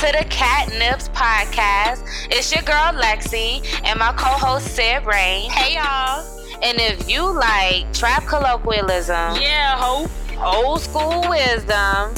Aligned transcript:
To 0.00 0.06
the 0.06 0.24
Catnips 0.30 1.10
podcast. 1.10 2.08
It's 2.30 2.50
your 2.50 2.62
girl 2.62 2.98
Lexi 2.98 3.62
and 3.84 3.98
my 3.98 4.14
co-host 4.14 4.74
Sid 4.74 5.04
Rain. 5.04 5.50
Hey 5.50 5.74
y'all. 5.74 6.24
And 6.62 6.80
if 6.80 7.06
you 7.06 7.30
like 7.30 7.92
trap 7.92 8.24
colloquialism, 8.24 9.36
yeah, 9.36 9.76
ho, 9.76 10.08
old 10.42 10.80
school 10.80 11.28
wisdom, 11.28 12.14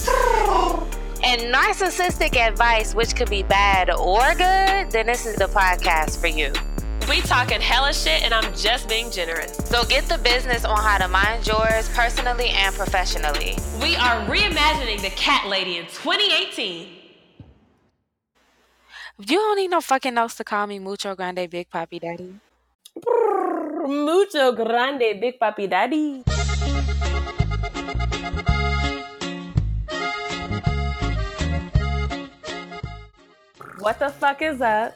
and 1.25 1.53
narcissistic 1.53 2.37
advice, 2.37 2.95
which 2.95 3.17
could 3.17 3.29
be 3.29 3.43
bad 3.43 3.91
or 3.91 4.33
good, 4.37 4.93
then 4.93 5.07
this 5.07 5.27
is 5.27 5.35
the 5.35 5.47
podcast 5.47 6.21
for 6.21 6.29
you. 6.29 6.53
We 7.09 7.21
talking 7.23 7.61
hella 7.61 7.93
shit 7.93 8.23
and 8.23 8.33
I'm 8.33 8.55
just 8.55 8.89
being 8.89 9.11
generous. 9.11 9.57
So 9.57 9.85
get 9.87 10.05
the 10.05 10.19
business 10.19 10.65
on 10.65 10.77
how 10.77 10.99
to 10.99 11.09
mind 11.09 11.49
yours 11.49 11.89
personally 11.89 12.51
and 12.51 12.73
professionally. 12.77 13.57
We 13.83 13.97
are 13.97 14.25
reimagining 14.27 15.03
the 15.03 15.11
cat 15.17 15.49
lady 15.49 15.79
in 15.79 15.87
2018. 15.87 17.02
You 19.25 19.39
don't 19.39 19.57
need 19.57 19.69
no 19.69 19.81
fucking 19.81 20.15
notes 20.15 20.35
to 20.37 20.45
call 20.45 20.67
me 20.67 20.79
Mucho 20.79 21.15
Grande 21.15 21.49
Big 21.49 21.71
Papi 21.71 22.01
Daddy. 22.01 22.35
Mucho 23.87 24.53
Grande 24.53 25.21
Big 25.21 25.39
Papi 25.39 25.69
Daddy. 25.69 26.23
What 33.79 33.99
the 33.99 34.09
fuck 34.11 34.43
is 34.43 34.61
up? 34.61 34.95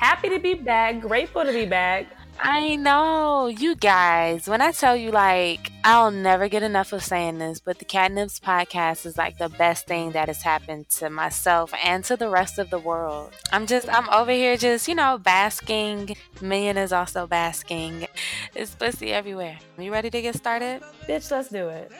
happy 0.00 0.30
to 0.30 0.38
be 0.38 0.54
back, 0.54 0.98
grateful 1.00 1.44
to 1.44 1.52
be 1.52 1.66
back. 1.66 2.06
I 2.42 2.76
know, 2.76 3.48
you 3.48 3.74
guys. 3.76 4.48
When 4.48 4.62
I 4.62 4.72
tell 4.72 4.96
you, 4.96 5.10
like, 5.10 5.70
I'll 5.84 6.10
never 6.10 6.48
get 6.48 6.62
enough 6.62 6.94
of 6.94 7.04
saying 7.04 7.36
this, 7.36 7.60
but 7.60 7.78
the 7.78 7.84
Catnips 7.84 8.40
podcast 8.40 9.04
is 9.04 9.18
like 9.18 9.36
the 9.36 9.50
best 9.50 9.86
thing 9.86 10.12
that 10.12 10.28
has 10.28 10.42
happened 10.42 10.88
to 10.90 11.10
myself 11.10 11.74
and 11.84 12.02
to 12.04 12.16
the 12.16 12.30
rest 12.30 12.58
of 12.58 12.70
the 12.70 12.78
world. 12.78 13.32
I'm 13.52 13.66
just, 13.66 13.90
I'm 13.90 14.08
over 14.08 14.32
here 14.32 14.56
just, 14.56 14.88
you 14.88 14.94
know, 14.94 15.18
basking. 15.18 16.16
Million 16.40 16.78
is 16.78 16.94
also 16.94 17.26
basking. 17.26 18.06
It's 18.54 18.74
pussy 18.74 19.12
everywhere. 19.12 19.58
You 19.78 19.92
ready 19.92 20.08
to 20.08 20.22
get 20.22 20.34
started? 20.34 20.82
Bitch, 21.06 21.30
let's 21.30 21.50
do 21.50 21.68
it. 21.68 21.92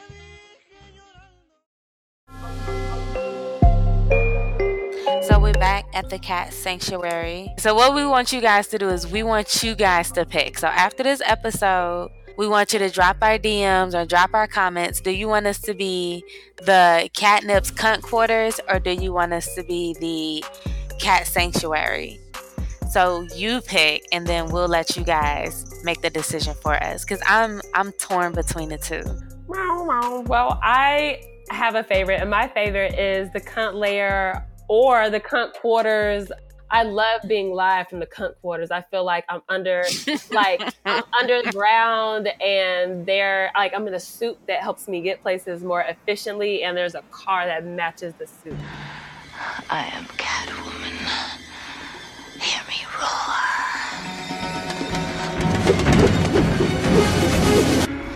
We're 5.51 5.59
back 5.59 5.87
at 5.95 6.09
the 6.11 6.19
cat 6.20 6.53
sanctuary. 6.53 7.53
So 7.59 7.75
what 7.75 7.93
we 7.93 8.06
want 8.06 8.33
you 8.33 8.41
guys 8.41 8.69
to 8.69 8.79
do 8.79 8.89
is 8.89 9.09
we 9.09 9.25
want 9.25 9.65
you 9.65 9.75
guys 9.75 10.12
to 10.12 10.25
pick. 10.25 10.56
So 10.56 10.69
after 10.69 11.03
this 11.03 11.20
episode, 11.25 12.12
we 12.37 12.47
want 12.47 12.73
you 12.73 12.79
to 12.79 12.89
drop 12.89 13.17
our 13.20 13.37
DMs 13.37 14.01
or 14.01 14.06
drop 14.06 14.33
our 14.33 14.47
comments. 14.47 15.01
Do 15.01 15.11
you 15.11 15.27
want 15.27 15.47
us 15.47 15.59
to 15.62 15.75
be 15.75 16.23
the 16.59 17.11
catnips 17.15 17.73
cunt 17.73 18.03
quarters 18.03 18.61
or 18.69 18.78
do 18.78 18.93
you 18.93 19.12
want 19.12 19.33
us 19.33 19.53
to 19.56 19.65
be 19.65 19.97
the 19.98 20.45
cat 21.01 21.27
sanctuary? 21.27 22.21
So 22.89 23.27
you 23.34 23.61
pick 23.61 24.05
and 24.12 24.25
then 24.28 24.51
we'll 24.51 24.69
let 24.69 24.97
you 24.97 25.03
guys 25.03 25.83
make 25.83 26.01
the 26.01 26.11
decision 26.11 26.55
for 26.62 26.81
us 26.81 27.05
cuz 27.05 27.21
I'm 27.27 27.61
I'm 27.75 27.91
torn 27.91 28.34
between 28.34 28.69
the 28.69 28.78
two. 28.78 29.03
Well, 30.28 30.61
I 30.62 31.23
have 31.51 31.75
a 31.75 31.83
favorite 31.83 32.21
and 32.21 32.31
my 32.31 32.47
favorite 32.47 32.97
is 32.97 33.33
the 33.33 33.41
cunt 33.41 33.75
layer 33.75 34.47
or 34.70 35.10
the 35.10 35.18
cunt 35.18 35.52
quarters. 35.54 36.30
I 36.70 36.84
love 36.84 37.22
being 37.26 37.52
live 37.52 37.88
from 37.88 37.98
the 37.98 38.06
cunt 38.06 38.36
quarters. 38.40 38.70
I 38.70 38.82
feel 38.82 39.04
like 39.04 39.24
I'm 39.28 39.42
under, 39.48 39.82
like 40.30 40.62
I'm 40.86 41.02
underground, 41.12 42.28
and 42.41 43.04
there, 43.04 43.50
like 43.56 43.75
I'm 43.75 43.88
in 43.88 43.94
a 43.94 44.00
suit 44.00 44.38
that 44.47 44.62
helps 44.62 44.86
me 44.86 45.00
get 45.00 45.22
places 45.22 45.64
more 45.64 45.80
efficiently, 45.82 46.62
and 46.62 46.76
there's 46.76 46.94
a 46.94 47.03
car 47.10 47.47
that 47.47 47.66
matches 47.66 48.14
the 48.14 48.28
suit. 48.28 48.54
I 49.69 49.86
am 49.92 50.04
Catwoman. 50.16 51.41
Hear 52.41 52.62
me 52.69 52.86
roar. 52.97 53.38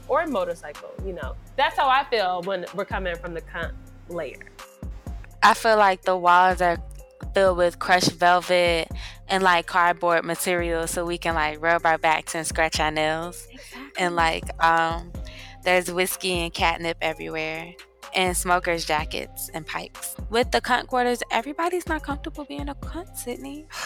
Or 0.07 0.21
a 0.21 0.29
motorcycle, 0.29 0.91
you 1.05 1.15
know. 1.15 1.35
That's 1.57 1.77
how 1.77 1.89
I 1.89 2.05
feel 2.05 2.43
when 2.43 2.65
we're 2.77 2.85
coming 2.85 3.17
from 3.17 3.35
the 3.35 3.43
cunt 3.43 3.73
layer. 4.09 4.54
I 5.45 5.53
feel 5.53 5.77
like 5.77 6.03
the 6.03 6.17
walls 6.17 6.63
are 6.63 6.79
filled 7.35 7.59
with 7.59 7.79
crushed 7.79 8.13
velvet 8.13 8.89
and 9.29 9.43
like 9.43 9.67
cardboard 9.67 10.25
material 10.25 10.87
so 10.87 11.05
we 11.05 11.19
can 11.19 11.35
like 11.35 11.61
rub 11.63 11.85
our 11.85 11.99
backs 11.99 12.35
and 12.35 12.47
scratch 12.47 12.81
our 12.81 12.91
nails. 12.91 13.47
Exactly. 13.51 13.91
And 13.99 14.17
like 14.17 14.65
um 14.65 15.13
there's 15.63 15.93
whiskey 15.93 16.33
and 16.33 16.53
catnip 16.55 16.97
everywhere 17.03 17.75
and 18.15 18.35
smokers 18.35 18.87
jackets 18.87 19.51
and 19.53 19.67
pipes. 19.67 20.17
With 20.31 20.51
the 20.51 20.63
cunt 20.63 20.87
quarters, 20.87 21.23
everybody's 21.31 21.87
not 21.89 22.03
comfortable 22.03 22.47
being 22.47 22.71
a 22.71 22.75
cunt, 22.75 23.15
Sydney. 23.17 23.67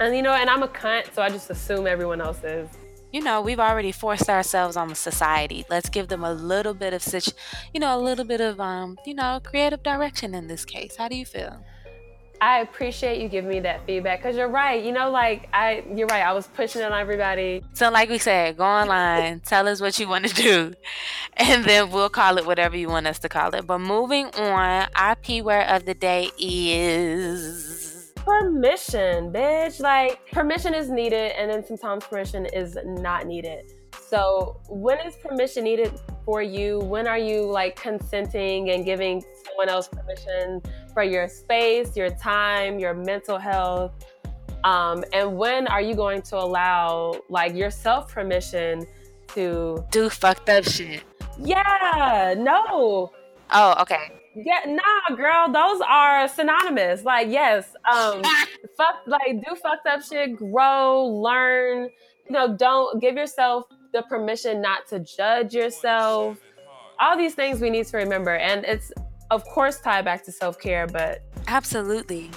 And 0.00 0.16
you 0.16 0.22
know, 0.22 0.32
and 0.32 0.48
I'm 0.50 0.62
a 0.62 0.68
cunt, 0.68 1.14
so 1.14 1.22
I 1.22 1.28
just 1.28 1.48
assume 1.50 1.86
everyone 1.86 2.20
else 2.20 2.42
is 2.42 2.68
you 3.12 3.20
know, 3.20 3.40
we've 3.40 3.60
already 3.60 3.92
forced 3.92 4.28
ourselves 4.28 4.76
on 4.76 4.88
the 4.88 4.94
society. 4.94 5.64
Let's 5.68 5.88
give 5.88 6.08
them 6.08 6.24
a 6.24 6.32
little 6.32 6.74
bit 6.74 6.94
of 6.94 7.02
such, 7.02 7.30
you 7.74 7.80
know, 7.80 7.96
a 7.96 8.00
little 8.00 8.24
bit 8.24 8.40
of, 8.40 8.58
um, 8.60 8.98
you 9.04 9.14
know, 9.14 9.40
creative 9.44 9.82
direction 9.82 10.34
in 10.34 10.48
this 10.48 10.64
case. 10.64 10.96
How 10.96 11.08
do 11.08 11.16
you 11.16 11.26
feel? 11.26 11.62
I 12.40 12.58
appreciate 12.58 13.22
you 13.22 13.28
giving 13.28 13.48
me 13.48 13.60
that 13.60 13.86
feedback 13.86 14.18
because 14.20 14.36
you're 14.36 14.48
right. 14.48 14.82
You 14.84 14.90
know, 14.90 15.12
like 15.12 15.48
I, 15.52 15.84
you're 15.94 16.08
right. 16.08 16.24
I 16.24 16.32
was 16.32 16.48
pushing 16.48 16.82
on 16.82 16.92
everybody. 16.92 17.62
So, 17.72 17.88
like 17.88 18.08
we 18.08 18.18
said, 18.18 18.56
go 18.56 18.64
online, 18.64 19.40
tell 19.46 19.68
us 19.68 19.80
what 19.80 19.96
you 20.00 20.08
want 20.08 20.26
to 20.26 20.34
do, 20.34 20.74
and 21.36 21.64
then 21.64 21.92
we'll 21.92 22.08
call 22.08 22.38
it 22.38 22.44
whatever 22.44 22.76
you 22.76 22.88
want 22.88 23.06
us 23.06 23.20
to 23.20 23.28
call 23.28 23.54
it. 23.54 23.64
But 23.64 23.78
moving 23.78 24.26
on, 24.34 24.88
our 24.96 25.14
P 25.14 25.40
word 25.40 25.66
of 25.68 25.84
the 25.84 25.94
day 25.94 26.30
is 26.36 27.81
permission, 28.24 29.32
bitch. 29.32 29.80
Like, 29.80 30.20
permission 30.30 30.74
is 30.74 30.88
needed, 30.90 31.32
and 31.38 31.50
then 31.50 31.64
sometimes 31.64 32.04
permission 32.04 32.46
is 32.46 32.78
not 32.84 33.26
needed. 33.26 33.72
So, 34.08 34.60
when 34.68 34.98
is 35.06 35.16
permission 35.16 35.64
needed 35.64 35.92
for 36.24 36.42
you? 36.42 36.80
When 36.80 37.06
are 37.06 37.18
you 37.18 37.44
like 37.44 37.76
consenting 37.76 38.70
and 38.70 38.84
giving 38.84 39.24
someone 39.46 39.68
else 39.68 39.88
permission 39.88 40.62
for 40.92 41.02
your 41.02 41.28
space, 41.28 41.96
your 41.96 42.10
time, 42.10 42.78
your 42.78 42.94
mental 42.94 43.38
health? 43.38 43.92
Um, 44.64 45.02
and 45.12 45.36
when 45.36 45.66
are 45.66 45.80
you 45.80 45.94
going 45.94 46.22
to 46.22 46.36
allow 46.36 47.14
like 47.28 47.54
yourself 47.54 48.12
permission 48.12 48.86
to 49.28 49.84
do 49.90 50.08
fucked 50.08 50.48
up 50.48 50.64
shit? 50.64 51.02
Yeah, 51.38 52.34
no. 52.38 53.10
Oh, 53.50 53.74
okay. 53.80 54.21
Yeah, 54.34 54.60
nah, 54.66 55.16
girl, 55.16 55.52
those 55.52 55.80
are 55.86 56.26
synonymous. 56.28 57.04
Like, 57.04 57.28
yes, 57.28 57.74
um, 57.90 58.22
fuck, 58.76 58.96
like, 59.06 59.42
do 59.44 59.54
fucked 59.56 59.86
up 59.86 60.02
shit, 60.02 60.36
grow, 60.36 61.06
learn. 61.06 61.90
You 62.28 62.32
know, 62.32 62.56
don't 62.56 63.00
give 63.00 63.16
yourself 63.16 63.64
the 63.92 64.02
permission 64.02 64.62
not 64.62 64.86
to 64.88 65.00
judge 65.00 65.54
yourself. 65.54 66.38
All 67.00 67.16
these 67.16 67.34
things 67.34 67.60
we 67.60 67.68
need 67.68 67.86
to 67.86 67.96
remember, 67.96 68.36
and 68.36 68.64
it's 68.64 68.92
of 69.30 69.44
course 69.44 69.80
tied 69.80 70.04
back 70.04 70.24
to 70.24 70.32
self 70.32 70.58
care, 70.58 70.86
but 70.86 71.22
absolutely. 71.48 72.30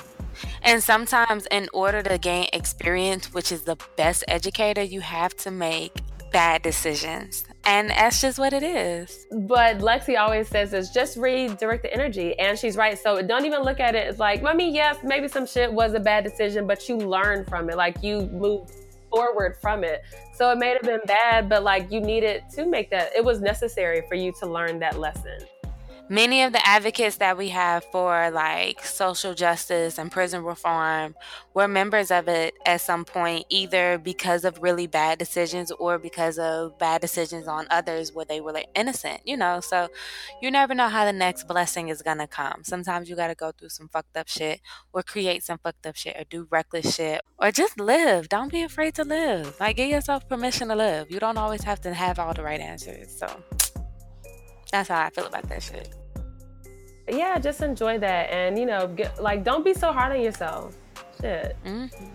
And 0.64 0.84
sometimes, 0.84 1.48
in 1.52 1.70
order 1.74 2.02
to 2.04 2.18
gain 2.18 2.50
experience, 2.52 3.34
which 3.34 3.52
is 3.52 3.62
the 3.62 3.78
best 3.96 4.24
educator, 4.28 4.82
you 4.82 5.00
have 5.02 5.36
to 5.38 5.52
make 5.52 5.94
bad 6.32 6.62
decisions. 6.62 7.45
And 7.66 7.90
that's 7.90 8.22
just 8.22 8.38
what 8.38 8.54
it 8.54 8.64
is. 8.64 9.26
But 9.32 9.80
Lexi 9.80 10.20
always 10.20 10.48
says 10.48 10.74
is 10.74 10.92
just 10.92 11.18
redirect 11.18 11.84
the 11.84 11.94
energy. 11.94 12.38
And 12.38 12.58
she's 12.58 12.78
right. 12.78 12.98
So 12.98 13.22
don't 13.22 13.46
even 13.46 13.64
look 13.64 13.80
at 13.80 13.96
it 13.96 14.08
as 14.08 14.20
like, 14.20 14.44
I 14.44 14.54
mean, 14.54 14.74
yes, 14.74 14.98
maybe 15.04 15.28
some 15.28 15.48
shit 15.48 15.72
was 15.72 15.94
a 15.94 16.00
bad 16.00 16.24
decision, 16.24 16.68
but 16.68 16.88
you 16.88 16.98
learn 16.98 17.46
from 17.46 17.70
it. 17.70 17.76
Like 17.76 18.04
you 18.04 18.28
move 18.28 18.70
forward 19.10 19.58
from 19.62 19.84
it. 19.84 20.04
So 20.36 20.52
it 20.52 20.58
may 20.58 20.70
have 20.70 20.84
been 20.84 21.02
bad, 21.08 21.50
but 21.50 21.64
like 21.64 21.92
you 21.92 22.02
needed 22.02 22.44
to 22.54 22.66
make 22.66 22.90
that, 22.92 23.16
it 23.16 23.24
was 23.24 23.42
necessary 23.42 24.04
for 24.08 24.16
you 24.16 24.32
to 24.40 24.46
learn 24.46 24.80
that 24.80 25.00
lesson 25.00 25.40
many 26.10 26.44
of 26.44 26.54
the 26.54 26.68
advocates 26.68 27.18
that 27.18 27.38
we 27.38 27.50
have 27.50 27.84
for 27.92 28.30
like 28.32 28.84
social 28.84 29.34
justice 29.34 29.98
and 29.98 30.12
prison 30.12 30.44
reform 30.44 31.16
were 31.54 31.68
members 31.68 32.12
of 32.12 32.28
it 32.28 32.54
at 32.66 32.82
some 32.82 33.06
point, 33.06 33.46
either 33.50 33.98
because 33.98 34.46
of 34.46 34.62
really 34.62 34.88
bad 34.88 35.18
decisions 35.18 35.72
or 35.72 35.98
because 35.98 36.38
of 36.38 36.78
bad 36.78 37.02
decisions 37.02 37.48
on 37.48 37.66
others 37.70 38.14
where 38.14 38.26
they 38.26 38.42
were 38.42 38.52
like 38.52 38.68
innocent, 38.76 39.22
you 39.26 39.38
know. 39.38 39.60
So 39.60 39.88
you 40.42 40.52
never 40.52 40.76
know 40.76 40.90
how 40.90 41.06
the 41.06 41.14
next 41.14 41.48
blessing 41.48 41.90
is 41.90 42.02
gonna 42.02 42.28
come. 42.28 42.64
Sometimes 42.64 43.10
you 43.10 43.16
gotta 43.16 43.36
go 43.36 43.52
through 43.52 43.70
some 43.70 43.88
fucked 43.88 44.16
up 44.18 44.28
shit 44.28 44.62
or 44.94 45.04
create 45.04 45.44
some 45.44 45.58
fucked 45.58 45.86
up 45.86 45.96
shit 45.96 46.16
or 46.18 46.24
do 46.30 46.48
reckless 46.52 46.96
shit 46.96 47.22
or 47.40 47.52
just 47.52 47.80
live. 47.80 48.30
Don't 48.30 48.52
be 48.52 48.62
afraid 48.62 48.96
to 48.96 49.04
live. 49.04 49.56
Like 49.60 49.78
give 49.78 49.90
yourself 49.90 50.28
permission 50.28 50.68
to 50.68 50.76
live. 50.76 51.10
You 51.10 51.20
don't 51.20 51.38
always 51.38 51.64
have 51.64 51.82
to 51.82 51.94
have 51.94 52.20
all 52.20 52.34
the 52.34 52.44
right 52.44 52.60
answers. 52.60 53.18
So 53.18 53.28
that's 54.76 54.90
how 54.90 55.02
I 55.02 55.10
feel 55.10 55.26
about 55.26 55.48
that 55.50 55.64
shit. 55.64 55.90
Yeah, 57.08 57.40
just 57.40 57.62
enjoy 57.62 58.00
that, 58.00 58.32
and 58.32 58.58
you 58.58 58.66
know, 58.66 58.88
get, 58.88 59.22
like, 59.22 59.44
don't 59.44 59.64
be 59.64 59.74
so 59.74 59.92
hard 59.92 60.12
on 60.16 60.22
yourself. 60.22 60.76
Shit. 61.22 61.56
Mm-hmm. 61.66 62.06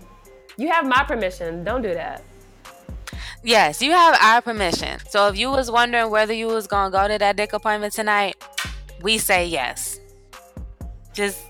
You 0.56 0.68
have 0.70 0.86
my 0.86 1.04
permission. 1.04 1.64
Don't 1.64 1.82
do 1.82 1.94
that. 1.94 2.22
Yes, 3.42 3.80
you 3.80 3.92
have 3.92 4.18
our 4.20 4.42
permission. 4.42 4.98
So 5.08 5.28
if 5.28 5.38
you 5.38 5.50
was 5.50 5.70
wondering 5.70 6.10
whether 6.10 6.34
you 6.34 6.48
was 6.48 6.66
gonna 6.66 6.90
go 6.90 7.08
to 7.08 7.16
that 7.18 7.36
dick 7.36 7.52
appointment 7.52 7.94
tonight, 7.94 8.36
we 9.00 9.16
say 9.16 9.46
yes. 9.46 9.98
Just 11.14 11.40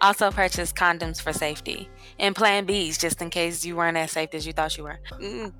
Also 0.00 0.30
purchase 0.30 0.72
condoms 0.72 1.20
for 1.20 1.32
safety 1.32 1.88
and 2.18 2.34
plan 2.34 2.66
Bs 2.66 2.98
just 2.98 3.20
in 3.20 3.30
case 3.30 3.64
you 3.64 3.76
weren't 3.76 3.96
as 3.96 4.12
safe 4.12 4.30
as 4.32 4.46
you 4.46 4.52
thought 4.52 4.76
you 4.76 4.84
were. 4.84 4.98
Mm. 5.12 5.52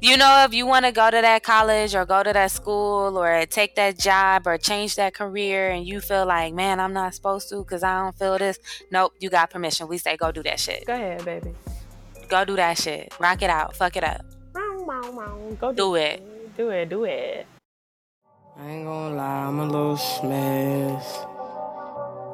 You 0.00 0.16
know, 0.16 0.44
if 0.46 0.54
you 0.54 0.66
want 0.66 0.84
to 0.84 0.92
go 0.92 1.10
to 1.10 1.20
that 1.20 1.42
college 1.42 1.94
or 1.94 2.04
go 2.04 2.22
to 2.22 2.32
that 2.32 2.50
school 2.50 3.18
or 3.18 3.46
take 3.46 3.74
that 3.76 3.98
job 3.98 4.46
or 4.46 4.58
change 4.58 4.96
that 4.96 5.14
career 5.14 5.70
and 5.70 5.86
you 5.86 6.00
feel 6.00 6.26
like, 6.26 6.54
man, 6.54 6.80
I'm 6.80 6.92
not 6.92 7.14
supposed 7.14 7.48
to 7.50 7.58
because 7.58 7.82
I 7.82 8.02
don't 8.02 8.16
feel 8.16 8.38
this. 8.38 8.58
Nope, 8.90 9.14
you 9.20 9.30
got 9.30 9.50
permission. 9.50 9.88
We 9.88 9.98
say 9.98 10.16
go 10.16 10.32
do 10.32 10.42
that 10.42 10.60
shit. 10.60 10.86
Go 10.86 10.94
ahead, 10.94 11.24
baby. 11.24 11.54
Go 12.28 12.44
do 12.44 12.56
that 12.56 12.78
shit. 12.78 13.12
Rock 13.18 13.42
it 13.42 13.50
out. 13.50 13.76
Fuck 13.76 13.96
it 13.96 14.04
up. 14.04 14.24
Go 15.60 15.72
do 15.72 15.94
it. 15.94 16.56
Do 16.56 16.70
it. 16.70 16.88
Do 16.88 17.04
it. 17.04 17.46
I 18.58 18.70
ain't 18.70 18.86
gonna 18.86 19.14
lie, 19.14 19.44
I'm 19.48 19.58
a 19.58 19.66
little 19.66 19.98
smash. 19.98 21.04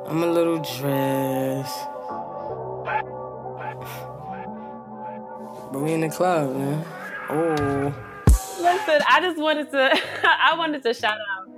I'm 0.07 0.23
a 0.23 0.27
little 0.27 0.59
dress. 0.59 1.87
But 5.73 5.81
we 5.81 5.93
in 5.93 6.03
the 6.03 6.11
club, 6.11 6.55
man. 6.55 6.85
Oh. 7.31 7.95
Listen, 8.61 9.01
I 9.09 9.21
just 9.23 9.39
wanted 9.41 9.71
to 9.71 9.91
I 10.25 10.55
wanted 10.57 10.83
to 10.83 10.93
shout 10.93 11.17
out 11.17 11.49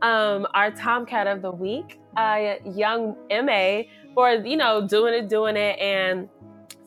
um, 0.00 0.46
our 0.54 0.70
Tomcat 0.70 1.26
of 1.26 1.42
the 1.42 1.50
week, 1.50 2.00
uh, 2.16 2.54
young 2.64 3.14
MA, 3.30 3.82
for 4.14 4.32
you 4.32 4.56
know 4.56 4.86
doing 4.88 5.12
it, 5.12 5.28
doing 5.28 5.56
it, 5.56 5.78
and 5.78 6.30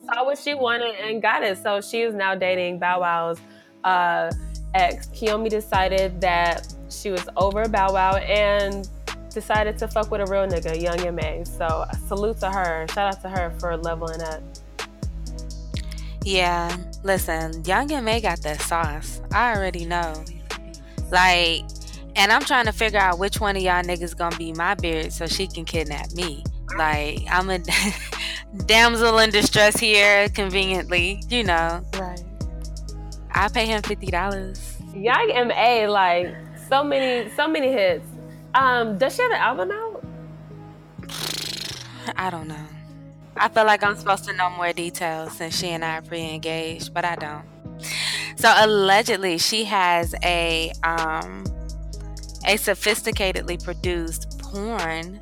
saw 0.06 0.24
what 0.24 0.38
she 0.38 0.54
wanted 0.54 0.96
and 0.96 1.22
got 1.22 1.44
it. 1.44 1.58
So 1.58 1.80
she 1.80 2.02
is 2.02 2.14
now 2.14 2.34
dating 2.34 2.80
Bow 2.80 3.00
Wow's 3.00 3.38
uh, 3.84 4.32
ex. 4.74 5.06
Kiyomi 5.10 5.48
decided 5.48 6.20
that 6.20 6.74
she 6.90 7.10
was 7.10 7.28
over 7.36 7.68
Bow 7.68 7.92
Wow 7.92 8.16
and 8.16 8.88
decided 9.32 9.78
to 9.78 9.86
fuck 9.86 10.10
with 10.10 10.20
a 10.20 10.26
real 10.26 10.48
nigga, 10.48 10.80
Young 10.80 11.14
MA. 11.14 11.44
So 11.44 11.84
salute 12.08 12.40
to 12.40 12.50
her. 12.50 12.86
Shout 12.88 13.14
out 13.14 13.22
to 13.22 13.28
her 13.28 13.54
for 13.60 13.76
leveling 13.76 14.22
up. 14.22 14.42
Yeah, 16.26 16.76
listen, 17.04 17.62
Young 17.66 17.86
MA 18.04 18.18
got 18.18 18.40
that 18.42 18.60
sauce. 18.62 19.20
I 19.32 19.54
already 19.54 19.84
know. 19.84 20.24
Like, 21.12 21.62
and 22.16 22.32
I'm 22.32 22.42
trying 22.42 22.64
to 22.64 22.72
figure 22.72 22.98
out 22.98 23.20
which 23.20 23.40
one 23.40 23.54
of 23.54 23.62
y'all 23.62 23.84
niggas 23.84 24.16
gonna 24.16 24.36
be 24.36 24.52
my 24.52 24.74
beard 24.74 25.12
so 25.12 25.28
she 25.28 25.46
can 25.46 25.64
kidnap 25.64 26.10
me. 26.14 26.42
Like, 26.76 27.20
I'm 27.30 27.48
a 27.48 27.60
damsel 28.66 29.18
in 29.18 29.30
distress 29.30 29.78
here, 29.78 30.28
conveniently, 30.30 31.22
you 31.28 31.44
know. 31.44 31.80
Right. 31.96 32.24
I 33.30 33.46
pay 33.46 33.66
him 33.66 33.82
fifty 33.82 34.08
dollars. 34.08 34.78
Young 34.96 35.28
MA, 35.46 35.86
like 35.86 36.34
so 36.68 36.82
many, 36.82 37.30
so 37.36 37.46
many 37.46 37.70
hits. 37.70 38.04
Um, 38.52 38.98
does 38.98 39.14
she 39.14 39.22
have 39.22 39.30
an 39.30 39.38
album 39.38 39.70
out? 39.70 40.04
I 42.16 42.30
don't 42.30 42.48
know. 42.48 42.66
I 43.38 43.48
feel 43.48 43.64
like 43.64 43.82
I'm 43.82 43.96
supposed 43.96 44.24
to 44.24 44.32
know 44.32 44.50
more 44.50 44.72
details 44.72 45.32
since 45.36 45.58
she 45.58 45.68
and 45.68 45.84
I 45.84 45.98
are 45.98 46.02
pre-engaged, 46.02 46.94
but 46.94 47.04
I 47.04 47.16
don't. 47.16 47.44
So 48.36 48.52
allegedly, 48.56 49.38
she 49.38 49.64
has 49.64 50.14
a 50.22 50.72
um, 50.82 51.44
a 52.44 52.56
sophisticatedly 52.56 53.62
produced 53.62 54.38
porn 54.38 55.20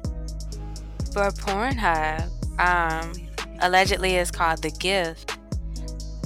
for 1.13 1.31
Pornhub. 1.31 2.31
Um, 2.59 3.13
allegedly, 3.61 4.17
is 4.17 4.31
called 4.31 4.63
The 4.63 4.71
Gift, 4.71 5.37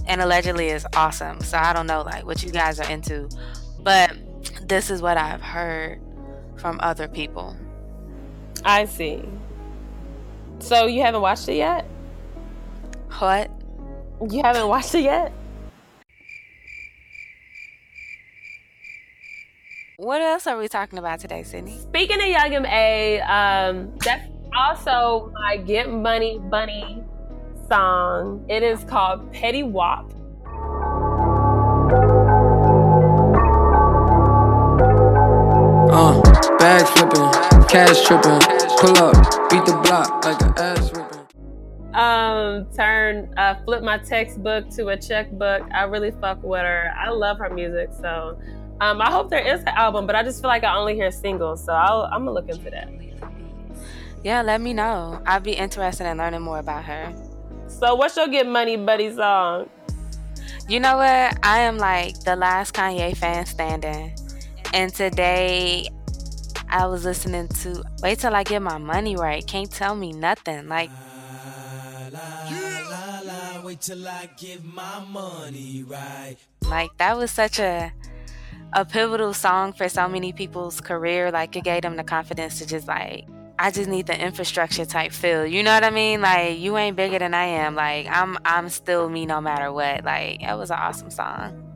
and 0.07 0.21
allegedly 0.21 0.69
is 0.69 0.87
awesome. 0.95 1.41
So 1.41 1.57
I 1.57 1.73
don't 1.73 1.87
know 1.87 2.03
like 2.03 2.27
what 2.27 2.43
you 2.43 2.51
guys 2.51 2.81
are 2.81 2.91
into, 2.91 3.29
but 3.81 4.13
this 4.67 4.91
is 4.91 5.01
what 5.01 5.17
I've 5.17 5.43
heard 5.43 6.01
from 6.57 6.79
other 6.83 7.09
people. 7.09 7.57
I 8.65 8.85
see. 8.87 9.23
So 10.61 10.87
you 10.87 11.03
haven't 11.03 11.21
watched 11.21 11.49
it 11.49 11.57
yet? 11.57 11.87
What? 13.19 13.51
You 14.29 14.43
haven't 14.43 14.69
watched 14.69 14.95
it 14.95 15.03
yet? 15.03 15.33
What 19.97 20.21
else 20.23 20.47
are 20.47 20.57
we 20.57 20.69
talking 20.69 20.99
about 20.99 21.21
today, 21.21 21.43
Sydney? 21.43 21.77
Speaking 21.79 22.21
of 22.21 22.29
Young 22.29 22.65
A, 22.67 23.21
um, 23.21 23.93
that's 24.05 24.29
also 24.57 25.33
my 25.35 25.57
Get 25.57 25.91
Money 25.91 26.39
Bunny 26.39 27.03
song. 27.69 28.45
It 28.49 28.63
is 28.63 28.85
called 28.85 29.33
Petty 29.33 29.63
Wop. 29.63 30.13
Uh, 35.91 36.21
bag 36.59 36.87
flipping, 36.87 37.67
cash 37.69 38.05
tripping, 38.05 38.41
pull 38.81 38.97
up, 38.99 39.51
beat 39.51 39.65
the 39.67 39.77
block 39.83 40.25
like 40.25 40.41
an 40.41 40.55
ass 40.57 40.93
ripping. 40.95 41.19
Um, 41.95 42.69
turn, 42.77 43.35
uh, 43.37 43.57
flip 43.65 43.83
my 43.83 43.99
textbook 43.99 44.71
to 44.71 44.89
a 44.89 44.97
checkbook. 44.97 45.63
I 45.73 45.83
really 45.85 46.13
fuck 46.13 46.41
with 46.43 46.61
her. 46.61 46.93
I 46.97 47.11
love 47.11 47.39
her 47.39 47.51
music, 47.51 47.91
so 48.01 48.39
um, 48.81 49.01
I 49.01 49.11
hope 49.11 49.31
there 49.31 49.45
is 49.45 49.61
an 49.63 49.69
album, 49.69 50.07
but 50.07 50.15
I 50.15 50.23
just 50.23 50.41
feel 50.41 50.49
like 50.49 50.63
I 50.63 50.77
only 50.77 50.95
hear 50.95 51.11
singles, 51.11 51.65
so 51.65 51.73
I'll, 51.73 52.03
I'm 52.05 52.25
gonna 52.25 52.33
look 52.33 52.49
into 52.49 52.71
that. 52.71 52.89
Yeah, 54.23 54.43
let 54.43 54.61
me 54.61 54.73
know. 54.73 55.21
I'd 55.27 55.43
be 55.43 55.53
interested 55.53 56.09
in 56.09 56.19
learning 56.19 56.43
more 56.43 56.59
about 56.59 56.85
her. 56.85 57.13
So, 57.67 57.95
what's 57.97 58.17
your 58.17 58.29
Get 58.29 58.47
Money 58.47 58.77
Buddy 58.77 59.13
song? 59.13 59.69
You 60.69 60.81
know 60.81 60.97
what? 60.97 61.39
I 61.45 61.61
am 61.61 61.79
like 61.79 62.21
the 62.21 62.37
last 62.37 62.75
Kanye 62.75 63.17
fan 63.17 63.47
standing. 63.47 64.15
And 64.75 64.93
today 64.95 65.89
I 66.71 66.87
was 66.87 67.05
listening 67.05 67.49
to 67.49 67.83
Wait 68.03 68.19
Till 68.19 68.35
I 68.35 68.43
Get 68.45 68.61
My 68.63 68.79
Money 68.79 69.17
Right. 69.17 69.47
Can't 69.47 69.71
tell 69.71 69.95
me 69.95 70.13
nothing. 70.13 70.69
Like, 70.69 70.91
Wait 73.65 73.81
till 73.83 74.09
I 74.09 74.31
get 74.39 74.65
my 74.65 75.05
money 75.11 75.85
right. 75.87 76.37
like 76.71 76.89
that 76.97 77.19
was 77.19 77.31
such 77.31 77.59
a 77.59 77.93
a 78.73 78.85
pivotal 78.85 79.35
song 79.35 79.75
for 79.75 79.91
so 79.91 80.09
many 80.09 80.33
people's 80.33 80.81
career. 80.81 81.31
Like 81.31 81.55
it 81.55 81.65
gave 81.65 81.83
them 81.83 81.97
the 81.97 82.05
confidence 82.05 82.59
to 82.61 82.67
just 82.67 82.89
like 82.89 83.27
I 83.59 83.71
just 83.71 83.89
need 83.89 84.07
the 84.07 84.19
infrastructure 84.19 84.87
type 84.87 85.13
feel. 85.13 85.45
You 85.45 85.63
know 85.63 85.75
what 85.75 85.85
I 85.85 85.91
mean? 85.91 86.23
Like 86.23 86.59
you 86.59 86.79
ain't 86.79 86.97
bigger 86.97 87.19
than 87.19 87.35
I 87.35 87.45
am. 87.45 87.75
Like 87.75 88.07
I'm 88.09 88.39
I'm 88.45 88.71
still 88.71 89.11
me 89.11 89.27
no 89.27 89.41
matter 89.41 89.71
what. 89.71 90.03
Like 90.03 90.43
it 90.43 90.57
was 90.57 90.71
an 90.71 90.79
awesome 90.79 91.11
song. 91.11 91.68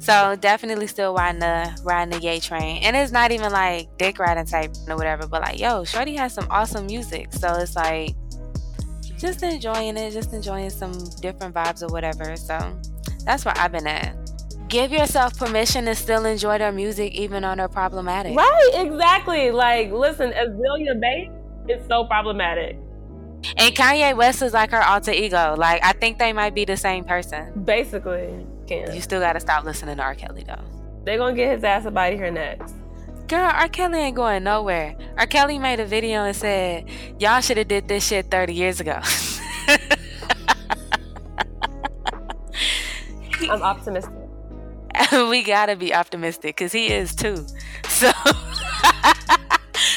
So 0.00 0.34
definitely 0.40 0.86
still 0.86 1.14
riding 1.14 1.40
the 1.40 1.78
riding 1.84 2.18
the 2.18 2.24
yay 2.24 2.40
train. 2.40 2.82
And 2.82 2.96
it's 2.96 3.12
not 3.12 3.32
even 3.32 3.52
like 3.52 3.86
dick 3.98 4.18
riding 4.18 4.46
type 4.46 4.72
or 4.88 4.96
whatever, 4.96 5.26
but 5.26 5.42
like, 5.42 5.60
yo, 5.60 5.84
Shorty 5.84 6.16
has 6.16 6.32
some 6.32 6.46
awesome 6.50 6.86
music. 6.86 7.32
So 7.34 7.52
it's 7.56 7.76
like 7.76 8.14
just 9.18 9.42
enjoying 9.42 9.98
it, 9.98 10.12
just 10.12 10.32
enjoying 10.32 10.70
some 10.70 10.92
different 11.20 11.54
vibes 11.54 11.82
or 11.82 11.88
whatever. 11.88 12.34
So 12.36 12.58
that's 13.26 13.44
where 13.44 13.54
I've 13.58 13.72
been 13.72 13.86
at. 13.86 14.16
Give 14.68 14.90
yourself 14.90 15.36
permission 15.36 15.84
to 15.84 15.94
still 15.94 16.24
enjoy 16.24 16.56
their 16.56 16.72
music 16.72 17.12
even 17.12 17.44
on 17.44 17.58
they're 17.58 17.68
problematic. 17.68 18.34
Right, 18.34 18.70
exactly. 18.74 19.50
Like, 19.50 19.92
listen, 19.92 20.30
Azealia 20.30 20.98
Banks 20.98 21.34
is 21.68 21.86
so 21.88 22.04
problematic. 22.04 22.78
And 23.56 23.74
Kanye 23.74 24.16
West 24.16 24.40
is 24.40 24.54
like 24.54 24.70
her 24.70 24.82
alter 24.82 25.12
ego. 25.12 25.54
Like 25.58 25.84
I 25.84 25.92
think 25.92 26.18
they 26.18 26.32
might 26.32 26.54
be 26.54 26.64
the 26.64 26.76
same 26.76 27.04
person. 27.04 27.64
Basically, 27.64 28.46
can 28.70 28.94
You 28.94 29.00
still 29.00 29.20
gotta 29.20 29.40
stop 29.40 29.64
listening 29.64 29.96
to 29.96 30.02
R. 30.02 30.14
Kelly 30.14 30.44
though. 30.46 30.62
they 31.04 31.16
gonna 31.16 31.34
get 31.34 31.54
his 31.54 31.64
ass 31.64 31.86
up 31.86 31.96
out 31.96 32.12
of 32.12 32.18
here 32.18 32.30
next. 32.30 32.74
Girl, 33.26 33.50
R. 33.52 33.68
Kelly 33.68 33.98
ain't 33.98 34.16
going 34.16 34.44
nowhere. 34.44 34.96
R. 35.16 35.26
Kelly 35.26 35.58
made 35.58 35.80
a 35.80 35.86
video 35.86 36.24
and 36.24 36.34
said, 36.34 36.88
Y'all 37.18 37.40
should 37.40 37.58
have 37.58 37.68
did 37.68 37.88
this 37.88 38.06
shit 38.06 38.30
30 38.30 38.54
years 38.54 38.80
ago. 38.80 39.00
I'm 43.50 43.62
optimistic. 43.62 44.12
we 45.12 45.42
gotta 45.42 45.76
be 45.76 45.94
optimistic 45.94 46.56
because 46.56 46.72
he 46.72 46.88
is 46.88 47.14
too. 47.14 47.46
So 47.88 48.10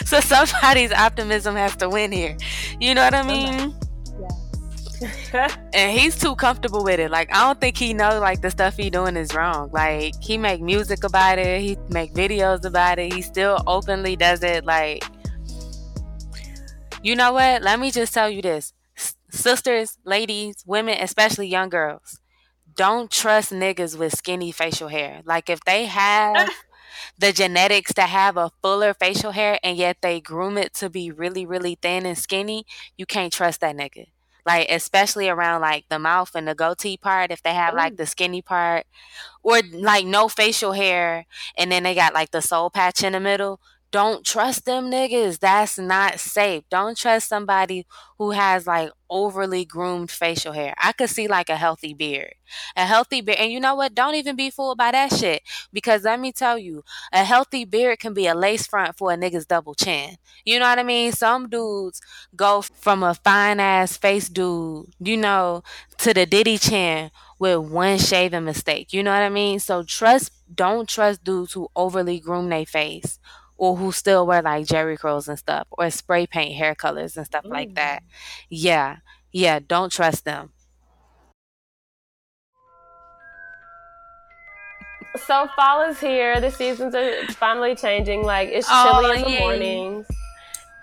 So 0.06 0.20
somebody's 0.20 0.92
optimism 0.92 1.56
has 1.56 1.76
to 1.78 1.90
win 1.90 2.12
here. 2.12 2.38
You 2.80 2.94
know 2.94 3.04
what 3.04 3.16
I 3.16 3.24
mean? 3.24 3.76
and 5.74 5.98
he's 5.98 6.20
too 6.20 6.36
comfortable 6.36 6.84
with 6.84 7.00
it. 7.00 7.12
Like 7.12 7.34
I 7.34 7.42
don't 7.46 7.60
think 7.60 7.78
he 7.78 7.94
know 7.94 8.20
like 8.20 8.42
the 8.42 8.52
stuff 8.52 8.78
he 8.78 8.90
doing 8.90 9.16
is 9.18 9.34
wrong. 9.34 9.70
Like 9.72 10.14
he 10.22 10.38
make 10.38 10.62
music 10.62 11.04
about 11.04 11.40
it, 11.40 11.62
he 11.62 11.78
make 11.90 12.14
videos 12.14 12.66
about 12.66 13.00
it. 13.00 13.14
He 13.14 13.22
still 13.22 13.62
openly 13.68 14.16
does 14.16 14.44
it. 14.44 14.66
Like 14.66 15.04
you 17.02 17.16
know 17.16 17.34
what? 17.34 17.62
Let 17.62 17.80
me 17.80 17.92
just 17.92 18.14
tell 18.14 18.30
you 18.30 18.42
this, 18.42 18.74
S- 18.98 19.16
sisters, 19.30 19.98
ladies, 20.06 20.64
women, 20.66 20.98
especially 21.00 21.48
young 21.48 21.70
girls. 21.70 22.20
Don't 22.76 23.12
trust 23.12 23.52
niggas 23.52 23.98
with 23.98 24.18
skinny 24.18 24.52
facial 24.52 24.88
hair. 24.90 25.22
Like 25.26 25.50
if 25.50 25.62
they 25.66 25.86
have 25.86 26.50
the 27.20 27.32
genetics 27.34 27.94
to 27.96 28.04
have 28.04 28.38
a 28.38 28.52
fuller 28.62 28.94
facial 28.94 29.32
hair 29.32 29.60
and 29.64 29.78
yet 29.78 29.98
they 30.02 30.22
groom 30.22 30.58
it 30.58 30.74
to 30.76 30.90
be 30.90 31.12
really, 31.12 31.46
really 31.46 31.78
thin 31.82 32.06
and 32.06 32.18
skinny, 32.18 32.66
you 32.98 33.06
can't 33.06 33.34
trust 33.34 33.62
that 33.62 33.76
nigga. 33.76 34.08
Like 34.46 34.68
especially 34.70 35.30
around 35.30 35.62
like 35.62 35.86
the 35.90 36.00
mouth 36.00 36.36
and 36.36 36.48
the 36.48 36.56
goatee 36.56 36.98
part, 36.98 37.32
if 37.32 37.42
they 37.44 37.54
have 37.54 37.74
like 37.76 37.96
the 37.98 38.06
skinny 38.06 38.42
part, 38.42 38.86
or 39.44 39.62
like 39.74 40.06
no 40.06 40.28
facial 40.30 40.74
hair 40.74 41.26
and 41.58 41.72
then 41.72 41.84
they 41.84 41.96
got 41.96 42.14
like 42.14 42.32
the 42.32 42.42
soul 42.42 42.70
patch 42.70 43.04
in 43.04 43.14
the 43.14 43.20
middle, 43.20 43.60
don't 43.94 44.26
trust 44.26 44.66
them 44.66 44.92
niggas. 44.92 45.40
That's 45.40 45.78
not 45.78 46.20
safe. 46.20 46.64
Don't 46.72 46.98
trust 46.98 47.30
somebody 47.30 47.86
who 48.18 48.32
has 48.32 48.68
like 48.68 48.90
overly 49.08 49.66
groomed 49.66 50.10
facial 50.10 50.54
hair. 50.54 50.74
I 50.82 50.94
could 50.94 51.12
see 51.12 51.28
like 51.28 51.50
a 51.50 51.58
healthy 51.58 51.94
beard. 51.94 52.34
A 52.76 52.88
healthy 52.88 53.22
beard. 53.22 53.38
And 53.40 53.52
you 53.52 53.60
know 53.60 53.76
what? 53.76 53.94
Don't 53.94 54.16
even 54.16 54.36
be 54.36 54.50
fooled 54.50 54.80
by 54.80 54.92
that 54.92 55.14
shit. 55.14 55.44
Because 55.72 56.06
let 56.06 56.20
me 56.20 56.32
tell 56.32 56.58
you, 56.58 56.84
a 57.12 57.24
healthy 57.24 57.66
beard 57.66 58.00
can 58.00 58.16
be 58.16 58.26
a 58.26 58.34
lace 58.34 58.66
front 58.66 58.98
for 58.98 59.12
a 59.14 59.16
nigga's 59.16 59.46
double 59.46 59.76
chin. 59.76 60.16
You 60.44 60.58
know 60.58 60.66
what 60.68 60.80
I 60.80 60.84
mean? 60.84 61.12
Some 61.12 61.48
dudes 61.48 62.02
go 62.36 62.64
from 62.64 63.04
a 63.04 63.14
fine 63.14 63.60
ass 63.60 63.96
face 63.98 64.28
dude, 64.28 64.88
you 65.00 65.18
know, 65.18 65.62
to 66.00 66.16
the 66.16 66.26
Diddy 66.26 66.58
chin 66.58 67.12
with 67.40 67.60
one 67.60 68.00
shaving 68.00 68.46
mistake. 68.46 68.92
You 68.92 69.04
know 69.04 69.12
what 69.12 69.22
I 69.22 69.30
mean? 69.30 69.60
So 69.60 69.84
trust 69.84 70.32
don't 70.54 70.88
trust 70.90 71.24
dudes 71.24 71.54
who 71.54 71.68
overly 71.76 72.20
groom 72.20 72.50
their 72.50 72.66
face 72.66 73.20
or 73.64 73.78
who 73.78 73.94
still 73.94 74.28
wear 74.28 74.42
like 74.42 74.66
jerry 74.68 74.98
curls 74.98 75.30
and 75.30 75.40
stuff 75.40 75.66
or 75.72 75.90
spray 75.90 76.28
paint 76.28 76.54
hair 76.54 76.76
colors 76.76 77.16
and 77.16 77.26
stuff 77.26 77.46
like 77.46 77.76
that. 77.76 78.04
Yeah. 78.50 78.98
Yeah, 79.32 79.60
don't 79.66 79.90
trust 79.90 80.26
them. 80.26 80.52
So 85.16 85.48
fall 85.56 85.82
is 85.90 85.98
here. 86.02 86.42
The 86.42 86.52
seasons 86.52 86.94
are 86.94 87.26
finally 87.34 87.74
changing. 87.74 88.24
Like 88.24 88.50
it's 88.50 88.68
chilly 88.68 89.06
Oh, 89.06 89.12
in 89.14 89.22
the 89.22 89.40
mornings. 89.40 90.08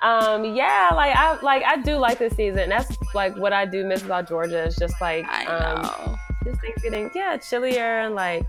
Um, 0.03 0.45
yeah, 0.57 0.89
like 0.95 1.15
I 1.15 1.39
like 1.43 1.63
I 1.65 1.77
do 1.83 1.97
like 1.97 2.19
this 2.19 2.35
season. 2.35 2.71
That's 2.71 2.97
like 3.15 3.37
what 3.37 3.53
I 3.53 3.67
do 3.67 3.85
miss 3.85 4.03
about 4.03 4.27
Georgia. 4.27 4.65
It's 4.65 4.77
just 4.77 4.99
like 5.03 5.27
um 5.47 6.17
just 6.45 6.61
things 6.63 6.83
getting 6.83 7.11
yeah 7.15 7.37
chillier 7.37 8.01
and 8.01 8.15
like 8.15 8.47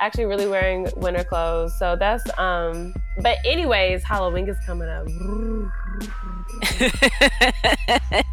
actually 0.00 0.24
really 0.24 0.48
wearing 0.48 0.88
winter 0.96 1.24
clothes. 1.24 1.78
So 1.78 1.96
that's 1.96 2.24
um. 2.38 2.94
But 3.22 3.36
anyways, 3.44 4.02
Halloween 4.02 4.48
is 4.48 4.58
coming 4.66 4.88
up. 4.88 5.06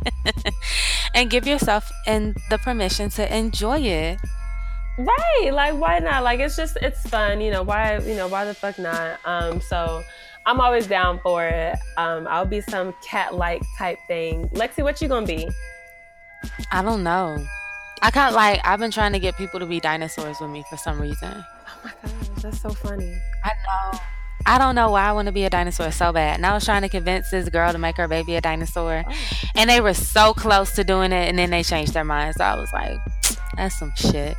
and 1.13 1.29
give 1.29 1.45
yourself 1.47 1.91
and 2.05 2.35
the 2.49 2.57
permission 2.57 3.09
to 3.11 3.35
enjoy 3.35 3.79
it. 3.79 4.19
Right. 4.97 5.51
Like 5.51 5.75
why 5.75 5.99
not? 5.99 6.23
Like 6.23 6.39
it's 6.39 6.55
just 6.55 6.77
it's 6.81 7.01
fun, 7.09 7.41
you 7.41 7.51
know, 7.51 7.63
why 7.63 7.99
you 7.99 8.15
know, 8.15 8.27
why 8.27 8.45
the 8.45 8.53
fuck 8.53 8.79
not? 8.79 9.19
Um 9.25 9.61
so 9.61 10.03
I'm 10.45 10.59
always 10.59 10.87
down 10.87 11.19
for 11.21 11.45
it. 11.45 11.77
Um 11.97 12.27
I'll 12.27 12.45
be 12.45 12.61
some 12.61 12.93
cat 13.03 13.35
like 13.35 13.61
type 13.77 13.99
thing. 14.07 14.49
Lexi, 14.49 14.83
what 14.83 15.01
you 15.01 15.07
gonna 15.07 15.25
be? 15.25 15.47
I 16.71 16.81
don't 16.81 17.03
know. 17.03 17.45
I 18.01 18.11
kind 18.11 18.29
of 18.29 18.35
like 18.35 18.61
I've 18.63 18.79
been 18.79 18.91
trying 18.91 19.13
to 19.13 19.19
get 19.19 19.35
people 19.37 19.59
to 19.59 19.65
be 19.65 19.79
dinosaurs 19.79 20.39
with 20.39 20.49
me 20.49 20.63
for 20.69 20.77
some 20.77 20.99
reason. 20.99 21.43
Oh 21.67 21.79
my 21.83 21.91
gosh, 22.01 22.41
that's 22.41 22.61
so 22.61 22.69
funny. 22.69 23.13
I 23.43 23.51
know. 23.93 23.99
I 24.45 24.57
don't 24.57 24.75
know 24.75 24.91
why 24.91 25.03
I 25.03 25.11
want 25.11 25.25
to 25.25 25.33
be 25.33 25.43
a 25.43 25.49
dinosaur 25.49 25.91
so 25.91 26.13
bad. 26.13 26.37
And 26.37 26.45
I 26.45 26.53
was 26.53 26.63
trying 26.63 26.83
to 26.83 26.89
convince 26.89 27.29
this 27.29 27.49
girl 27.49 27.71
to 27.73 27.77
make 27.77 27.97
her 27.97 28.07
baby 28.07 28.35
a 28.35 28.41
dinosaur. 28.41 29.03
Oh. 29.05 29.13
And 29.55 29.69
they 29.69 29.81
were 29.81 29.93
so 29.93 30.33
close 30.33 30.73
to 30.75 30.85
doing 30.85 31.11
it 31.11 31.27
and 31.27 31.37
then 31.37 31.49
they 31.49 31.63
changed 31.63 31.93
their 31.93 32.05
mind. 32.05 32.35
So 32.37 32.45
I 32.45 32.55
was 32.55 32.71
like, 32.71 32.97
that's 33.57 33.77
some 33.77 33.91
shit. 33.97 34.37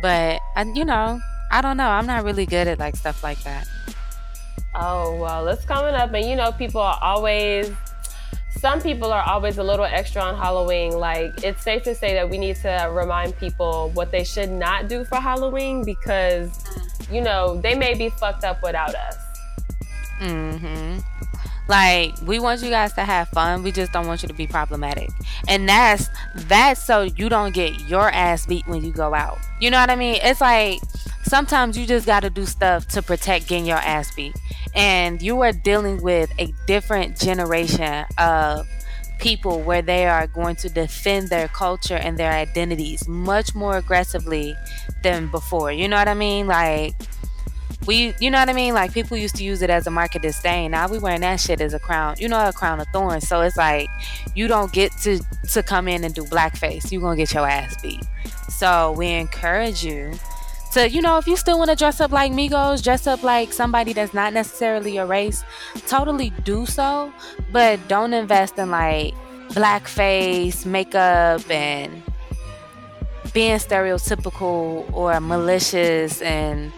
But 0.00 0.40
I, 0.54 0.64
you 0.74 0.84
know, 0.84 1.20
I 1.50 1.60
don't 1.60 1.76
know. 1.76 1.88
I'm 1.88 2.06
not 2.06 2.24
really 2.24 2.46
good 2.46 2.68
at 2.68 2.78
like 2.78 2.96
stuff 2.96 3.22
like 3.22 3.42
that. 3.42 3.66
Oh 4.74 5.16
well, 5.16 5.46
it's 5.48 5.64
coming 5.66 5.94
up, 5.94 6.12
and 6.14 6.24
you 6.26 6.34
know, 6.34 6.50
people 6.52 6.80
are 6.80 6.98
always. 7.02 7.70
Some 8.62 8.80
people 8.80 9.12
are 9.12 9.24
always 9.24 9.58
a 9.58 9.62
little 9.64 9.84
extra 9.84 10.22
on 10.22 10.36
Halloween. 10.36 10.92
Like, 10.92 11.42
it's 11.42 11.64
safe 11.64 11.82
to 11.82 11.96
say 11.96 12.14
that 12.14 12.30
we 12.30 12.38
need 12.38 12.54
to 12.62 12.88
remind 12.92 13.36
people 13.36 13.90
what 13.92 14.12
they 14.12 14.22
should 14.22 14.52
not 14.52 14.86
do 14.86 15.04
for 15.04 15.16
Halloween 15.16 15.84
because, 15.84 16.64
you 17.10 17.22
know, 17.22 17.60
they 17.60 17.74
may 17.74 17.94
be 17.94 18.08
fucked 18.08 18.44
up 18.44 18.62
without 18.62 18.94
us. 18.94 19.16
hmm 20.20 20.98
Like 21.68 22.14
we 22.22 22.38
want 22.38 22.62
you 22.62 22.70
guys 22.70 22.92
to 22.94 23.04
have 23.04 23.28
fun. 23.28 23.62
We 23.62 23.72
just 23.72 23.92
don't 23.92 24.06
want 24.06 24.22
you 24.22 24.28
to 24.28 24.34
be 24.34 24.46
problematic. 24.46 25.10
And 25.48 25.68
that's 25.68 26.08
that's 26.34 26.82
so 26.82 27.02
you 27.02 27.28
don't 27.28 27.54
get 27.54 27.80
your 27.88 28.10
ass 28.10 28.46
beat 28.46 28.66
when 28.66 28.84
you 28.84 28.92
go 28.92 29.14
out. 29.14 29.38
You 29.60 29.70
know 29.70 29.78
what 29.78 29.90
I 29.90 29.96
mean? 29.96 30.18
It's 30.22 30.40
like 30.40 30.80
sometimes 31.24 31.78
you 31.78 31.86
just 31.86 32.06
got 32.06 32.20
to 32.20 32.30
do 32.30 32.46
stuff 32.46 32.86
to 32.88 33.02
protect 33.02 33.48
getting 33.48 33.66
your 33.66 33.78
ass 33.78 34.14
beat. 34.14 34.34
And 34.74 35.20
you 35.22 35.40
are 35.42 35.52
dealing 35.52 36.02
with 36.02 36.32
a 36.38 36.52
different 36.66 37.18
generation 37.18 38.06
of 38.18 38.66
people 39.18 39.60
where 39.60 39.82
they 39.82 40.06
are 40.06 40.26
going 40.26 40.56
to 40.56 40.68
defend 40.68 41.28
their 41.28 41.46
culture 41.48 41.94
and 41.94 42.18
their 42.18 42.32
identities 42.32 43.06
much 43.06 43.54
more 43.54 43.76
aggressively 43.76 44.54
than 45.02 45.30
before. 45.30 45.70
You 45.70 45.88
know 45.88 45.96
what 45.96 46.08
I 46.08 46.14
mean? 46.14 46.48
Like 46.48 46.94
we 47.86 48.14
you 48.20 48.30
know 48.30 48.38
what 48.38 48.48
I 48.48 48.52
mean? 48.52 48.74
Like 48.74 48.92
people 48.92 49.16
used 49.16 49.36
to 49.36 49.44
use 49.44 49.62
it 49.62 49.70
as 49.70 49.86
a 49.86 49.90
mark 49.90 50.14
of 50.14 50.22
disdain. 50.22 50.70
Now 50.70 50.88
we 50.88 50.98
wearing 50.98 51.20
that 51.22 51.40
shit 51.40 51.60
as 51.60 51.74
a 51.74 51.78
crown, 51.78 52.16
you 52.18 52.28
know, 52.28 52.48
a 52.48 52.52
crown 52.52 52.80
of 52.80 52.86
thorns. 52.92 53.26
So 53.26 53.40
it's 53.40 53.56
like 53.56 53.88
you 54.34 54.48
don't 54.48 54.72
get 54.72 54.92
to 55.02 55.20
to 55.52 55.62
come 55.62 55.88
in 55.88 56.04
and 56.04 56.14
do 56.14 56.22
blackface. 56.24 56.90
You're 56.92 57.02
gonna 57.02 57.16
get 57.16 57.32
your 57.34 57.46
ass 57.46 57.80
beat. 57.82 58.04
So 58.48 58.92
we 58.92 59.08
encourage 59.08 59.84
you 59.84 60.12
to, 60.72 60.88
you 60.88 61.02
know, 61.02 61.18
if 61.18 61.26
you 61.26 61.36
still 61.36 61.58
want 61.58 61.70
to 61.70 61.76
dress 61.76 62.00
up 62.00 62.12
like 62.12 62.32
Migos, 62.32 62.82
dress 62.82 63.06
up 63.06 63.22
like 63.22 63.52
somebody 63.52 63.92
that's 63.92 64.14
not 64.14 64.32
necessarily 64.32 64.94
your 64.94 65.06
race, 65.06 65.44
totally 65.86 66.30
do 66.44 66.64
so. 66.64 67.12
But 67.50 67.86
don't 67.88 68.14
invest 68.14 68.58
in 68.58 68.70
like 68.70 69.14
blackface, 69.50 70.64
makeup, 70.64 71.48
and 71.50 72.02
being 73.32 73.58
stereotypical 73.58 74.90
or 74.92 75.20
malicious 75.20 76.22
and 76.22 76.72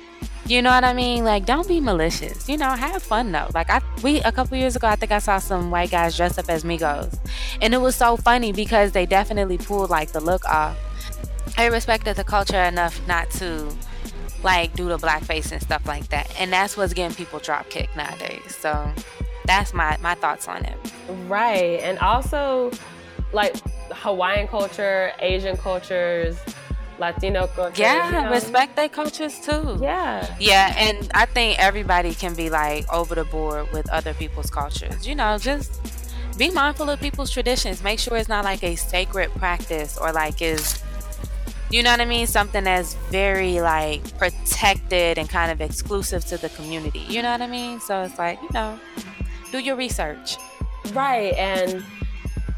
you 0.46 0.60
know 0.62 0.70
what 0.70 0.84
I 0.84 0.92
mean? 0.92 1.24
Like, 1.24 1.46
don't 1.46 1.66
be 1.66 1.80
malicious. 1.80 2.48
You 2.48 2.56
know, 2.56 2.70
have 2.70 3.02
fun 3.02 3.32
though. 3.32 3.48
Like, 3.54 3.70
I 3.70 3.80
we 4.02 4.20
a 4.20 4.32
couple 4.32 4.56
years 4.56 4.76
ago, 4.76 4.86
I 4.86 4.96
think 4.96 5.12
I 5.12 5.18
saw 5.18 5.38
some 5.38 5.70
white 5.70 5.90
guys 5.90 6.16
dressed 6.16 6.38
up 6.38 6.48
as 6.48 6.64
Migos, 6.64 7.18
and 7.60 7.72
it 7.74 7.78
was 7.78 7.96
so 7.96 8.16
funny 8.16 8.52
because 8.52 8.92
they 8.92 9.06
definitely 9.06 9.58
pulled 9.58 9.90
like 9.90 10.12
the 10.12 10.20
look 10.20 10.44
off. 10.46 10.76
I 11.56 11.66
respected 11.66 12.16
the 12.16 12.24
culture 12.24 12.62
enough 12.62 13.06
not 13.06 13.30
to 13.32 13.74
like 14.42 14.74
do 14.74 14.88
the 14.88 14.98
blackface 14.98 15.52
and 15.52 15.62
stuff 15.62 15.86
like 15.86 16.08
that, 16.08 16.30
and 16.38 16.52
that's 16.52 16.76
what's 16.76 16.92
getting 16.92 17.16
people 17.16 17.38
drop 17.38 17.70
kicked 17.70 17.96
nowadays. 17.96 18.54
So 18.54 18.92
that's 19.46 19.72
my 19.72 19.96
my 20.02 20.14
thoughts 20.14 20.48
on 20.48 20.64
it. 20.64 20.76
Right. 21.26 21.80
And 21.80 21.98
also, 21.98 22.70
like 23.32 23.56
Hawaiian 23.92 24.48
culture, 24.48 25.12
Asian 25.20 25.56
cultures, 25.56 26.36
Latino 26.98 27.46
culture. 27.48 27.82
Yeah, 27.82 28.06
you 28.06 28.24
know? 28.24 28.30
respect 28.30 28.76
their 28.76 28.88
cultures 28.88 29.40
too. 29.40 29.78
Yeah. 29.80 30.34
Yeah, 30.38 30.74
and 30.76 31.10
I 31.14 31.26
think 31.26 31.58
everybody 31.58 32.14
can 32.14 32.34
be 32.34 32.50
like 32.50 32.90
over 32.92 33.14
the 33.14 33.24
board 33.24 33.70
with 33.72 33.88
other 33.90 34.14
people's 34.14 34.50
cultures. 34.50 35.06
You 35.06 35.14
know, 35.14 35.38
just 35.38 35.80
be 36.38 36.50
mindful 36.50 36.90
of 36.90 37.00
people's 37.00 37.30
traditions. 37.30 37.82
Make 37.82 37.98
sure 37.98 38.16
it's 38.16 38.28
not 38.28 38.44
like 38.44 38.62
a 38.62 38.76
sacred 38.76 39.30
practice 39.32 39.98
or 39.98 40.12
like 40.12 40.42
is 40.42 40.82
you 41.70 41.82
know 41.82 41.90
what 41.90 42.00
I 42.00 42.04
mean? 42.04 42.26
Something 42.26 42.64
that's 42.64 42.94
very 43.10 43.60
like 43.60 44.16
protected 44.18 45.18
and 45.18 45.28
kind 45.28 45.50
of 45.50 45.60
exclusive 45.60 46.24
to 46.26 46.36
the 46.36 46.48
community. 46.50 47.00
You 47.08 47.22
know 47.22 47.32
what 47.32 47.42
I 47.42 47.48
mean? 47.48 47.80
So 47.80 48.02
it's 48.02 48.18
like, 48.18 48.40
you 48.42 48.48
know, 48.52 48.78
do 49.50 49.58
your 49.58 49.74
research. 49.74 50.36
Right. 50.92 51.34
And 51.34 51.84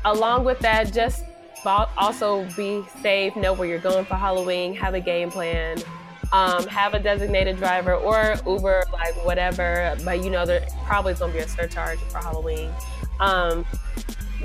along 0.05 0.45
with 0.45 0.59
that, 0.61 0.93
just 0.93 1.25
al- 1.67 1.91
also 1.97 2.45
be 2.57 2.85
safe, 3.03 3.35
know 3.37 3.53
where 3.53 3.69
you're 3.69 3.79
going 3.79 4.05
for 4.05 4.15
Halloween, 4.15 4.75
have 4.75 4.95
a 4.95 5.01
game 5.01 5.31
plan, 5.31 5.79
um, 6.33 6.67
have 6.67 6.95
a 6.95 6.99
designated 6.99 7.57
driver 7.57 7.95
or 7.95 8.37
Uber, 8.47 8.85
like 8.93 9.25
whatever. 9.25 9.97
But 10.05 10.23
you 10.25 10.31
know, 10.31 10.47
there 10.47 10.67
probably 10.85 11.13
is 11.13 11.19
going 11.19 11.33
to 11.33 11.39
be 11.39 11.45
a 11.45 11.49
surcharge 11.49 11.99
for 11.99 12.19
Halloween. 12.19 12.71
Um, 13.21 13.65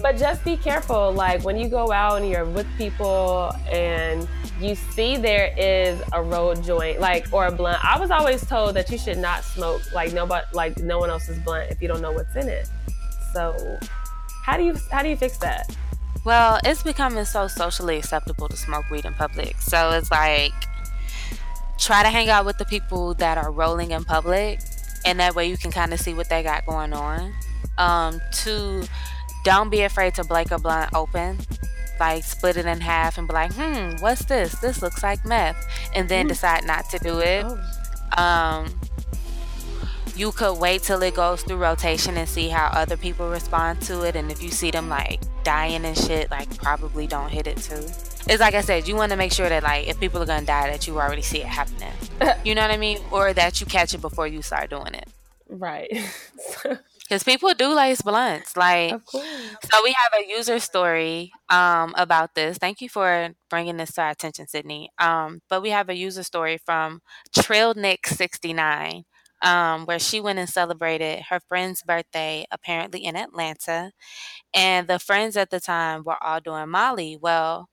but 0.01 0.18
just 0.18 0.44
be 0.44 0.58
careful. 0.58 1.12
Like 1.12 1.44
when 1.44 1.58
you 1.58 1.68
go 1.68 1.92
out 1.92 2.22
and 2.22 2.30
you're 2.30 2.46
with 2.46 2.68
people 2.78 3.54
and 3.72 4.28
you 4.60 4.75
see 4.75 5.18
there 5.18 5.54
is 5.58 6.01
a 6.13 6.22
road 6.22 6.63
joint, 6.63 7.00
like 7.00 7.28
or 7.32 7.48
a 7.48 7.51
blunt. 7.51 7.84
I 7.84 8.00
was 8.00 8.12
always 8.12 8.46
told 8.46 8.75
that 8.75 8.90
you 8.92 8.98
should 8.98 9.18
not 9.18 9.44
smoke 9.44 9.82
like 9.94 10.13
nobody, 10.13 10.46
like 10.54 10.78
no 10.78 11.00
one 11.00 11.10
else's 11.10 11.40
blunt 11.40 11.72
if 11.72 11.82
you 11.82 11.88
don't 11.88 12.01
know 12.01 12.12
what's 12.12 12.36
in 12.36 12.48
it. 12.48 12.70
So, 13.34 13.80
how 14.44 14.58
do 14.58 14.63
you 14.63 14.75
how 14.92 15.01
do 15.01 15.10
you 15.10 15.16
fix 15.16 15.38
that? 15.40 15.75
Well, 16.24 16.60
it's 16.63 16.84
becoming 16.84 17.25
so 17.25 17.48
socially 17.48 17.98
acceptable 17.98 18.48
to 18.48 18.56
smoke 18.56 18.90
weed 18.92 19.06
in 19.06 19.13
public. 19.13 19.58
So 19.58 19.92
it's 19.92 20.12
like 20.12 20.54
try 21.80 22.04
to 22.04 22.10
hang 22.10 22.30
out 22.30 22.46
with 22.46 22.58
the 22.60 22.66
people 22.66 23.16
that 23.16 23.38
are 23.38 23.51
rolling 23.51 23.92
in 23.92 24.04
public 24.04 24.60
and 25.04 25.20
that 25.20 25.34
way 25.34 25.50
you 25.50 25.58
can 25.58 25.72
kind 25.72 25.92
of 25.94 26.00
see 26.00 26.13
what 26.13 26.30
they 26.30 26.44
got 26.44 26.66
going 26.68 26.94
on. 26.94 27.34
Um 27.78 28.22
two 28.32 28.84
don't 29.44 29.70
be 29.70 29.82
afraid 29.82 30.13
to 30.16 30.24
break 30.24 30.51
a 30.51 30.60
blunt 30.60 30.94
open. 30.94 31.40
Like 32.00 32.24
split 32.24 32.58
it 32.58 32.66
in 32.66 32.82
half 32.82 33.18
and 33.18 33.28
be 33.28 33.34
like, 33.34 33.54
hmm, 33.54 33.96
what's 34.00 34.25
this? 34.25 34.54
This 34.60 34.82
looks 34.82 35.04
like 35.04 35.24
meth. 35.25 35.68
And 35.94 36.10
then 36.10 36.28
decide 36.28 36.66
not 36.66 36.90
to 36.92 37.00
do 37.00 37.20
it. 37.20 37.46
Um, 38.18 38.80
you 40.16 40.32
could 40.32 40.60
wait 40.60 40.84
till 40.84 41.01
it 41.04 41.16
goes 41.16 41.44
through 41.44 41.58
rotation 41.58 42.18
and 42.18 42.28
see 42.28 42.50
how 42.50 42.68
other 42.74 42.98
people 42.98 43.30
respond 43.30 43.82
to 43.84 44.01
it. 44.04 44.16
And 44.16 44.32
if 44.32 44.42
you 44.42 44.50
see 44.50 44.72
them 44.72 44.90
like 44.90 45.22
dying 45.43 45.86
and 45.86 45.98
shit, 45.98 46.29
like 46.31 46.55
probably 46.57 47.07
don't 47.07 47.29
hit 47.29 47.48
it 47.48 47.57
too. 47.57 47.86
It's 48.27 48.39
like 48.39 48.53
I 48.53 48.62
said, 48.62 48.88
you 48.88 48.95
want 48.95 49.12
to 49.12 49.17
make 49.17 49.31
sure 49.31 49.50
that 49.50 49.63
like 49.63 49.88
if 49.88 50.00
people 50.00 50.21
are 50.21 50.25
gonna 50.25 50.45
die, 50.45 50.69
that 50.69 50.88
you 50.88 51.00
already 51.00 51.21
see 51.21 51.39
it 51.41 51.48
happening. 51.48 51.93
you 52.45 52.55
know 52.55 52.62
what 52.62 52.71
I 52.71 52.77
mean? 52.77 53.00
Or 53.12 53.33
that 53.33 53.60
you 53.60 53.67
catch 53.67 53.93
it 53.93 54.01
before 54.01 54.27
you 54.27 54.41
start 54.41 54.69
doing 54.69 54.93
it. 54.93 55.07
Right. 55.50 55.91
Because 57.12 57.25
people 57.25 57.53
do 57.53 57.74
lace 57.74 58.01
blunts. 58.01 58.55
Like, 58.55 58.93
of 58.93 59.05
course. 59.05 59.25
so 59.25 59.83
we 59.83 59.91
have 59.91 60.24
a 60.24 60.29
user 60.29 60.60
story 60.60 61.33
um, 61.50 61.93
about 61.98 62.36
this. 62.36 62.57
Thank 62.57 62.79
you 62.79 62.88
for 62.88 63.31
bringing 63.50 63.75
this 63.75 63.91
to 63.95 64.03
our 64.03 64.12
attention, 64.12 64.48
Sydney. 64.48 64.91
Um, 64.98 65.41
but 65.50 65.62
we 65.62 65.71
have 65.71 65.89
a 65.89 65.93
user 65.93 66.24
story 66.24 66.57
from 66.65 67.01
Trillnick69, 67.36 69.03
um, 69.41 69.86
where 69.86 70.00
she 70.00 70.19
went 70.19 70.39
and 70.39 70.50
celebrated 70.50 71.24
her 71.29 71.39
friend's 71.39 71.81
birthday, 71.83 72.45
apparently 72.51 73.03
in 73.03 73.15
Atlanta. 73.15 73.91
And 74.53 74.88
the 74.88 75.00
friends 75.00 75.38
at 75.38 75.50
the 75.50 75.60
time 75.60 76.03
were 76.03 76.21
all 76.24 76.39
doing 76.39 76.69
Molly. 76.69 77.17
Well, 77.19 77.69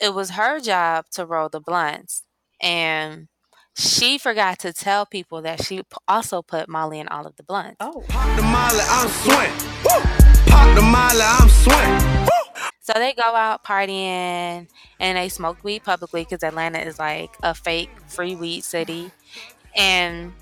it 0.00 0.14
was 0.14 0.30
her 0.30 0.60
job 0.60 1.06
to 1.12 1.26
roll 1.26 1.48
the 1.48 1.60
blunts. 1.60 2.22
And 2.60 3.28
she 3.76 4.18
forgot 4.18 4.58
to 4.60 4.72
tell 4.72 5.06
people 5.06 5.40
that 5.42 5.64
she 5.64 5.78
p- 5.78 5.84
also 6.08 6.42
put 6.42 6.68
Molly 6.68 6.98
in 6.98 7.08
all 7.08 7.26
of 7.26 7.36
the 7.36 7.44
blunts. 7.44 7.76
Oh. 7.80 8.04
Pop 8.08 8.36
the 8.36 8.42
molly, 8.42 8.80
I'm 8.80 9.08
swing. 9.08 9.52
Woo! 9.84 10.50
Pop 10.50 10.74
the 10.74 10.82
molly, 10.82 11.20
I'm 11.22 11.48
swing. 11.48 12.24
Woo! 12.24 12.28
So 12.80 12.94
they 12.94 13.12
go 13.12 13.22
out 13.22 13.64
partying 13.64 14.66
and 14.98 15.18
they 15.18 15.28
smoke 15.28 15.62
weed 15.62 15.84
publicly 15.84 16.24
because 16.24 16.42
Atlanta 16.42 16.80
is 16.80 16.98
like 16.98 17.36
a 17.42 17.54
fake 17.54 17.90
free 18.08 18.34
weed 18.34 18.64
city. 18.64 19.10
And 19.76 20.32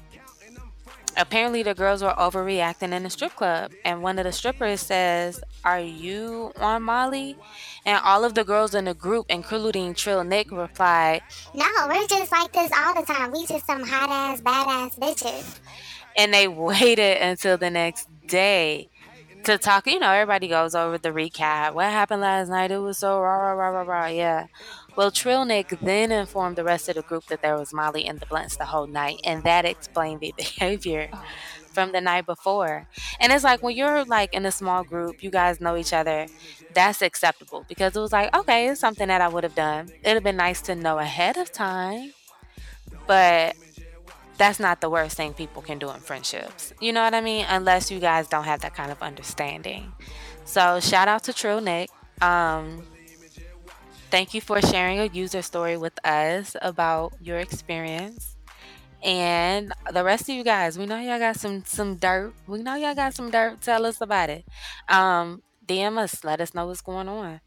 apparently 1.17 1.63
the 1.63 1.75
girls 1.75 2.03
were 2.03 2.15
overreacting 2.19 2.93
in 2.93 3.03
the 3.05 3.11
strip 3.11 3.35
club. 3.35 3.73
And 3.85 4.03
one 4.03 4.19
of 4.19 4.25
the 4.25 4.33
strippers 4.33 4.81
says, 4.81 5.41
Are 5.65 5.81
you 5.81 6.53
on 6.61 6.83
Molly? 6.83 7.37
And 7.85 8.01
all 8.05 8.25
of 8.25 8.35
the 8.35 8.45
girls 8.45 8.75
in 8.75 8.85
the 8.87 8.95
group, 8.95 9.27
including 9.29 9.95
Trill 9.95 10.25
Nick, 10.25 10.51
replied, 10.51 11.23
No, 11.55 11.67
we're 11.89 12.07
just 12.07 12.33
like 12.33 12.53
this 12.53 12.71
all 12.77 12.95
the 12.95 13.03
time. 13.07 13.33
We 13.33 13.47
just 13.47 13.67
some 13.67 13.83
hot 13.87 14.11
ass, 14.11 14.41
badass 14.41 14.99
bitches. 14.99 15.59
and 16.17 16.33
they 16.35 16.49
waited 16.71 17.19
until 17.23 17.57
the 17.57 17.71
next 17.71 18.09
day 18.27 18.89
to 19.45 19.59
talk. 19.59 19.87
You 19.87 19.99
know, 20.01 20.11
everybody 20.13 20.49
goes 20.49 20.75
over 20.75 20.99
the 20.99 21.11
recap. 21.11 21.75
What 21.75 21.87
happened 21.87 22.23
last 22.23 22.49
night? 22.49 22.71
It 22.71 22.79
was 22.79 22.99
so 22.99 23.21
rah 23.21 23.37
rah 23.37 23.53
rah 23.53 23.69
rah 23.69 23.83
rah. 23.83 24.07
Yeah. 24.07 24.47
Well, 24.97 25.11
Trillnick 25.11 25.79
then 25.81 26.11
informed 26.11 26.57
the 26.57 26.65
rest 26.65 26.89
of 26.89 26.95
the 26.95 27.03
group 27.03 27.27
that 27.27 27.43
there 27.43 27.57
was 27.57 27.73
Molly 27.75 28.07
in 28.07 28.17
the 28.19 28.27
blunts 28.27 28.57
the 28.57 28.65
whole 28.65 28.87
night, 28.87 29.21
and 29.25 29.43
that 29.45 29.67
explained 29.67 30.21
the 30.21 30.33
behavior 30.39 31.11
from 31.73 31.93
the 31.93 32.01
night 32.01 32.25
before. 32.25 32.89
And 33.21 33.31
it's 33.31 33.45
like 33.45 33.63
when 33.63 33.77
you're 33.77 34.05
like 34.07 34.33
in 34.33 34.47
a 34.47 34.51
small 34.51 34.83
group, 34.83 35.23
you 35.23 35.31
guys 35.31 35.61
know 35.61 35.77
each 35.77 35.93
other. 35.93 36.27
That's 36.73 37.03
acceptable 37.03 37.67
because 37.69 37.95
it 37.95 38.01
was 38.01 38.13
like, 38.13 38.35
okay, 38.35 38.69
it's 38.69 38.81
something 38.81 39.09
that 39.09 39.21
I 39.21 39.29
would 39.29 39.45
have 39.45 39.55
done. 39.55 39.91
It'd 40.03 40.15
have 40.15 40.25
been 40.25 40.37
nice 40.37 40.63
to 40.63 40.75
know 40.75 40.99
ahead 40.99 41.37
of 41.37 41.53
time, 41.53 42.15
but 43.07 43.55
that's 44.39 44.59
not 44.61 44.81
the 44.81 44.91
worst 44.91 45.17
thing 45.17 45.35
people 45.35 45.63
can 45.63 45.79
do 45.79 45.91
in 45.91 46.01
friendships. 46.01 46.73
You 46.81 46.93
know 46.93 47.03
what 47.05 47.15
I 47.15 47.21
mean? 47.21 47.47
Unless 47.49 47.91
you 47.91 48.01
guys 48.01 48.29
don't 48.29 48.45
have 48.45 48.61
that 48.63 48.75
kind 48.75 48.91
of 48.91 49.03
understanding. 49.03 49.93
So 50.45 50.81
shout 50.81 51.09
out 51.09 51.25
to 51.25 51.33
Trillnick. 51.33 51.89
Um, 52.23 52.83
thank 54.17 54.33
you 54.33 54.41
for 54.41 54.63
sharing 54.63 54.99
a 54.99 55.05
user 55.05 55.43
story 55.43 55.77
with 55.77 55.93
us 56.03 56.57
about 56.63 57.13
your 57.21 57.37
experience. 57.37 58.35
And 59.03 59.75
the 59.93 60.03
rest 60.03 60.23
of 60.23 60.35
you 60.35 60.43
guys, 60.43 60.79
we 60.79 60.87
know 60.87 60.99
y'all 60.99 61.19
got 61.19 61.37
some 61.37 61.65
some 61.67 61.97
dirt. 61.97 62.33
We 62.47 62.63
know 62.63 62.77
y'all 62.77 62.95
got 62.95 63.13
some 63.13 63.31
dirt. 63.31 63.61
Tell 63.61 63.85
us 63.85 64.01
about 64.01 64.31
it. 64.31 64.47
Um, 64.89 65.43
DM 65.67 65.99
us. 65.99 66.25
Let 66.25 66.41
us 66.41 66.55
know 66.55 66.67
what's 66.67 66.81
going 66.81 67.09
on. 67.09 67.43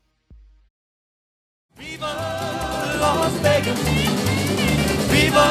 Viva 1.76 2.14
Las 3.02 3.34
Vegas. 3.42 3.80
Viva 5.10 5.46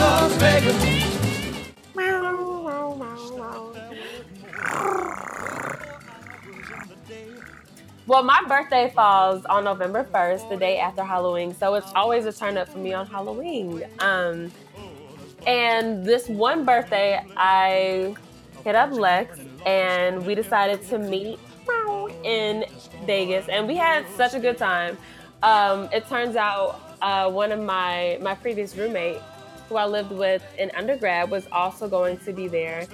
Las 0.00 0.32
Vegas. 0.40 1.01
Well, 8.12 8.24
my 8.24 8.42
birthday 8.46 8.92
falls 8.94 9.42
on 9.46 9.64
November 9.64 10.04
1st, 10.04 10.50
the 10.50 10.56
day 10.58 10.78
after 10.78 11.02
Halloween. 11.02 11.54
So 11.54 11.76
it's 11.76 11.90
always 11.94 12.26
a 12.26 12.32
turn 12.34 12.58
up 12.58 12.68
for 12.68 12.76
me 12.76 12.92
on 12.92 13.06
Halloween. 13.06 13.84
Um, 14.00 14.52
and 15.46 16.04
this 16.04 16.28
one 16.28 16.66
birthday, 16.66 17.24
I 17.38 18.14
hit 18.64 18.74
up 18.74 18.92
Lex 18.92 19.38
and 19.64 20.26
we 20.26 20.34
decided 20.34 20.86
to 20.88 20.98
meet 20.98 21.38
in 22.22 22.66
Vegas. 23.06 23.48
And 23.48 23.66
we 23.66 23.76
had 23.76 24.06
such 24.10 24.34
a 24.34 24.38
good 24.38 24.58
time. 24.58 24.98
Um, 25.42 25.88
it 25.90 26.06
turns 26.06 26.36
out 26.36 26.98
uh, 27.00 27.30
one 27.30 27.50
of 27.50 27.60
my, 27.60 28.18
my 28.20 28.34
previous 28.34 28.76
roommate, 28.76 29.22
who 29.72 29.78
I 29.78 29.86
lived 29.86 30.12
with 30.12 30.42
in 30.58 30.70
undergrad, 30.76 31.30
was 31.30 31.48
also 31.50 31.88
going 31.88 32.18
to 32.18 32.32
be 32.32 32.46
there. 32.46 32.86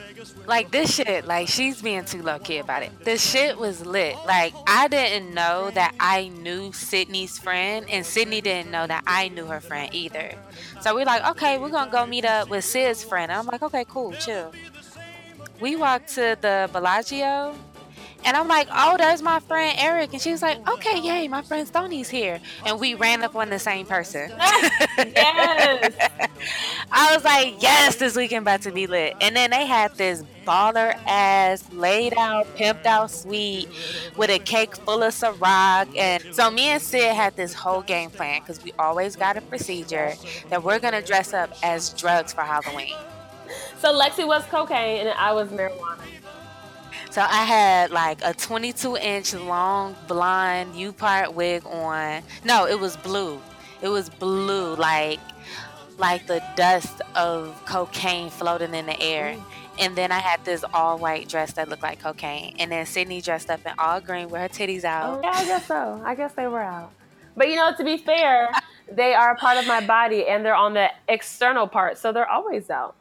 Like 0.46 0.70
this 0.70 0.94
shit, 0.94 1.26
like 1.26 1.48
she's 1.48 1.82
being 1.82 2.04
too 2.04 2.22
low 2.22 2.38
key 2.38 2.58
about 2.58 2.82
it. 2.84 2.92
The 3.04 3.18
shit 3.18 3.58
was 3.58 3.84
lit. 3.84 4.14
Like 4.26 4.54
I 4.66 4.86
didn't 4.86 5.34
know 5.34 5.70
that 5.74 5.94
I 5.98 6.28
knew 6.28 6.72
Sydney's 6.72 7.36
friend, 7.38 7.84
and 7.90 8.06
Sydney 8.06 8.40
didn't 8.40 8.70
know 8.70 8.86
that 8.86 9.02
I 9.06 9.28
knew 9.28 9.46
her 9.46 9.60
friend 9.60 9.92
either. 9.92 10.34
So 10.80 10.94
we're 10.94 11.04
like, 11.04 11.26
okay, 11.30 11.58
we're 11.58 11.70
gonna 11.70 11.90
go 11.90 12.06
meet 12.06 12.24
up 12.24 12.48
with 12.48 12.64
Sid's 12.64 13.02
friend. 13.02 13.32
I'm 13.32 13.46
like, 13.46 13.62
okay, 13.62 13.84
cool, 13.88 14.12
chill. 14.12 14.52
We 15.60 15.74
walked 15.74 16.14
to 16.14 16.38
the 16.40 16.70
Bellagio, 16.72 17.56
and 18.24 18.36
I'm 18.36 18.48
like, 18.48 18.68
oh, 18.72 18.96
there's 18.96 19.22
my 19.22 19.40
friend 19.40 19.76
Eric, 19.78 20.12
and 20.12 20.20
she 20.20 20.32
was 20.32 20.42
like, 20.42 20.66
okay, 20.68 21.00
yay, 21.00 21.28
my 21.28 21.42
friend 21.42 21.66
Stoney's 21.66 22.08
here, 22.08 22.40
and 22.66 22.78
we 22.78 22.94
ran 22.94 23.22
up 23.22 23.36
on 23.36 23.50
the 23.50 23.58
same 23.58 23.86
person. 23.86 24.32
Yes. 24.98 25.94
I 26.90 27.14
was 27.14 27.24
like, 27.24 27.62
yes, 27.62 27.96
this 27.96 28.16
weekend 28.16 28.42
about 28.42 28.62
to 28.62 28.72
be 28.72 28.86
lit. 28.86 29.14
And 29.20 29.36
then 29.36 29.50
they 29.50 29.66
had 29.66 29.94
this 29.94 30.24
baller 30.46 30.98
ass, 31.06 31.70
laid 31.72 32.14
out, 32.16 32.46
pimped 32.56 32.86
out 32.86 33.10
suite 33.10 33.68
with 34.16 34.30
a 34.30 34.38
cake 34.38 34.76
full 34.76 35.02
of 35.02 35.14
Ciroc. 35.14 35.96
And 35.96 36.24
so 36.34 36.50
me 36.50 36.68
and 36.68 36.82
Sid 36.82 37.14
had 37.14 37.36
this 37.36 37.54
whole 37.54 37.82
game 37.82 38.10
plan 38.10 38.40
because 38.40 38.62
we 38.62 38.72
always 38.78 39.16
got 39.16 39.36
a 39.36 39.40
procedure 39.42 40.14
that 40.48 40.62
we're 40.62 40.78
going 40.78 40.94
to 40.94 41.02
dress 41.02 41.32
up 41.34 41.50
as 41.62 41.90
drugs 41.90 42.32
for 42.32 42.42
Halloween. 42.42 42.94
So 43.78 43.92
Lexi 43.98 44.26
was 44.26 44.44
cocaine 44.46 45.06
and 45.06 45.10
I 45.10 45.32
was 45.32 45.48
marijuana. 45.50 45.98
So 47.18 47.24
I 47.24 47.42
had 47.42 47.90
like 47.90 48.20
a 48.22 48.32
22 48.32 48.96
inch 48.96 49.34
long 49.34 49.96
blonde 50.06 50.76
U 50.76 50.92
part 50.92 51.34
wig 51.34 51.66
on. 51.66 52.22
No, 52.44 52.68
it 52.68 52.78
was 52.78 52.96
blue. 52.96 53.40
It 53.82 53.88
was 53.88 54.08
blue, 54.08 54.76
like 54.76 55.18
like 55.96 56.28
the 56.28 56.40
dust 56.54 57.02
of 57.16 57.60
cocaine 57.66 58.30
floating 58.30 58.72
in 58.72 58.86
the 58.86 59.02
air. 59.02 59.34
Mm. 59.34 59.42
And 59.80 59.96
then 59.96 60.12
I 60.12 60.20
had 60.20 60.44
this 60.44 60.64
all 60.72 60.96
white 60.96 61.28
dress 61.28 61.54
that 61.54 61.68
looked 61.68 61.82
like 61.82 61.98
cocaine. 61.98 62.54
And 62.60 62.70
then 62.70 62.86
Sydney 62.86 63.20
dressed 63.20 63.50
up 63.50 63.66
in 63.66 63.72
all 63.78 64.00
green 64.00 64.30
with 64.30 64.40
her 64.40 64.48
titties 64.48 64.84
Oh, 64.84 64.88
out. 64.88 65.20
yeah, 65.24 65.32
I 65.34 65.44
guess 65.44 65.66
so. 65.66 66.00
I 66.06 66.14
guess 66.14 66.34
they 66.34 66.46
were 66.46 66.62
out. 66.62 66.92
But 67.36 67.48
you 67.48 67.56
know, 67.56 67.74
to 67.76 67.82
be 67.82 67.96
fair, 67.96 68.48
they 68.92 69.14
are 69.14 69.32
a 69.32 69.36
part 69.36 69.58
of 69.58 69.66
my 69.66 69.84
body 69.84 70.28
and 70.28 70.44
they're 70.46 70.54
on 70.54 70.72
the 70.72 70.88
external 71.08 71.66
part, 71.66 71.98
so 71.98 72.12
they're 72.12 72.30
always 72.30 72.70
out. 72.70 72.94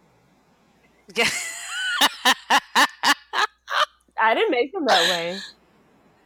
I 4.21 4.33
didn't 4.35 4.51
make 4.51 4.71
them 4.73 4.85
that 4.85 5.09
way. 5.09 5.39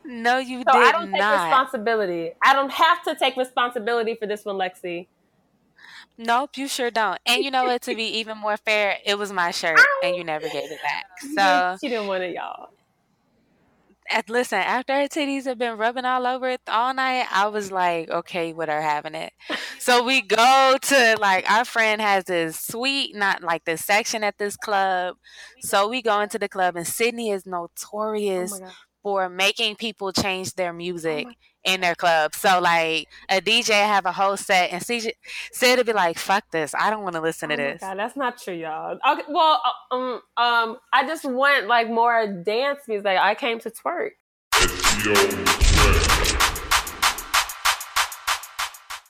no, 0.06 0.38
you 0.38 0.64
So 0.68 0.74
did 0.74 0.76
I 0.76 0.92
don't 0.92 1.12
take 1.12 1.20
not. 1.20 1.42
responsibility. 1.52 2.32
I 2.44 2.54
don't 2.54 2.72
have 2.72 3.04
to 3.04 3.16
take 3.16 3.36
responsibility 3.38 4.16
for 4.16 4.28
this 4.28 4.46
one, 4.46 4.58
Lexi. 4.58 5.08
Nope, 6.18 6.58
you 6.58 6.68
sure 6.68 6.92
don't. 6.92 7.20
And 7.26 7.44
you 7.44 7.52
know 7.52 7.66
what? 7.66 7.82
To 7.84 7.96
be 7.96 8.06
even 8.20 8.38
more 8.38 8.58
fair, 8.58 8.98
it 9.06 9.18
was 9.18 9.32
my 9.32 9.52
shirt, 9.52 9.80
and 10.04 10.16
you 10.16 10.24
never 10.24 10.48
gave 10.50 10.72
it 10.72 10.82
back. 10.82 11.06
So 11.36 11.78
she 11.80 11.90
didn't 11.90 12.08
want 12.08 12.24
it, 12.24 12.34
y'all. 12.36 12.70
At, 14.12 14.30
listen, 14.30 14.60
after 14.60 14.94
her 14.94 15.08
titties 15.08 15.46
have 15.46 15.58
been 15.58 15.78
rubbing 15.78 16.06
all 16.06 16.26
over 16.28 16.50
it 16.50 16.62
all 16.68 16.94
night, 16.94 17.26
I 17.32 17.48
was 17.48 17.72
like, 17.72 18.10
okay, 18.10 18.54
with 18.54 18.70
her 18.70 18.82
having 18.82 19.16
it. 19.16 19.34
So 19.80 20.04
we 20.04 20.22
go 20.22 20.78
to 20.82 21.18
like 21.20 21.50
our 21.50 21.66
friend 21.66 22.02
has 22.02 22.26
this 22.26 22.60
suite, 22.60 23.16
not 23.16 23.44
like 23.44 23.66
this 23.66 23.84
section 23.86 24.24
at 24.24 24.38
this 24.38 24.58
club. 24.58 25.18
So 25.60 25.88
we 25.88 26.02
go 26.02 26.20
into 26.22 26.40
the 26.40 26.50
club, 26.50 26.76
and 26.76 26.88
Sydney 26.88 27.32
is 27.32 27.46
Oh 28.36 28.48
notorious 28.48 28.60
god. 28.60 28.74
For 29.04 29.30
making 29.30 29.76
people 29.76 30.12
change 30.12 30.54
their 30.54 30.74
music 30.74 31.28
in 31.64 31.82
their 31.82 31.96
club. 31.96 32.34
So 32.36 32.60
like 32.60 33.08
a 33.30 33.42
DJ 33.42 33.72
have 33.86 34.06
a 34.06 34.12
whole 34.12 34.38
set, 34.38 34.72
and 34.72 34.82
CJ 34.82 35.12
said 35.52 35.78
to 35.78 35.86
be 35.86 35.94
like, 35.94 36.18
"Fuck 36.18 36.46
this, 36.52 36.74
I 36.76 36.90
don't 36.90 37.04
want 37.04 37.16
to 37.16 37.22
listen 37.22 37.50
to 37.50 37.56
Oh 37.56 37.58
my 37.58 37.64
this." 37.64 37.82
god, 37.82 37.98
that's 37.98 38.16
not 38.18 38.38
true, 38.42 38.54
y'all. 38.56 38.98
Okay, 39.08 39.24
well, 39.30 39.62
uh, 39.92 39.96
um, 39.96 40.22
um, 40.38 40.78
I 40.94 41.06
just 41.06 41.26
want 41.26 41.68
like 41.68 41.90
more 41.90 42.28
dance 42.28 42.80
music. 42.88 43.06
I 43.08 43.36
came 43.36 43.60
to 43.60 43.70
twerk. 43.72 44.12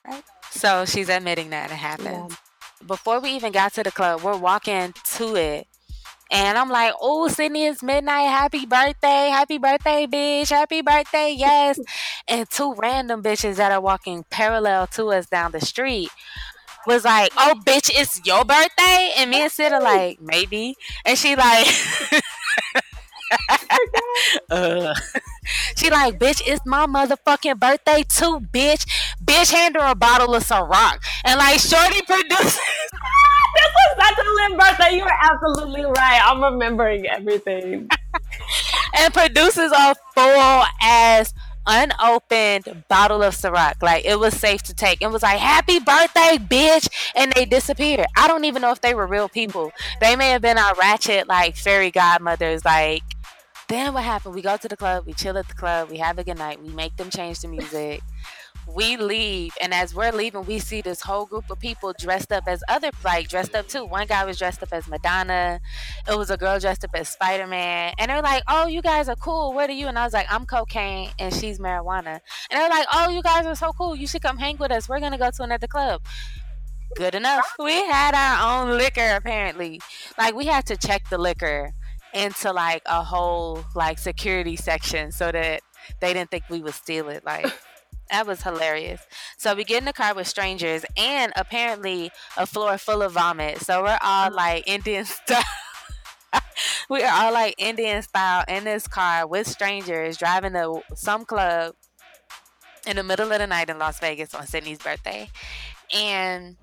Right. 0.07 0.23
So 0.49 0.85
she's 0.85 1.09
admitting 1.09 1.49
that 1.51 1.71
it 1.71 1.75
happened. 1.75 2.37
Before 2.85 3.19
we 3.19 3.29
even 3.31 3.51
got 3.51 3.73
to 3.73 3.83
the 3.83 3.91
club, 3.91 4.21
we're 4.21 4.37
walking 4.37 4.93
to 5.17 5.35
it. 5.35 5.67
And 6.31 6.57
I'm 6.57 6.69
like, 6.69 6.93
oh, 7.01 7.27
Sydney, 7.27 7.65
it's 7.65 7.83
midnight. 7.83 8.29
Happy 8.29 8.65
birthday. 8.65 9.29
Happy 9.29 9.57
birthday, 9.57 10.07
bitch. 10.07 10.49
Happy 10.49 10.81
birthday. 10.81 11.35
Yes. 11.37 11.79
and 12.27 12.49
two 12.49 12.73
random 12.75 13.21
bitches 13.21 13.57
that 13.57 13.71
are 13.71 13.81
walking 13.81 14.23
parallel 14.29 14.87
to 14.87 15.07
us 15.09 15.25
down 15.25 15.51
the 15.51 15.61
street 15.61 16.09
was 16.87 17.05
like, 17.05 17.31
"Oh, 17.37 17.53
bitch, 17.65 17.91
it's 17.93 18.25
your 18.25 18.43
birthday," 18.45 19.11
and 19.17 19.29
me 19.29 19.43
and 19.43 19.51
Sid 19.51 19.71
are 19.71 19.81
like, 19.81 20.19
"Maybe," 20.21 20.75
and 21.05 21.17
she 21.17 21.35
like. 21.35 21.67
uh, 24.49 24.93
she 25.75 25.89
like, 25.89 26.19
bitch, 26.19 26.41
it's 26.45 26.65
my 26.65 26.85
motherfucking 26.85 27.59
birthday 27.59 28.03
too, 28.03 28.39
bitch. 28.51 28.85
Bitch, 29.23 29.51
hand 29.51 29.75
her 29.75 29.85
a 29.85 29.95
bottle 29.95 30.35
of 30.35 30.43
Ciroc. 30.43 30.99
And 31.23 31.37
like, 31.39 31.59
Shorty 31.59 32.01
produces. 32.01 32.59
this 33.55 33.71
was 33.75 34.17
a 34.17 34.49
lit 34.49 34.59
birthday. 34.59 34.95
You 34.95 35.03
were 35.03 35.17
absolutely 35.21 35.85
right. 35.85 36.21
I'm 36.23 36.43
remembering 36.43 37.07
everything. 37.07 37.89
and 38.95 39.13
produces 39.13 39.71
a 39.71 39.95
full 40.13 40.63
ass 40.81 41.33
unopened 41.67 42.83
bottle 42.89 43.21
of 43.21 43.35
Ciroc. 43.35 43.81
Like 43.81 44.05
it 44.05 44.19
was 44.19 44.35
safe 44.35 44.63
to 44.63 44.73
take. 44.73 45.01
It 45.01 45.11
was 45.11 45.23
like, 45.23 45.39
happy 45.39 45.79
birthday, 45.79 46.37
bitch. 46.37 46.87
And 47.15 47.31
they 47.33 47.45
disappeared. 47.45 48.05
I 48.15 48.27
don't 48.27 48.45
even 48.45 48.61
know 48.61 48.71
if 48.71 48.81
they 48.81 48.93
were 48.93 49.07
real 49.07 49.29
people. 49.29 49.71
They 49.99 50.15
may 50.15 50.29
have 50.29 50.41
been 50.41 50.57
our 50.57 50.73
ratchet, 50.75 51.27
like 51.27 51.55
fairy 51.55 51.91
godmothers. 51.91 52.65
Like, 52.65 53.03
then 53.67 53.93
what 53.93 54.03
happened? 54.03 54.35
We 54.35 54.41
go 54.41 54.57
to 54.57 54.67
the 54.67 54.75
club, 54.75 55.05
we 55.05 55.13
chill 55.13 55.37
at 55.37 55.47
the 55.47 55.53
club, 55.53 55.89
we 55.89 55.97
have 55.97 56.19
a 56.19 56.23
good 56.23 56.37
night, 56.37 56.61
we 56.61 56.69
make 56.69 56.97
them 56.97 57.09
change 57.09 57.39
the 57.39 57.47
music 57.47 58.01
we 58.67 58.97
leave 58.97 59.53
and 59.61 59.73
as 59.73 59.93
we're 59.93 60.11
leaving 60.11 60.45
we 60.45 60.59
see 60.59 60.81
this 60.81 61.01
whole 61.01 61.25
group 61.25 61.49
of 61.49 61.59
people 61.59 61.93
dressed 61.99 62.31
up 62.31 62.43
as 62.47 62.63
other 62.69 62.89
like 63.03 63.27
dressed 63.27 63.55
up 63.55 63.67
too. 63.67 63.85
One 63.85 64.07
guy 64.07 64.23
was 64.25 64.37
dressed 64.37 64.61
up 64.63 64.71
as 64.71 64.87
madonna. 64.87 65.59
It 66.07 66.17
was 66.17 66.29
a 66.29 66.37
girl 66.37 66.59
dressed 66.59 66.83
up 66.83 66.91
as 66.93 67.09
spider-man. 67.09 67.93
And 67.97 68.09
they're 68.09 68.21
like 68.21 68.43
oh 68.47 68.67
you 68.67 68.81
guys 68.81 69.09
are 69.09 69.15
cool. 69.15 69.53
What 69.53 69.69
are 69.69 69.73
you? 69.73 69.87
And 69.87 69.97
i 69.97 70.03
was 70.03 70.13
like 70.13 70.27
i'm 70.29 70.45
cocaine 70.45 71.09
and 71.19 71.33
she's 71.33 71.59
marijuana. 71.59 72.19
And 72.49 72.59
they're 72.59 72.69
like 72.69 72.87
oh 72.93 73.09
you 73.09 73.21
guys 73.21 73.45
are 73.45 73.55
so 73.55 73.71
cool. 73.73 73.95
You 73.95 74.07
should 74.07 74.21
come 74.21 74.37
hang 74.37 74.57
with 74.57 74.71
us. 74.71 74.87
We're 74.87 74.99
gonna 74.99 75.17
go 75.17 75.31
to 75.31 75.43
another 75.43 75.67
club. 75.67 76.01
Good 76.95 77.15
enough. 77.15 77.55
We 77.57 77.73
had 77.73 78.13
our 78.13 78.63
own 78.63 78.77
liquor 78.77 79.15
apparently. 79.15 79.81
Like 80.17 80.35
we 80.35 80.45
had 80.45 80.65
to 80.67 80.77
check 80.77 81.09
the 81.09 81.17
liquor 81.17 81.73
into 82.13 82.51
like 82.51 82.81
a 82.85 83.03
whole 83.03 83.63
like 83.75 83.97
security 83.97 84.55
section 84.55 85.11
so 85.11 85.31
that 85.31 85.61
they 85.99 86.13
didn't 86.13 86.29
think 86.29 86.43
we 86.49 86.61
would 86.61 86.73
steal 86.73 87.09
it 87.09 87.25
like 87.25 87.45
that 88.11 88.27
was 88.27 88.43
hilarious. 88.43 89.01
So 89.37 89.55
we 89.55 89.63
get 89.63 89.79
in 89.79 89.85
the 89.85 89.93
car 89.93 90.13
with 90.13 90.27
strangers 90.27 90.85
and 90.97 91.31
apparently 91.35 92.11
a 92.37 92.45
floor 92.45 92.77
full 92.77 93.01
of 93.01 93.13
vomit. 93.13 93.59
So 93.59 93.83
we're 93.83 93.97
all 94.01 94.29
mm. 94.29 94.35
like 94.35 94.67
Indian 94.67 95.05
style. 95.05 95.41
we 96.89 97.03
are 97.03 97.25
all 97.25 97.33
like 97.33 97.55
Indian 97.57 98.01
style 98.01 98.43
in 98.47 98.65
this 98.65 98.87
car 98.87 99.25
with 99.25 99.47
strangers 99.47 100.17
driving 100.17 100.53
to 100.53 100.81
some 100.93 101.25
club 101.25 101.75
in 102.85 102.97
the 102.97 103.03
middle 103.03 103.31
of 103.31 103.39
the 103.39 103.47
night 103.47 103.69
in 103.69 103.79
Las 103.79 103.99
Vegas 103.99 104.35
on 104.35 104.45
Sydney's 104.45 104.79
birthday. 104.79 105.29
And 105.93 106.57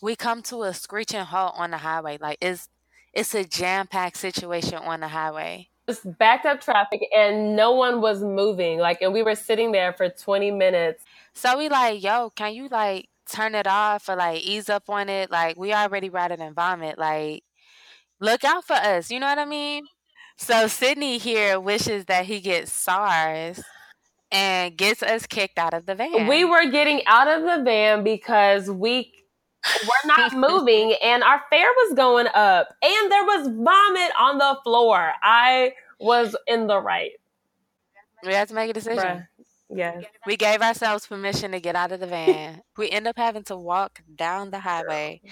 we 0.00 0.16
come 0.16 0.42
to 0.42 0.64
a 0.64 0.74
screeching 0.74 1.20
halt 1.20 1.54
on 1.56 1.70
the 1.70 1.78
highway. 1.78 2.18
Like 2.20 2.38
it's 2.40 2.68
it's 3.12 3.34
a 3.34 3.44
jam-packed 3.44 4.16
situation 4.16 4.76
on 4.76 5.00
the 5.00 5.08
highway 5.08 5.68
just 5.88 6.18
backed 6.18 6.46
up 6.46 6.60
traffic 6.60 7.06
and 7.16 7.56
no 7.56 7.72
one 7.72 8.00
was 8.00 8.22
moving. 8.22 8.78
Like, 8.78 9.02
and 9.02 9.12
we 9.12 9.22
were 9.22 9.34
sitting 9.34 9.72
there 9.72 9.92
for 9.92 10.08
20 10.08 10.50
minutes. 10.50 11.04
So 11.34 11.58
we 11.58 11.68
like, 11.68 12.02
yo, 12.02 12.30
can 12.30 12.54
you 12.54 12.68
like 12.68 13.08
turn 13.30 13.54
it 13.54 13.66
off 13.66 14.08
or 14.08 14.16
like 14.16 14.42
ease 14.42 14.68
up 14.68 14.88
on 14.88 15.08
it? 15.08 15.30
Like, 15.30 15.56
we 15.56 15.72
already 15.72 16.08
rather 16.08 16.36
than 16.36 16.54
vomit. 16.54 16.98
Like, 16.98 17.44
look 18.20 18.44
out 18.44 18.64
for 18.64 18.74
us. 18.74 19.10
You 19.10 19.20
know 19.20 19.26
what 19.26 19.38
I 19.38 19.44
mean? 19.44 19.86
So 20.36 20.66
Sydney 20.66 21.18
here 21.18 21.60
wishes 21.60 22.06
that 22.06 22.26
he 22.26 22.40
gets 22.40 22.72
SARS 22.72 23.62
and 24.30 24.76
gets 24.76 25.02
us 25.02 25.26
kicked 25.26 25.58
out 25.58 25.74
of 25.74 25.86
the 25.86 25.94
van. 25.94 26.26
We 26.26 26.44
were 26.44 26.70
getting 26.70 27.02
out 27.06 27.28
of 27.28 27.42
the 27.42 27.62
van 27.62 28.02
because 28.02 28.70
we 28.70 29.12
we're 29.82 30.08
not 30.16 30.34
moving 30.34 30.94
and 31.02 31.22
our 31.22 31.40
fare 31.50 31.68
was 31.68 31.94
going 31.94 32.26
up 32.34 32.68
and 32.82 33.12
there 33.12 33.24
was 33.24 33.48
vomit 33.48 34.12
on 34.18 34.38
the 34.38 34.58
floor. 34.64 35.12
I 35.22 35.72
was 36.00 36.36
in 36.46 36.66
the 36.66 36.80
right. 36.80 37.12
We 38.24 38.34
had 38.34 38.48
to 38.48 38.54
make 38.54 38.70
a 38.70 38.72
decision. 38.72 39.04
Bruh. 39.04 39.26
Yes. 39.74 40.04
We 40.26 40.36
gave 40.36 40.60
ourselves 40.60 41.06
permission 41.06 41.52
to 41.52 41.60
get 41.60 41.76
out 41.76 41.92
of 41.92 42.00
the 42.00 42.06
van. 42.06 42.62
we 42.76 42.90
end 42.90 43.06
up 43.06 43.16
having 43.16 43.44
to 43.44 43.56
walk 43.56 44.02
down 44.14 44.50
the 44.50 44.60
highway 44.60 45.22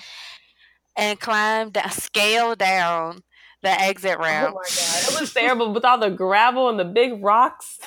and 0.96 1.20
climb 1.20 1.70
down, 1.70 1.90
scale 1.90 2.54
down 2.54 3.22
the 3.62 3.70
exit 3.70 4.16
oh 4.18 4.22
ramp. 4.22 4.54
Oh 4.54 4.54
my 4.54 4.62
god, 4.62 5.12
it 5.14 5.20
was 5.20 5.32
terrible 5.34 5.72
with 5.72 5.84
all 5.84 5.98
the 5.98 6.10
gravel 6.10 6.68
and 6.68 6.78
the 6.78 6.84
big 6.84 7.22
rocks. 7.22 7.78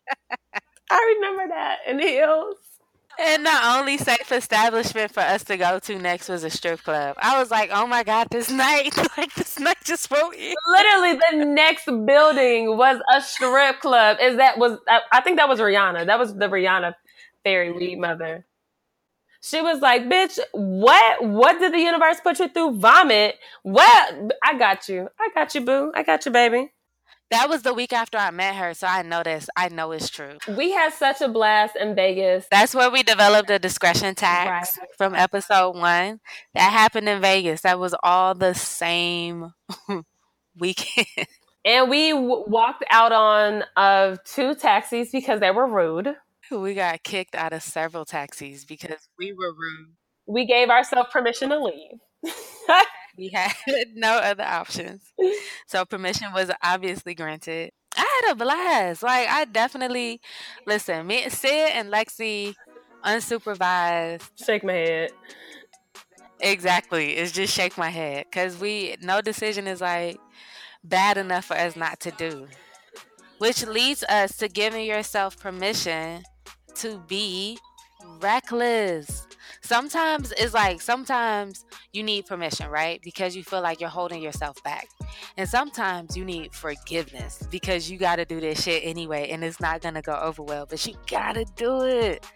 I 0.90 1.14
remember 1.16 1.48
that 1.48 1.78
in 1.86 1.98
the 1.98 2.06
hills. 2.06 2.56
And 3.18 3.46
the 3.46 3.66
only 3.76 3.98
safe 3.98 4.32
establishment 4.32 5.12
for 5.12 5.20
us 5.20 5.44
to 5.44 5.56
go 5.56 5.78
to 5.80 5.98
next 5.98 6.28
was 6.28 6.44
a 6.44 6.50
strip 6.50 6.82
club. 6.82 7.16
I 7.20 7.38
was 7.38 7.50
like, 7.50 7.70
oh 7.72 7.86
my 7.86 8.02
God, 8.02 8.28
this 8.30 8.50
night, 8.50 8.96
like 9.18 9.34
this 9.34 9.58
night 9.58 9.78
just 9.84 10.10
won't 10.10 10.36
end. 10.38 10.56
Literally, 10.66 11.18
the 11.30 11.44
next 11.44 11.86
building 11.86 12.76
was 12.76 13.00
a 13.14 13.20
strip 13.20 13.80
club. 13.80 14.18
Is 14.20 14.36
that 14.38 14.58
was, 14.58 14.78
I 15.12 15.20
think 15.20 15.38
that 15.38 15.48
was 15.48 15.60
Rihanna. 15.60 16.06
That 16.06 16.18
was 16.18 16.34
the 16.34 16.48
Rihanna 16.48 16.94
fairy 17.44 17.72
weed 17.72 17.98
mother. 17.98 18.46
She 19.42 19.60
was 19.60 19.80
like, 19.80 20.04
bitch, 20.04 20.38
what? 20.52 21.24
What 21.24 21.58
did 21.58 21.74
the 21.74 21.78
universe 21.80 22.18
put 22.22 22.38
you 22.38 22.48
through? 22.48 22.78
Vomit? 22.78 23.36
What? 23.62 24.32
I 24.42 24.56
got 24.56 24.88
you. 24.88 25.08
I 25.20 25.30
got 25.34 25.54
you, 25.54 25.62
boo. 25.62 25.92
I 25.94 26.02
got 26.04 26.24
you, 26.26 26.32
baby. 26.32 26.72
That 27.32 27.48
was 27.48 27.62
the 27.62 27.72
week 27.72 27.94
after 27.94 28.18
I 28.18 28.30
met 28.30 28.56
her, 28.56 28.74
so 28.74 28.86
I 28.86 29.00
know 29.00 29.22
this. 29.22 29.48
I 29.56 29.70
know 29.70 29.92
it's 29.92 30.10
true. 30.10 30.36
We 30.46 30.72
had 30.72 30.92
such 30.92 31.22
a 31.22 31.28
blast 31.28 31.76
in 31.80 31.94
Vegas. 31.94 32.46
That's 32.50 32.74
where 32.74 32.90
we 32.90 33.02
developed 33.02 33.48
the 33.48 33.58
discretion 33.58 34.14
tax 34.14 34.76
right. 34.76 34.88
from 34.98 35.14
episode 35.14 35.70
one. 35.70 36.20
That 36.52 36.70
happened 36.70 37.08
in 37.08 37.22
Vegas. 37.22 37.62
That 37.62 37.78
was 37.78 37.94
all 38.02 38.34
the 38.34 38.52
same 38.52 39.54
weekend. 40.58 41.26
And 41.64 41.88
we 41.88 42.10
w- 42.10 42.44
walked 42.46 42.84
out 42.90 43.12
on 43.12 43.62
of 43.78 44.14
uh, 44.14 44.16
two 44.26 44.54
taxis 44.54 45.10
because 45.10 45.40
they 45.40 45.50
were 45.50 45.66
rude. 45.66 46.14
We 46.50 46.74
got 46.74 47.02
kicked 47.02 47.34
out 47.34 47.54
of 47.54 47.62
several 47.62 48.04
taxis 48.04 48.66
because 48.66 49.08
we 49.18 49.32
were 49.32 49.54
rude. 49.54 49.94
We 50.26 50.44
gave 50.44 50.68
ourselves 50.68 51.08
permission 51.10 51.48
to 51.48 51.64
leave. 51.64 52.34
we 53.16 53.28
had 53.28 53.52
no 53.94 54.16
other 54.18 54.44
options. 54.44 55.12
So 55.66 55.84
permission 55.84 56.32
was 56.32 56.50
obviously 56.62 57.14
granted. 57.14 57.72
I 57.96 58.22
had 58.24 58.32
a 58.32 58.36
blast. 58.36 59.02
Like 59.02 59.28
I 59.28 59.44
definitely 59.44 60.20
listen, 60.66 61.06
me 61.06 61.28
Sid 61.28 61.70
and 61.74 61.92
Lexi 61.92 62.54
unsupervised. 63.04 64.30
Shake 64.44 64.64
my 64.64 64.72
head. 64.72 65.10
Exactly. 66.40 67.12
It's 67.16 67.32
just 67.32 67.54
shake 67.54 67.78
my 67.78 67.90
head. 67.90 68.26
Cause 68.32 68.58
we 68.58 68.96
no 69.00 69.20
decision 69.20 69.66
is 69.66 69.80
like 69.80 70.18
bad 70.82 71.16
enough 71.18 71.46
for 71.46 71.56
us 71.56 71.76
not 71.76 72.00
to 72.00 72.10
do. 72.12 72.48
Which 73.38 73.66
leads 73.66 74.04
us 74.04 74.36
to 74.38 74.48
giving 74.48 74.86
yourself 74.86 75.38
permission 75.38 76.22
to 76.76 76.98
be 77.08 77.58
reckless 78.20 79.26
sometimes 79.62 80.32
it's 80.36 80.54
like 80.54 80.80
sometimes 80.80 81.64
you 81.92 82.02
need 82.02 82.26
permission, 82.26 82.68
right? 82.68 83.00
Because 83.02 83.34
you 83.34 83.42
feel 83.42 83.62
like 83.62 83.80
you're 83.80 83.88
holding 83.88 84.22
yourself 84.22 84.62
back. 84.62 84.88
And 85.36 85.48
sometimes 85.48 86.16
you 86.16 86.24
need 86.24 86.54
forgiveness 86.54 87.42
because 87.50 87.90
you 87.90 87.98
got 87.98 88.16
to 88.16 88.24
do 88.24 88.40
this 88.40 88.62
shit 88.62 88.82
anyway 88.84 89.30
and 89.30 89.42
it's 89.42 89.60
not 89.60 89.80
going 89.80 89.94
to 89.94 90.02
go 90.02 90.14
over 90.14 90.42
well, 90.42 90.66
but 90.66 90.84
you 90.86 90.94
got 91.06 91.34
to 91.34 91.44
do 91.56 91.82
it. 91.82 92.26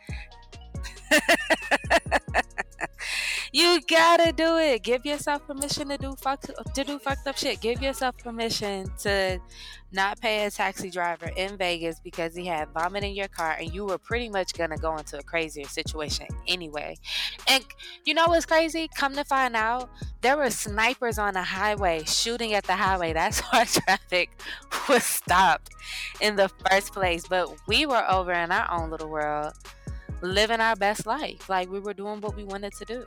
you 3.52 3.80
gotta 3.88 4.32
do 4.32 4.56
it. 4.56 4.82
Give 4.82 5.04
yourself 5.04 5.46
permission 5.46 5.88
to 5.88 5.98
do 5.98 6.14
fuck 6.16 6.40
to 6.40 6.84
do 6.84 6.98
fucked 6.98 7.26
up 7.26 7.36
shit. 7.36 7.60
Give 7.60 7.80
yourself 7.82 8.16
permission 8.18 8.90
to 9.00 9.40
not 9.92 10.20
pay 10.20 10.44
a 10.44 10.50
taxi 10.50 10.90
driver 10.90 11.30
in 11.36 11.56
Vegas 11.56 12.00
because 12.00 12.34
he 12.34 12.44
had 12.44 12.68
vomit 12.70 13.04
in 13.04 13.14
your 13.14 13.28
car 13.28 13.56
and 13.58 13.72
you 13.72 13.84
were 13.84 13.98
pretty 13.98 14.28
much 14.28 14.52
gonna 14.52 14.76
go 14.76 14.96
into 14.96 15.18
a 15.18 15.22
crazier 15.22 15.64
situation 15.64 16.26
anyway. 16.46 16.96
And 17.48 17.64
you 18.04 18.14
know 18.14 18.26
what's 18.26 18.46
crazy? 18.46 18.88
Come 18.94 19.14
to 19.14 19.24
find 19.24 19.56
out, 19.56 19.88
there 20.20 20.36
were 20.36 20.50
snipers 20.50 21.18
on 21.18 21.34
the 21.34 21.42
highway 21.42 22.02
shooting 22.04 22.52
at 22.54 22.64
the 22.64 22.74
highway. 22.74 23.12
That's 23.12 23.40
why 23.50 23.64
traffic 23.64 24.38
was 24.88 25.04
stopped 25.04 25.70
in 26.20 26.36
the 26.36 26.50
first 26.68 26.92
place. 26.92 27.26
But 27.26 27.54
we 27.66 27.86
were 27.86 28.04
over 28.10 28.32
in 28.32 28.50
our 28.52 28.70
own 28.70 28.90
little 28.90 29.08
world 29.08 29.54
living 30.22 30.60
our 30.60 30.76
best 30.76 31.06
life. 31.06 31.48
Like 31.48 31.70
we 31.70 31.80
were 31.80 31.94
doing 31.94 32.20
what 32.20 32.36
we 32.36 32.44
wanted 32.44 32.72
to 32.74 32.84
do. 32.84 33.04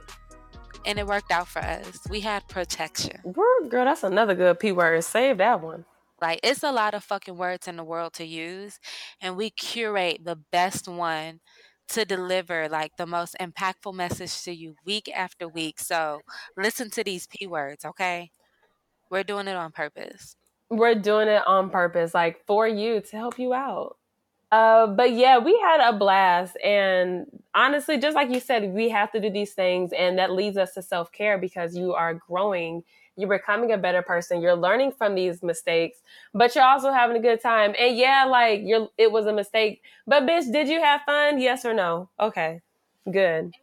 And 0.86 0.98
it 0.98 1.06
worked 1.06 1.32
out 1.32 1.48
for 1.48 1.60
us. 1.60 2.00
We 2.10 2.22
had 2.22 2.48
protection. 2.48 3.19
Girl, 3.34 3.86
that's 3.86 4.04
another 4.04 4.34
good 4.34 4.60
P 4.60 4.72
word. 4.72 5.04
Save 5.04 5.39
that 5.39 5.62
one. 5.62 5.86
Like 6.22 6.39
it's 6.43 6.63
a 6.63 6.72
lot 6.72 6.93
of 6.93 7.04
fucking 7.04 7.38
words 7.38 7.67
in 7.67 7.78
the 7.78 7.84
world 7.84 8.13
to 8.13 8.26
use, 8.26 8.80
and 9.22 9.38
we 9.38 9.50
curate 9.50 10.22
the 10.26 10.36
best 10.52 10.88
one 10.88 11.39
to 11.89 12.06
deliver 12.06 12.67
like 12.69 12.98
the 12.98 13.06
most 13.06 13.36
impactful 13.39 13.93
message 13.93 14.43
to 14.43 14.52
you 14.52 14.76
week 14.86 15.10
after 15.15 15.48
week. 15.48 15.80
So 15.80 16.22
listen 16.58 16.89
to 16.91 17.04
these 17.04 17.28
P 17.28 17.48
words, 17.48 17.86
okay? 17.86 18.32
We're 19.10 19.24
doing 19.24 19.48
it 19.48 19.56
on 19.56 19.72
purpose. 19.72 20.36
We're 20.69 20.95
doing 20.95 21.30
it 21.30 21.41
on 21.48 21.69
purpose, 21.69 22.13
like 22.13 22.45
for 22.45 22.67
you 22.67 23.02
to 23.02 23.17
help 23.17 23.39
you 23.39 23.54
out. 23.54 23.95
Uh, 24.52 24.88
but 24.88 25.14
yeah, 25.14 25.38
we 25.38 25.58
had 25.64 25.80
a 25.88 25.98
blast. 25.98 26.58
And 26.64 27.28
honestly, 27.54 27.98
just 28.00 28.16
like 28.16 28.30
you 28.30 28.40
said, 28.40 28.74
we 28.74 28.90
have 28.90 29.12
to 29.12 29.20
do 29.20 29.30
these 29.30 29.54
things. 29.54 29.92
And 29.94 30.18
that 30.18 30.32
leads 30.32 30.58
us 30.58 30.74
to 30.74 30.82
self 30.82 31.12
care 31.12 31.38
because 31.38 31.76
you 31.76 31.94
are 31.94 32.16
growing. 32.16 32.84
You're 33.16 33.30
becoming 33.30 33.72
a 33.74 33.78
better 33.78 34.02
person. 34.02 34.42
You're 34.42 34.56
learning 34.56 34.94
from 34.94 35.14
these 35.14 35.44
mistakes, 35.44 36.00
but 36.34 36.56
you're 36.56 36.64
also 36.64 36.92
having 36.94 37.18
a 37.18 37.20
good 37.20 37.42
time. 37.42 37.76
And 37.78 37.98
yeah, 37.98 38.24
like 38.26 38.62
you're, 38.64 38.88
it 38.98 39.12
was 39.12 39.26
a 39.26 39.34
mistake. 39.34 39.82
But 40.08 40.24
bitch, 40.24 40.52
did 40.52 40.70
you 40.70 40.82
have 40.82 41.02
fun? 41.06 41.40
Yes 41.40 41.66
or 41.66 41.74
no? 41.74 42.10
Okay, 42.20 42.62
good. 43.12 43.54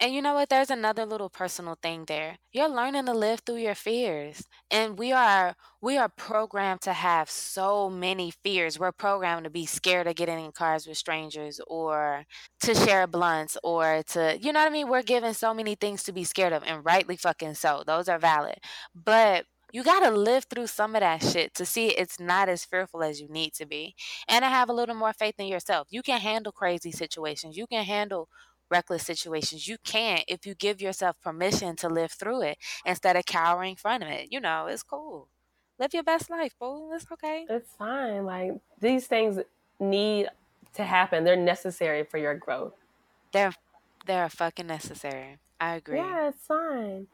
And 0.00 0.14
you 0.14 0.22
know 0.22 0.34
what? 0.34 0.48
There's 0.48 0.70
another 0.70 1.04
little 1.04 1.28
personal 1.28 1.76
thing 1.82 2.04
there. 2.06 2.38
You're 2.52 2.68
learning 2.68 3.06
to 3.06 3.12
live 3.12 3.40
through 3.40 3.56
your 3.56 3.74
fears. 3.74 4.44
And 4.70 4.96
we 4.96 5.10
are 5.10 5.56
we 5.80 5.96
are 5.98 6.08
programmed 6.08 6.82
to 6.82 6.92
have 6.92 7.28
so 7.28 7.90
many 7.90 8.30
fears. 8.44 8.78
We're 8.78 8.92
programmed 8.92 9.44
to 9.44 9.50
be 9.50 9.66
scared 9.66 10.06
of 10.06 10.14
getting 10.14 10.44
in 10.44 10.52
cars 10.52 10.86
with 10.86 10.98
strangers 10.98 11.60
or 11.66 12.24
to 12.60 12.74
share 12.76 13.08
blunts 13.08 13.58
or 13.64 14.04
to 14.10 14.38
you 14.40 14.52
know 14.52 14.60
what 14.60 14.68
I 14.68 14.72
mean? 14.72 14.88
We're 14.88 15.02
given 15.02 15.34
so 15.34 15.52
many 15.52 15.74
things 15.74 16.04
to 16.04 16.12
be 16.12 16.22
scared 16.22 16.52
of 16.52 16.62
and 16.64 16.84
rightly 16.84 17.16
fucking 17.16 17.54
so. 17.54 17.82
Those 17.84 18.08
are 18.08 18.18
valid. 18.20 18.58
But 18.94 19.46
you 19.72 19.82
got 19.82 20.00
to 20.00 20.10
live 20.10 20.44
through 20.44 20.68
some 20.68 20.94
of 20.94 21.00
that 21.00 21.22
shit 21.22 21.54
to 21.54 21.66
see 21.66 21.88
it's 21.88 22.18
not 22.20 22.48
as 22.48 22.64
fearful 22.64 23.02
as 23.02 23.20
you 23.20 23.28
need 23.28 23.52
to 23.54 23.66
be. 23.66 23.94
And 24.28 24.42
to 24.42 24.48
have 24.48 24.68
a 24.70 24.72
little 24.72 24.94
more 24.94 25.12
faith 25.12 25.34
in 25.38 25.46
yourself. 25.46 25.88
You 25.90 26.02
can 26.02 26.20
handle 26.20 26.52
crazy 26.52 26.92
situations. 26.92 27.56
You 27.56 27.66
can 27.66 27.84
handle 27.84 28.28
reckless 28.70 29.04
situations. 29.04 29.68
You 29.68 29.76
can't 29.84 30.24
if 30.28 30.46
you 30.46 30.54
give 30.54 30.80
yourself 30.80 31.16
permission 31.22 31.76
to 31.76 31.88
live 31.88 32.12
through 32.12 32.42
it 32.42 32.58
instead 32.84 33.16
of 33.16 33.26
cowering 33.26 33.76
from 33.76 34.02
it. 34.02 34.28
You 34.30 34.40
know, 34.40 34.66
it's 34.66 34.82
cool. 34.82 35.28
Live 35.78 35.94
your 35.94 36.02
best 36.02 36.28
life, 36.30 36.54
boo. 36.58 36.90
It's 36.92 37.06
okay. 37.12 37.46
It's 37.48 37.72
fine. 37.76 38.24
Like 38.24 38.52
these 38.80 39.06
things 39.06 39.38
need 39.78 40.28
to 40.74 40.84
happen. 40.84 41.24
They're 41.24 41.36
necessary 41.36 42.04
for 42.04 42.18
your 42.18 42.34
growth. 42.34 42.74
They're 43.32 43.54
they're 44.06 44.28
fucking 44.28 44.66
necessary. 44.66 45.38
I 45.60 45.76
agree. 45.76 45.98
Yeah, 45.98 46.28
it's 46.28 46.46
fine. 46.46 47.06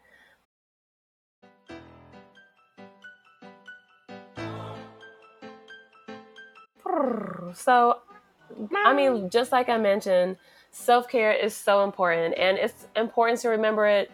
So, 7.55 8.01
I 8.77 8.95
mean, 8.95 9.31
just 9.31 9.53
like 9.53 9.69
I 9.69 9.79
mentioned, 9.79 10.37
self 10.75 11.09
care 11.09 11.33
is 11.33 11.55
so 11.55 11.85
important, 11.85 12.37
and 12.37 12.59
it's 12.59 12.87
important 12.97 13.41
to 13.41 13.49
remember 13.49 13.87
it 13.87 14.11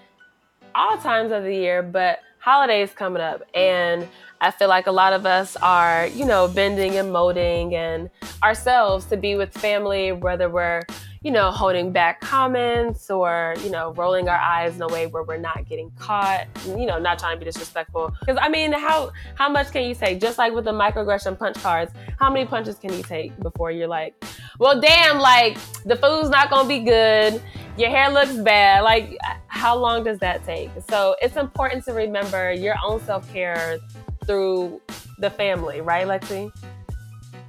all 0.74 0.96
times 0.98 1.32
of 1.32 1.42
the 1.42 1.54
year, 1.54 1.82
but 1.82 2.20
holidays 2.38 2.92
coming 2.92 3.22
up, 3.22 3.42
and 3.54 4.06
I 4.40 4.50
feel 4.50 4.68
like 4.68 4.86
a 4.86 4.92
lot 4.92 5.12
of 5.12 5.26
us 5.26 5.56
are, 5.56 6.06
you 6.06 6.24
know, 6.24 6.48
bending 6.48 6.96
and 6.96 7.12
molding 7.12 7.74
and 7.74 8.10
ourselves 8.42 9.06
to 9.06 9.16
be 9.16 9.34
with 9.36 9.52
family, 9.52 10.12
whether 10.12 10.48
we're 10.48 10.82
you 11.22 11.30
know, 11.30 11.50
holding 11.50 11.92
back 11.92 12.20
comments 12.22 13.10
or, 13.10 13.54
you 13.62 13.68
know, 13.68 13.92
rolling 13.92 14.26
our 14.28 14.38
eyes 14.38 14.76
in 14.76 14.82
a 14.82 14.88
way 14.88 15.06
where 15.06 15.22
we're 15.22 15.36
not 15.36 15.68
getting 15.68 15.90
caught, 15.98 16.46
you 16.66 16.86
know, 16.86 16.98
not 16.98 17.18
trying 17.18 17.36
to 17.36 17.38
be 17.38 17.44
disrespectful. 17.44 18.10
Because 18.20 18.38
I 18.40 18.48
mean, 18.48 18.72
how 18.72 19.10
how 19.34 19.48
much 19.48 19.70
can 19.70 19.84
you 19.84 19.94
take? 19.94 20.18
Just 20.18 20.38
like 20.38 20.54
with 20.54 20.64
the 20.64 20.72
microaggression 20.72 21.38
punch 21.38 21.56
cards, 21.56 21.92
how 22.18 22.30
many 22.30 22.46
punches 22.46 22.76
can 22.76 22.92
you 22.94 23.02
take 23.02 23.38
before 23.40 23.70
you're 23.70 23.86
like, 23.86 24.14
well, 24.58 24.80
damn, 24.80 25.18
like 25.18 25.58
the 25.84 25.96
food's 25.96 26.30
not 26.30 26.48
gonna 26.48 26.66
be 26.66 26.80
good, 26.80 27.42
your 27.76 27.90
hair 27.90 28.10
looks 28.10 28.32
bad. 28.36 28.82
Like, 28.82 29.18
how 29.48 29.76
long 29.76 30.04
does 30.04 30.18
that 30.20 30.42
take? 30.46 30.70
So 30.88 31.16
it's 31.20 31.36
important 31.36 31.84
to 31.84 31.92
remember 31.92 32.50
your 32.50 32.76
own 32.82 32.98
self 33.04 33.30
care 33.30 33.78
through 34.24 34.80
the 35.18 35.28
family, 35.28 35.82
right, 35.82 36.06
Lexi? 36.06 36.50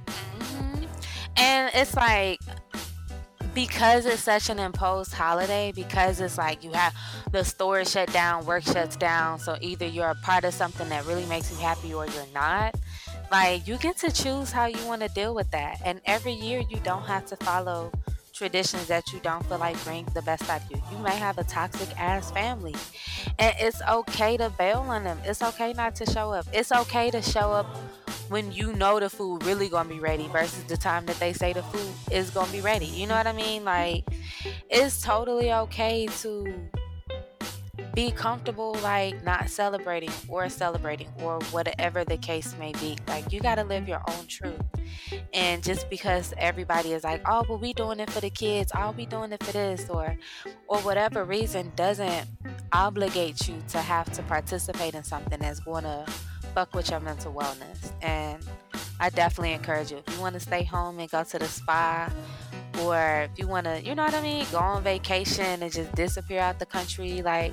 Mm-hmm. 0.06 0.84
And 1.36 1.70
it's 1.74 1.96
like 1.96 2.38
because 3.54 4.06
it's 4.06 4.22
such 4.22 4.50
an 4.50 4.58
imposed 4.58 5.12
holiday, 5.12 5.72
because 5.74 6.20
it's 6.20 6.38
like 6.38 6.64
you 6.64 6.72
have 6.72 6.94
the 7.30 7.44
store 7.44 7.84
shut 7.84 8.12
down, 8.12 8.46
work 8.46 8.64
shuts 8.64 8.96
down, 8.96 9.38
so 9.38 9.56
either 9.60 9.86
you're 9.86 10.10
a 10.10 10.14
part 10.16 10.44
of 10.44 10.54
something 10.54 10.88
that 10.88 11.06
really 11.06 11.26
makes 11.26 11.50
you 11.50 11.58
happy 11.58 11.92
or 11.92 12.06
you're 12.06 12.26
not. 12.34 12.74
Like 13.30 13.66
you 13.66 13.78
get 13.78 13.96
to 13.98 14.10
choose 14.10 14.52
how 14.52 14.66
you 14.66 14.84
want 14.86 15.02
to 15.02 15.08
deal 15.08 15.34
with 15.34 15.50
that. 15.52 15.80
And 15.84 16.00
every 16.04 16.32
year 16.32 16.62
you 16.68 16.78
don't 16.84 17.04
have 17.04 17.26
to 17.26 17.36
follow 17.36 17.90
traditions 18.42 18.88
that 18.88 19.12
you 19.12 19.20
don't 19.20 19.46
feel 19.46 19.58
like 19.58 19.80
bring 19.84 20.04
the 20.14 20.22
best 20.22 20.50
out 20.50 20.60
of 20.64 20.68
you. 20.68 20.82
You 20.90 20.98
may 20.98 21.14
have 21.14 21.38
a 21.38 21.44
toxic 21.44 21.88
ass 21.96 22.32
family. 22.32 22.74
And 23.38 23.54
it's 23.56 23.80
okay 23.88 24.36
to 24.36 24.50
bail 24.58 24.80
on 24.80 25.04
them. 25.04 25.20
It's 25.24 25.42
okay 25.42 25.72
not 25.74 25.94
to 25.96 26.06
show 26.10 26.32
up. 26.32 26.44
It's 26.52 26.72
okay 26.72 27.12
to 27.12 27.22
show 27.22 27.52
up 27.52 27.68
when 28.30 28.50
you 28.50 28.72
know 28.72 28.98
the 28.98 29.08
food 29.08 29.44
really 29.44 29.68
gonna 29.68 29.88
be 29.88 30.00
ready 30.00 30.26
versus 30.26 30.64
the 30.64 30.76
time 30.76 31.06
that 31.06 31.20
they 31.20 31.32
say 31.32 31.52
the 31.52 31.62
food 31.62 31.94
is 32.10 32.30
gonna 32.30 32.50
be 32.50 32.60
ready. 32.60 32.86
You 32.86 33.06
know 33.06 33.14
what 33.14 33.28
I 33.28 33.32
mean? 33.32 33.64
Like 33.64 34.04
it's 34.68 35.00
totally 35.00 35.52
okay 35.52 36.08
to 36.22 36.68
be 37.94 38.10
comfortable 38.10 38.74
like 38.82 39.22
not 39.22 39.50
celebrating 39.50 40.10
or 40.28 40.48
celebrating 40.48 41.08
or 41.20 41.38
whatever 41.50 42.04
the 42.04 42.16
case 42.16 42.56
may 42.58 42.72
be. 42.72 42.96
Like 43.06 43.32
you 43.32 43.40
gotta 43.40 43.64
live 43.64 43.88
your 43.88 44.02
own 44.08 44.26
truth. 44.26 44.60
And 45.34 45.62
just 45.62 45.88
because 45.90 46.32
everybody 46.38 46.92
is 46.92 47.04
like, 47.04 47.22
oh, 47.26 47.44
well, 47.48 47.58
we 47.58 47.72
doing 47.72 48.00
it 48.00 48.10
for 48.10 48.20
the 48.20 48.30
kids, 48.30 48.72
oh, 48.74 48.92
we 48.96 49.06
doing 49.06 49.32
it 49.32 49.42
for 49.42 49.52
this, 49.52 49.88
or 49.88 50.16
or 50.68 50.78
whatever 50.80 51.24
reason 51.24 51.72
doesn't 51.76 52.26
obligate 52.72 53.48
you 53.48 53.56
to 53.68 53.78
have 53.78 54.10
to 54.12 54.22
participate 54.22 54.94
in 54.94 55.02
something 55.02 55.40
that's 55.40 55.60
gonna 55.60 56.06
fuck 56.54 56.74
with 56.74 56.90
your 56.90 57.00
mental 57.00 57.32
wellness. 57.32 57.92
And 58.02 58.42
I 59.00 59.10
definitely 59.10 59.52
encourage 59.52 59.90
you. 59.90 59.98
If 60.06 60.14
you 60.14 60.20
want 60.20 60.34
to 60.34 60.40
stay 60.40 60.64
home 60.64 60.98
and 60.98 61.10
go 61.10 61.24
to 61.24 61.38
the 61.38 61.46
spa, 61.46 62.10
or 62.80 63.28
if 63.30 63.38
you 63.38 63.46
want 63.46 63.66
to, 63.66 63.82
you 63.82 63.94
know 63.94 64.04
what 64.04 64.14
I 64.14 64.22
mean, 64.22 64.46
go 64.50 64.58
on 64.58 64.82
vacation 64.82 65.62
and 65.62 65.72
just 65.72 65.92
disappear 65.94 66.40
out 66.40 66.58
the 66.58 66.66
country, 66.66 67.22
like, 67.22 67.52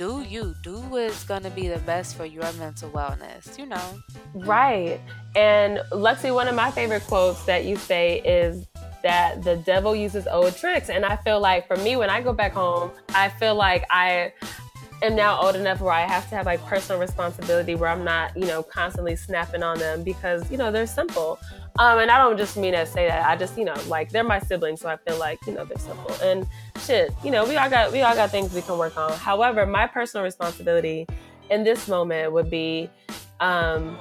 do 0.00 0.22
you 0.22 0.54
do 0.62 0.78
what's 0.88 1.24
going 1.24 1.42
to 1.42 1.50
be 1.50 1.68
the 1.68 1.78
best 1.80 2.16
for 2.16 2.24
your 2.24 2.50
mental 2.54 2.88
wellness, 2.88 3.58
you 3.58 3.66
know? 3.66 4.00
Right. 4.32 4.98
And 5.36 5.78
Lexi, 5.92 6.34
one 6.34 6.48
of 6.48 6.54
my 6.54 6.70
favorite 6.70 7.02
quotes 7.02 7.44
that 7.44 7.66
you 7.66 7.76
say 7.76 8.20
is 8.20 8.66
that 9.02 9.44
the 9.44 9.56
devil 9.56 9.94
uses 9.94 10.26
old 10.26 10.56
tricks. 10.56 10.88
And 10.88 11.04
I 11.04 11.16
feel 11.16 11.38
like 11.38 11.68
for 11.68 11.76
me, 11.76 11.96
when 11.96 12.08
I 12.08 12.22
go 12.22 12.32
back 12.32 12.54
home, 12.54 12.92
I 13.10 13.28
feel 13.28 13.54
like 13.54 13.84
I 13.90 14.32
am 15.02 15.16
now 15.16 15.40
old 15.40 15.56
enough 15.56 15.80
where 15.80 15.92
I 15.92 16.02
have 16.02 16.28
to 16.30 16.34
have 16.34 16.46
like 16.46 16.64
personal 16.66 17.00
responsibility 17.00 17.74
where 17.74 17.88
I'm 17.90 18.04
not, 18.04 18.36
you 18.36 18.46
know, 18.46 18.62
constantly 18.62 19.16
snapping 19.16 19.62
on 19.62 19.78
them 19.78 20.02
because, 20.02 20.50
you 20.50 20.56
know, 20.56 20.70
they're 20.70 20.86
simple. 20.86 21.38
Um, 21.78 21.98
and 21.98 22.10
I 22.10 22.18
don't 22.18 22.36
just 22.36 22.56
mean 22.56 22.72
to 22.72 22.84
say 22.84 23.06
that. 23.06 23.26
I 23.26 23.36
just, 23.36 23.56
you 23.56 23.64
know, 23.64 23.76
like 23.86 24.10
they're 24.10 24.24
my 24.24 24.40
siblings, 24.40 24.80
so 24.80 24.88
I 24.88 24.96
feel 24.96 25.18
like, 25.18 25.38
you 25.46 25.54
know, 25.54 25.64
they're 25.64 25.78
simple. 25.78 26.14
And 26.22 26.46
shit, 26.80 27.12
you 27.24 27.30
know, 27.30 27.44
we 27.44 27.56
all 27.56 27.70
got 27.70 27.92
we 27.92 28.02
all 28.02 28.14
got 28.14 28.30
things 28.30 28.52
we 28.52 28.62
can 28.62 28.78
work 28.78 28.96
on. 28.96 29.12
However, 29.12 29.64
my 29.66 29.86
personal 29.86 30.24
responsibility 30.24 31.06
in 31.50 31.64
this 31.64 31.88
moment 31.88 32.32
would 32.32 32.50
be 32.50 32.90
um, 33.40 33.98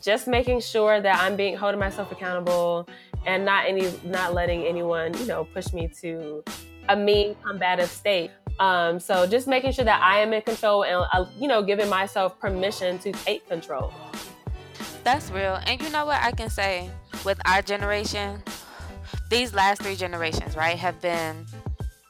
just 0.00 0.28
making 0.28 0.60
sure 0.60 1.00
that 1.00 1.20
I'm 1.20 1.36
being 1.36 1.56
holding 1.56 1.80
myself 1.80 2.12
accountable 2.12 2.88
and 3.26 3.44
not 3.44 3.66
any 3.66 3.92
not 4.04 4.34
letting 4.34 4.64
anyone, 4.64 5.16
you 5.18 5.26
know, 5.26 5.44
push 5.44 5.72
me 5.72 5.88
to 6.00 6.44
a 6.88 6.96
mean 6.96 7.36
combative 7.44 7.90
state. 7.90 8.30
Um, 8.58 8.98
so 8.98 9.26
just 9.26 9.46
making 9.46 9.72
sure 9.72 9.84
that 9.84 10.02
I 10.02 10.20
am 10.20 10.32
in 10.32 10.42
control 10.42 10.84
and, 10.84 11.06
uh, 11.12 11.26
you 11.38 11.46
know, 11.46 11.62
giving 11.62 11.88
myself 11.88 12.38
permission 12.40 12.98
to 13.00 13.12
take 13.12 13.48
control. 13.48 13.92
That's 15.04 15.30
real. 15.30 15.60
And 15.66 15.80
you 15.80 15.90
know 15.90 16.06
what 16.06 16.20
I 16.20 16.32
can 16.32 16.50
say 16.50 16.90
with 17.24 17.40
our 17.46 17.62
generation, 17.62 18.42
these 19.30 19.54
last 19.54 19.82
three 19.82 19.94
generations, 19.94 20.56
right, 20.56 20.76
have 20.76 21.00
been 21.00 21.46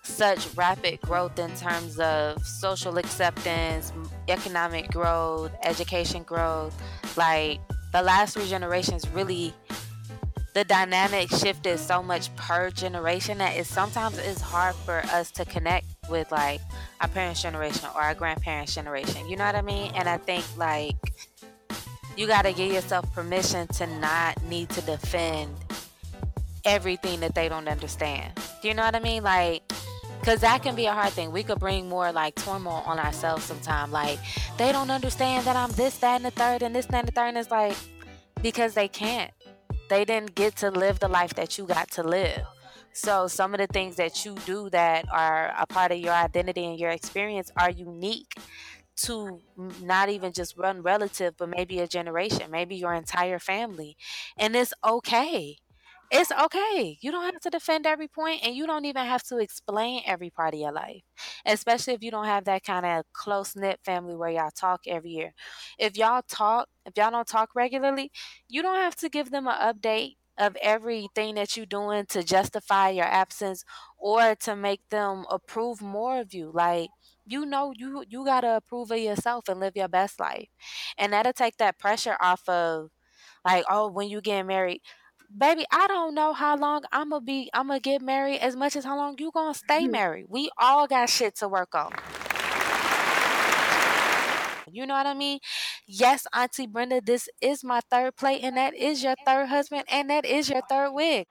such 0.02 0.48
rapid 0.56 1.00
growth 1.02 1.38
in 1.38 1.54
terms 1.54 1.98
of 1.98 2.42
social 2.44 2.96
acceptance, 2.98 3.92
economic 4.28 4.90
growth, 4.90 5.52
education 5.62 6.22
growth. 6.22 6.74
Like 7.16 7.60
the 7.92 8.02
last 8.02 8.34
three 8.34 8.48
generations 8.48 9.06
really 9.10 9.52
the 10.54 10.64
dynamic 10.64 11.30
shifted 11.30 11.78
so 11.78 12.02
much 12.02 12.34
per 12.36 12.70
generation 12.70 13.38
that 13.38 13.56
it 13.56 13.66
sometimes 13.66 14.18
is 14.18 14.40
hard 14.40 14.74
for 14.74 14.98
us 15.12 15.30
to 15.32 15.44
connect 15.44 15.86
with 16.08 16.30
like 16.32 16.60
our 17.00 17.08
parents' 17.08 17.42
generation 17.42 17.88
or 17.94 18.02
our 18.02 18.14
grandparents' 18.14 18.74
generation. 18.74 19.28
You 19.28 19.36
know 19.36 19.44
what 19.44 19.54
I 19.54 19.62
mean? 19.62 19.92
And 19.94 20.08
I 20.08 20.18
think 20.18 20.44
like 20.56 20.96
you 22.16 22.26
got 22.26 22.42
to 22.42 22.52
give 22.52 22.72
yourself 22.72 23.12
permission 23.14 23.68
to 23.68 23.86
not 23.86 24.42
need 24.44 24.68
to 24.70 24.80
defend 24.80 25.54
everything 26.64 27.20
that 27.20 27.34
they 27.34 27.48
don't 27.48 27.68
understand. 27.68 28.32
Do 28.60 28.68
you 28.68 28.74
know 28.74 28.82
what 28.82 28.96
I 28.96 29.00
mean? 29.00 29.22
Like, 29.22 29.62
because 30.20 30.40
that 30.40 30.62
can 30.62 30.74
be 30.74 30.86
a 30.86 30.92
hard 30.92 31.12
thing. 31.12 31.30
We 31.30 31.44
could 31.44 31.60
bring 31.60 31.88
more 31.88 32.10
like 32.10 32.34
turmoil 32.34 32.82
on 32.84 32.98
ourselves 32.98 33.44
sometimes. 33.44 33.92
Like, 33.92 34.18
they 34.56 34.72
don't 34.72 34.90
understand 34.90 35.46
that 35.46 35.54
I'm 35.54 35.70
this, 35.72 35.98
that, 35.98 36.16
and 36.16 36.24
the 36.24 36.32
third, 36.32 36.62
and 36.62 36.74
this, 36.74 36.86
that, 36.86 36.98
and 36.98 37.08
the 37.08 37.12
third. 37.12 37.28
And 37.28 37.38
it's 37.38 37.50
like, 37.50 37.76
because 38.42 38.74
they 38.74 38.88
can't 38.88 39.30
they 39.88 40.04
didn't 40.04 40.34
get 40.34 40.56
to 40.56 40.70
live 40.70 41.00
the 41.00 41.08
life 41.08 41.34
that 41.34 41.58
you 41.58 41.66
got 41.66 41.90
to 41.92 42.02
live. 42.02 42.42
So 42.92 43.28
some 43.28 43.54
of 43.54 43.58
the 43.58 43.66
things 43.66 43.96
that 43.96 44.24
you 44.24 44.34
do 44.46 44.70
that 44.70 45.06
are 45.12 45.54
a 45.58 45.66
part 45.66 45.92
of 45.92 45.98
your 45.98 46.14
identity 46.14 46.64
and 46.64 46.78
your 46.78 46.90
experience 46.90 47.50
are 47.56 47.70
unique 47.70 48.34
to 48.96 49.40
not 49.80 50.08
even 50.08 50.32
just 50.32 50.58
one 50.58 50.82
relative, 50.82 51.36
but 51.36 51.48
maybe 51.48 51.78
a 51.78 51.86
generation, 51.86 52.50
maybe 52.50 52.76
your 52.76 52.94
entire 52.94 53.38
family. 53.38 53.96
And 54.36 54.56
it's 54.56 54.74
okay. 54.84 55.58
It's 56.10 56.32
okay. 56.32 56.96
You 57.02 57.10
don't 57.10 57.24
have 57.24 57.40
to 57.42 57.50
defend 57.50 57.86
every 57.86 58.08
point 58.08 58.40
and 58.42 58.54
you 58.54 58.66
don't 58.66 58.86
even 58.86 59.04
have 59.04 59.22
to 59.24 59.38
explain 59.38 60.02
every 60.06 60.30
part 60.30 60.54
of 60.54 60.60
your 60.60 60.72
life, 60.72 61.02
especially 61.44 61.92
if 61.94 62.02
you 62.02 62.10
don't 62.10 62.24
have 62.24 62.44
that 62.44 62.64
kind 62.64 62.86
of 62.86 63.04
close 63.12 63.54
knit 63.54 63.80
family 63.84 64.16
where 64.16 64.30
y'all 64.30 64.50
talk 64.50 64.80
every 64.86 65.10
year. 65.10 65.34
If 65.78 65.98
y'all 65.98 66.22
talk, 66.26 66.68
if 66.86 66.96
y'all 66.96 67.10
don't 67.10 67.26
talk 67.28 67.50
regularly, 67.54 68.10
you 68.48 68.62
don't 68.62 68.78
have 68.78 68.96
to 68.96 69.10
give 69.10 69.30
them 69.30 69.46
an 69.46 69.54
update 69.74 70.16
of 70.38 70.56
everything 70.62 71.34
that 71.34 71.56
you're 71.56 71.66
doing 71.66 72.06
to 72.06 72.22
justify 72.22 72.88
your 72.90 73.04
absence 73.04 73.64
or 73.98 74.34
to 74.36 74.56
make 74.56 74.80
them 74.88 75.26
approve 75.30 75.82
more 75.82 76.20
of 76.20 76.32
you. 76.32 76.50
Like, 76.54 76.88
you 77.26 77.44
know 77.44 77.74
you 77.76 78.02
you 78.08 78.24
gotta 78.24 78.56
approve 78.56 78.90
of 78.90 78.96
yourself 78.98 79.48
and 79.50 79.60
live 79.60 79.76
your 79.76 79.88
best 79.88 80.18
life 80.18 80.48
and 80.96 81.12
that'll 81.12 81.32
take 81.34 81.58
that 81.58 81.78
pressure 81.78 82.16
off 82.22 82.48
of 82.48 82.88
like 83.44 83.64
oh 83.70 83.88
when 83.90 84.08
you 84.08 84.20
get 84.20 84.44
married 84.44 84.80
baby 85.36 85.64
i 85.70 85.86
don't 85.86 86.14
know 86.14 86.32
how 86.32 86.56
long 86.56 86.82
i'm 86.92 87.10
gonna 87.10 87.20
be 87.20 87.50
i'm 87.52 87.68
gonna 87.68 87.80
get 87.80 88.00
married 88.00 88.38
as 88.38 88.56
much 88.56 88.76
as 88.76 88.84
how 88.84 88.96
long 88.96 89.14
you 89.18 89.30
gonna 89.32 89.54
stay 89.54 89.82
mm-hmm. 89.82 89.92
married 89.92 90.26
we 90.28 90.50
all 90.58 90.86
got 90.86 91.08
shit 91.08 91.34
to 91.34 91.48
work 91.48 91.74
on 91.74 91.92
you 94.72 94.86
know 94.86 94.94
what 94.94 95.06
I 95.06 95.14
mean? 95.14 95.40
Yes, 95.86 96.26
Auntie 96.34 96.66
Brenda, 96.66 97.00
this 97.00 97.28
is 97.40 97.64
my 97.64 97.80
third 97.90 98.16
plate, 98.16 98.42
and 98.42 98.56
that 98.56 98.74
is 98.74 99.02
your 99.02 99.14
third 99.26 99.46
husband, 99.46 99.84
and 99.90 100.10
that 100.10 100.24
is 100.24 100.48
your 100.48 100.62
third 100.68 100.92
wig. 100.92 101.26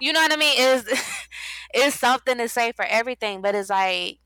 You 0.00 0.12
know 0.12 0.20
what 0.20 0.32
I 0.32 0.36
mean? 0.36 0.54
Is 0.58 0.84
it's 1.74 1.98
something 1.98 2.38
to 2.38 2.48
say 2.48 2.72
for 2.72 2.84
everything, 2.84 3.40
but 3.40 3.54
it's 3.54 3.70
like 3.70 4.18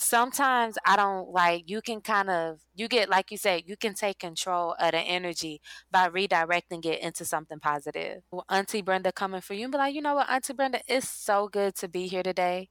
sometimes 0.00 0.78
I 0.84 0.96
don't 0.96 1.30
like 1.30 1.64
you 1.68 1.82
can 1.82 2.00
kind 2.00 2.30
of 2.30 2.60
you 2.74 2.88
get 2.88 3.08
like 3.08 3.30
you 3.30 3.36
said 3.36 3.62
you 3.66 3.76
can 3.76 3.94
take 3.94 4.18
control 4.18 4.74
of 4.78 4.92
the 4.92 4.98
energy 4.98 5.60
by 5.90 6.08
redirecting 6.08 6.84
it 6.86 7.00
into 7.00 7.24
something 7.24 7.58
positive. 7.58 8.22
Well, 8.30 8.44
Auntie 8.48 8.82
Brenda 8.82 9.12
coming 9.12 9.40
for 9.40 9.54
you 9.54 9.64
and 9.64 9.72
be 9.72 9.78
like, 9.78 9.94
you 9.94 10.02
know 10.02 10.14
what, 10.14 10.30
Auntie 10.30 10.52
Brenda, 10.52 10.80
it's 10.86 11.08
so 11.08 11.48
good 11.48 11.74
to 11.76 11.88
be 11.88 12.06
here 12.06 12.22
today. 12.22 12.70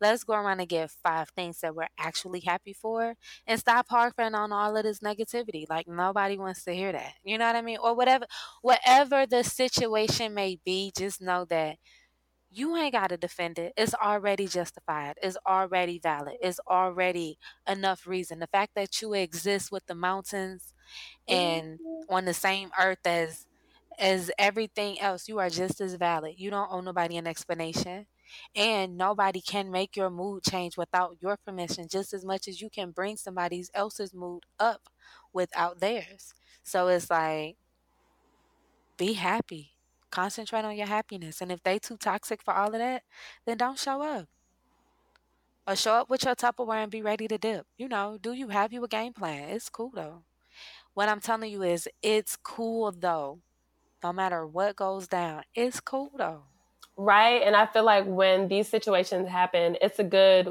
Let's 0.00 0.24
go 0.24 0.34
around 0.34 0.60
and 0.60 0.68
get 0.68 0.90
five 1.02 1.28
things 1.30 1.60
that 1.60 1.74
we're 1.74 1.88
actually 1.98 2.40
happy 2.40 2.72
for 2.72 3.14
and 3.46 3.58
stop 3.58 3.86
harping 3.88 4.34
on 4.34 4.52
all 4.52 4.76
of 4.76 4.84
this 4.84 5.00
negativity. 5.00 5.64
Like 5.68 5.88
nobody 5.88 6.38
wants 6.38 6.64
to 6.64 6.72
hear 6.72 6.92
that. 6.92 7.14
You 7.24 7.38
know 7.38 7.46
what 7.46 7.56
I 7.56 7.62
mean? 7.62 7.78
Or 7.82 7.94
whatever 7.94 8.26
whatever 8.62 9.26
the 9.26 9.42
situation 9.44 10.34
may 10.34 10.58
be, 10.64 10.92
just 10.96 11.20
know 11.20 11.44
that 11.46 11.76
you 12.50 12.76
ain't 12.76 12.92
got 12.92 13.08
to 13.08 13.16
defend 13.16 13.58
it. 13.58 13.72
It's 13.76 13.94
already 13.94 14.46
justified. 14.46 15.16
It's 15.22 15.36
already 15.46 15.98
valid. 15.98 16.36
It's 16.40 16.60
already 16.68 17.38
enough 17.68 18.06
reason. 18.06 18.38
The 18.38 18.46
fact 18.46 18.74
that 18.76 19.02
you 19.02 19.14
exist 19.14 19.72
with 19.72 19.86
the 19.86 19.94
mountains 19.94 20.74
mm-hmm. 21.28 21.34
and 21.34 21.78
on 22.08 22.24
the 22.24 22.34
same 22.34 22.70
earth 22.80 23.04
as 23.04 23.46
as 23.98 24.30
everything 24.38 25.00
else, 25.00 25.26
you 25.26 25.38
are 25.38 25.48
just 25.48 25.80
as 25.80 25.94
valid. 25.94 26.34
You 26.36 26.50
don't 26.50 26.70
owe 26.70 26.82
nobody 26.82 27.16
an 27.16 27.26
explanation. 27.26 28.06
And 28.54 28.98
nobody 28.98 29.40
can 29.40 29.70
make 29.70 29.96
your 29.96 30.10
mood 30.10 30.42
change 30.42 30.76
without 30.76 31.16
your 31.20 31.36
permission, 31.36 31.86
just 31.88 32.12
as 32.12 32.24
much 32.24 32.48
as 32.48 32.60
you 32.60 32.68
can 32.68 32.90
bring 32.90 33.16
somebody 33.16 33.64
else's 33.72 34.12
mood 34.12 34.42
up 34.58 34.88
without 35.32 35.80
theirs. 35.80 36.34
So 36.62 36.88
it's 36.88 37.08
like, 37.08 37.56
be 38.98 39.14
happy 39.14 39.75
Concentrate 40.16 40.64
on 40.64 40.74
your 40.74 40.86
happiness. 40.86 41.42
And 41.42 41.52
if 41.52 41.62
they 41.62 41.78
too 41.78 41.98
toxic 41.98 42.40
for 42.42 42.54
all 42.54 42.68
of 42.68 42.78
that, 42.78 43.02
then 43.44 43.58
don't 43.58 43.78
show 43.78 44.00
up. 44.00 44.26
Or 45.68 45.76
show 45.76 45.92
up 45.92 46.08
with 46.08 46.24
your 46.24 46.34
Tupperware 46.34 46.82
and 46.82 46.90
be 46.90 47.02
ready 47.02 47.28
to 47.28 47.36
dip. 47.36 47.66
You 47.76 47.86
know, 47.86 48.16
do 48.18 48.32
you 48.32 48.48
have 48.48 48.72
you 48.72 48.82
a 48.82 48.88
game 48.88 49.12
plan? 49.12 49.50
It's 49.50 49.68
cool 49.68 49.90
though. 49.94 50.22
What 50.94 51.10
I'm 51.10 51.20
telling 51.20 51.52
you 51.52 51.62
is 51.62 51.86
it's 52.02 52.34
cool 52.34 52.92
though. 52.92 53.40
No 54.02 54.10
matter 54.14 54.46
what 54.46 54.76
goes 54.76 55.06
down, 55.06 55.42
it's 55.54 55.80
cool 55.80 56.10
though. 56.16 56.44
Right. 56.96 57.42
And 57.42 57.54
I 57.54 57.66
feel 57.66 57.84
like 57.84 58.06
when 58.06 58.48
these 58.48 58.68
situations 58.68 59.28
happen, 59.28 59.76
it's 59.82 59.98
a 59.98 60.04
good 60.04 60.50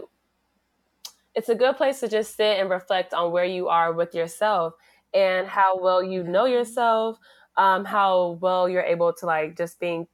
it's 1.33 1.49
a 1.49 1.55
good 1.55 1.75
place 1.75 2.01
to 2.01 2.07
just 2.07 2.37
sit 2.37 2.59
and 2.59 2.69
reflect 2.69 3.15
on 3.15 3.31
where 3.31 3.45
you 3.45 3.67
are 3.69 3.91
with 3.91 4.13
yourself 4.13 4.75
and 5.11 5.47
how 5.47 5.81
well 5.81 6.03
you 6.03 6.21
know 6.21 6.43
mm-hmm. 6.43 6.53
yourself, 6.53 7.17
um, 7.57 7.85
how 7.85 8.37
well 8.41 8.67
you're 8.67 8.83
able 8.83 9.13
to 9.13 9.25
like 9.25 9.57
just 9.57 9.79
being 9.79 10.07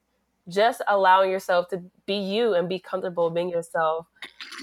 just 0.48 0.82
allowing 0.88 1.32
yourself 1.32 1.68
to 1.70 1.82
be 2.06 2.16
you 2.16 2.54
and 2.54 2.68
be 2.68 2.80
comfortable 2.80 3.30
being 3.30 3.50
yourself 3.50 4.08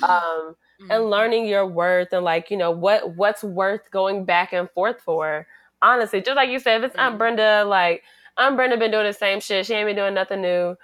um, 0.03 0.11
mm-hmm. 0.11 0.91
and 0.91 1.11
learning 1.11 1.47
your 1.47 1.67
worth 1.67 2.13
and 2.13 2.25
like 2.25 2.51
you 2.51 2.57
know 2.57 2.71
what 2.71 3.17
what's 3.17 3.43
worth 3.45 3.91
going 3.91 4.25
back 4.25 4.53
and 4.53 4.71
forth 4.71 5.01
for 5.01 5.47
honestly 5.83 6.21
just 6.21 6.37
like 6.37 6.51
you 6.51 6.59
said 6.59 6.79
if 6.79 6.89
it's 6.89 6.97
mm-hmm. 6.97 7.07
aunt 7.07 7.19
brenda 7.19 7.65
like 7.65 8.03
aunt 8.37 8.57
brenda 8.57 8.77
been 8.77 8.91
doing 8.91 9.07
the 9.07 9.13
same 9.13 9.41
shit 9.41 9.67
she 9.67 9.75
ain't 9.75 9.87
been 9.87 9.97
doing 9.97 10.15
nothing 10.15 10.43
new 10.43 10.77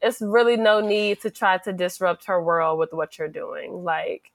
it's 0.00 0.20
really 0.20 0.56
no 0.56 0.80
need 0.80 1.20
to 1.20 1.30
try 1.30 1.58
to 1.58 1.72
disrupt 1.72 2.26
her 2.26 2.42
world 2.42 2.78
with 2.78 2.92
what 2.92 3.18
you're 3.18 3.28
doing 3.28 3.84
like 3.84 4.32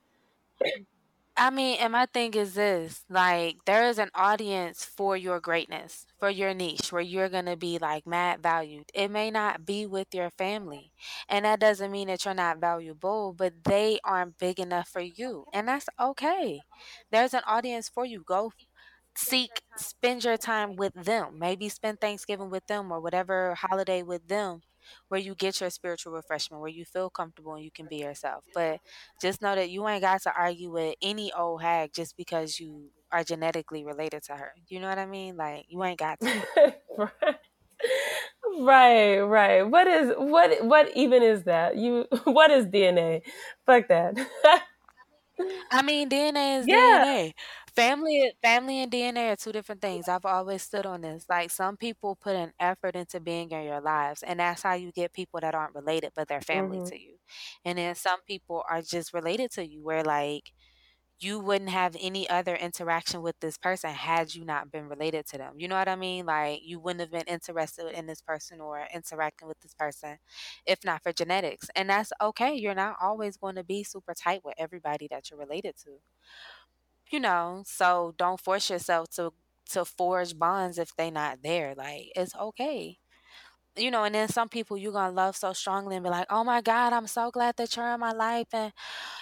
I 1.35 1.49
mean, 1.49 1.77
and 1.79 1.93
my 1.93 2.05
thing 2.05 2.33
is 2.35 2.53
this 2.53 3.03
like, 3.09 3.57
there 3.65 3.87
is 3.89 3.97
an 3.97 4.11
audience 4.13 4.85
for 4.85 5.17
your 5.17 5.39
greatness, 5.39 6.05
for 6.19 6.29
your 6.29 6.53
niche, 6.53 6.91
where 6.91 7.01
you're 7.01 7.29
going 7.29 7.47
to 7.47 7.57
be 7.57 7.79
like 7.79 8.05
mad 8.05 8.43
valued. 8.43 8.85
It 8.93 9.09
may 9.09 9.31
not 9.31 9.65
be 9.65 9.87
with 9.87 10.13
your 10.13 10.29
family. 10.29 10.91
And 11.27 11.45
that 11.45 11.59
doesn't 11.59 11.91
mean 11.91 12.07
that 12.09 12.23
you're 12.23 12.35
not 12.35 12.59
valuable, 12.59 13.33
but 13.33 13.63
they 13.63 13.99
aren't 14.03 14.37
big 14.37 14.59
enough 14.59 14.87
for 14.89 15.01
you. 15.01 15.45
And 15.51 15.67
that's 15.67 15.89
okay. 15.99 16.61
There's 17.11 17.33
an 17.33 17.41
audience 17.47 17.89
for 17.89 18.05
you. 18.05 18.23
Go 18.25 18.51
seek 19.15 19.61
spend 19.77 20.23
your 20.23 20.37
time 20.37 20.75
with 20.75 20.93
them 20.93 21.37
maybe 21.39 21.69
spend 21.69 21.99
thanksgiving 22.01 22.49
with 22.49 22.65
them 22.67 22.91
or 22.91 22.99
whatever 22.99 23.55
holiday 23.55 24.01
with 24.03 24.27
them 24.27 24.61
where 25.07 25.19
you 25.19 25.35
get 25.35 25.59
your 25.61 25.69
spiritual 25.69 26.13
refreshment, 26.13 26.61
where 26.61 26.69
you 26.71 26.85
feel 26.85 27.09
comfortable 27.09 27.55
and 27.55 27.63
you 27.63 27.71
can 27.71 27.87
be 27.87 27.97
yourself. 27.97 28.43
But 28.53 28.79
just 29.21 29.41
know 29.41 29.55
that 29.55 29.69
you 29.69 29.87
ain't 29.87 30.01
got 30.01 30.21
to 30.23 30.33
argue 30.35 30.71
with 30.71 30.95
any 31.01 31.31
old 31.33 31.61
hag 31.61 31.93
just 31.93 32.17
because 32.17 32.59
you 32.59 32.89
are 33.11 33.23
genetically 33.23 33.83
related 33.85 34.23
to 34.23 34.35
her. 34.35 34.53
You 34.67 34.79
know 34.79 34.89
what 34.89 34.97
I 34.99 35.05
mean? 35.05 35.37
Like 35.37 35.65
you 35.69 35.83
ain't 35.83 35.99
got 35.99 36.19
to. 36.21 36.43
right, 38.59 39.19
right. 39.19 39.63
What 39.63 39.87
is 39.87 40.13
what 40.17 40.65
what 40.65 40.95
even 40.95 41.23
is 41.23 41.43
that? 41.43 41.77
You 41.77 42.05
what 42.23 42.51
is 42.51 42.65
DNA? 42.65 43.21
Fuck 43.65 43.87
that. 43.89 44.17
I 45.71 45.81
mean 45.81 46.09
DNA 46.09 46.59
is 46.59 46.67
yeah. 46.67 47.05
DNA. 47.05 47.33
Family 47.75 48.31
family 48.43 48.81
and 48.83 48.91
DNA 48.91 49.33
are 49.33 49.35
two 49.35 49.51
different 49.51 49.81
things. 49.81 50.07
I've 50.07 50.25
always 50.25 50.61
stood 50.61 50.85
on 50.85 51.01
this. 51.01 51.25
Like 51.27 51.49
some 51.49 51.75
people 51.75 52.15
put 52.15 52.35
an 52.35 52.53
effort 52.59 52.95
into 52.95 53.19
being 53.19 53.49
in 53.49 53.63
your 53.63 53.81
lives 53.81 54.21
and 54.21 54.39
that's 54.39 54.61
how 54.61 54.75
you 54.75 54.91
get 54.91 55.11
people 55.11 55.39
that 55.41 55.55
aren't 55.55 55.73
related 55.73 56.11
but 56.15 56.27
they're 56.27 56.41
family 56.41 56.77
mm-hmm. 56.77 56.87
to 56.89 57.01
you. 57.01 57.15
And 57.65 57.79
then 57.79 57.95
some 57.95 58.21
people 58.27 58.63
are 58.69 58.83
just 58.83 59.11
related 59.11 59.51
to 59.53 59.65
you 59.65 59.83
where 59.83 60.03
like 60.03 60.51
you 61.19 61.39
wouldn't 61.39 61.69
have 61.69 61.95
any 61.99 62.29
other 62.29 62.55
interaction 62.55 63.21
with 63.21 63.39
this 63.39 63.57
person 63.57 63.91
had 63.91 64.35
you 64.35 64.45
not 64.45 64.71
been 64.71 64.87
related 64.89 65.25
to 65.27 65.37
them. 65.37 65.53
You 65.57 65.67
know 65.67 65.75
what 65.75 65.87
I 65.87 65.95
mean? 65.95 66.25
Like 66.27 66.59
you 66.63 66.79
wouldn't 66.79 67.01
have 67.01 67.11
been 67.11 67.33
interested 67.33 67.87
in 67.97 68.05
this 68.05 68.21
person 68.21 68.61
or 68.61 68.85
interacting 68.93 69.47
with 69.47 69.59
this 69.61 69.73
person 69.73 70.17
if 70.67 70.79
not 70.85 71.01
for 71.01 71.13
genetics. 71.13 71.69
And 71.75 71.89
that's 71.89 72.11
okay. 72.21 72.53
You're 72.53 72.75
not 72.75 72.97
always 73.01 73.37
going 73.37 73.55
to 73.55 73.63
be 73.63 73.83
super 73.83 74.13
tight 74.13 74.41
with 74.43 74.55
everybody 74.59 75.07
that 75.09 75.31
you're 75.31 75.39
related 75.39 75.75
to 75.85 75.91
you 77.13 77.19
know, 77.21 77.63
so 77.67 78.15
don't 78.17 78.41
force 78.41 78.69
yourself 78.71 79.09
to 79.11 79.33
to 79.71 79.85
forge 79.85 80.37
bonds 80.37 80.79
if 80.79 80.95
they 80.97 81.11
not 81.11 81.39
there. 81.43 81.75
Like 81.77 82.11
it's 82.15 82.35
okay. 82.35 82.97
You 83.77 83.91
know, 83.91 84.03
and 84.05 84.15
then 84.15 84.29
some 84.29 84.49
people 84.49 84.77
you're 84.77 84.93
gonna 84.93 85.13
love 85.13 85.35
so 85.37 85.53
strongly 85.53 85.95
and 85.95 86.03
be 86.03 86.09
like, 86.11 86.27
Oh 86.29 86.43
my 86.43 86.61
God, 86.61 86.93
I'm 86.93 87.07
so 87.07 87.31
glad 87.31 87.55
that 87.57 87.75
you're 87.75 87.93
in 87.93 87.99
my 88.01 88.11
life 88.13 88.47
and 88.53 88.73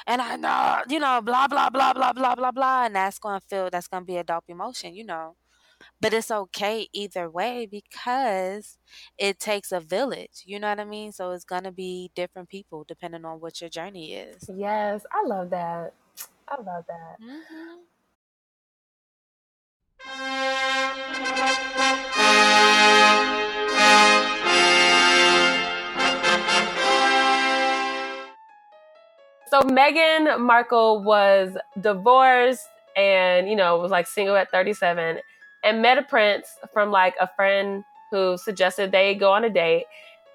and 0.07 0.21
I 0.21 0.35
know, 0.37 0.83
you 0.89 0.99
know, 0.99 1.21
blah 1.21 1.47
blah 1.47 1.69
blah 1.69 1.93
blah 1.93 2.13
blah 2.13 2.35
blah 2.35 2.51
blah 2.51 2.85
and 2.85 2.95
that's 2.95 3.19
gonna 3.19 3.41
feel 3.41 3.69
that's 3.71 3.87
gonna 3.87 4.05
be 4.05 4.17
a 4.17 4.23
dope 4.23 4.45
emotion, 4.49 4.95
you 4.95 5.05
know. 5.05 5.35
But 6.01 6.13
it's 6.13 6.31
okay 6.31 6.87
either 6.93 7.29
way 7.29 7.67
because 7.67 8.77
it 9.17 9.39
takes 9.39 9.71
a 9.71 9.79
village. 9.81 10.43
You 10.45 10.59
know 10.59 10.69
what 10.69 10.79
I 10.81 10.85
mean? 10.85 11.11
So 11.13 11.31
it's 11.31 11.45
gonna 11.45 11.71
be 11.71 12.11
different 12.15 12.49
people 12.49 12.85
depending 12.87 13.25
on 13.25 13.39
what 13.41 13.61
your 13.61 13.69
journey 13.71 14.13
is. 14.13 14.51
Yes, 14.55 15.03
I 15.11 15.25
love 15.25 15.49
that. 15.51 15.93
I 16.51 16.61
love 16.61 16.83
that. 16.87 17.15
Mm-hmm. 17.21 17.77
So 29.47 29.61
Meghan 29.61 30.39
Markle 30.39 31.03
was 31.03 31.55
divorced 31.79 32.67
and, 32.97 33.49
you 33.49 33.55
know, 33.55 33.77
was 33.77 33.91
like 33.91 34.07
single 34.07 34.35
at 34.35 34.51
37 34.51 35.19
and 35.63 35.81
met 35.81 35.97
a 35.97 36.03
prince 36.03 36.47
from 36.73 36.91
like 36.91 37.15
a 37.19 37.29
friend 37.35 37.83
who 38.11 38.37
suggested 38.37 38.91
they 38.91 39.15
go 39.15 39.31
on 39.31 39.45
a 39.45 39.49
date. 39.49 39.85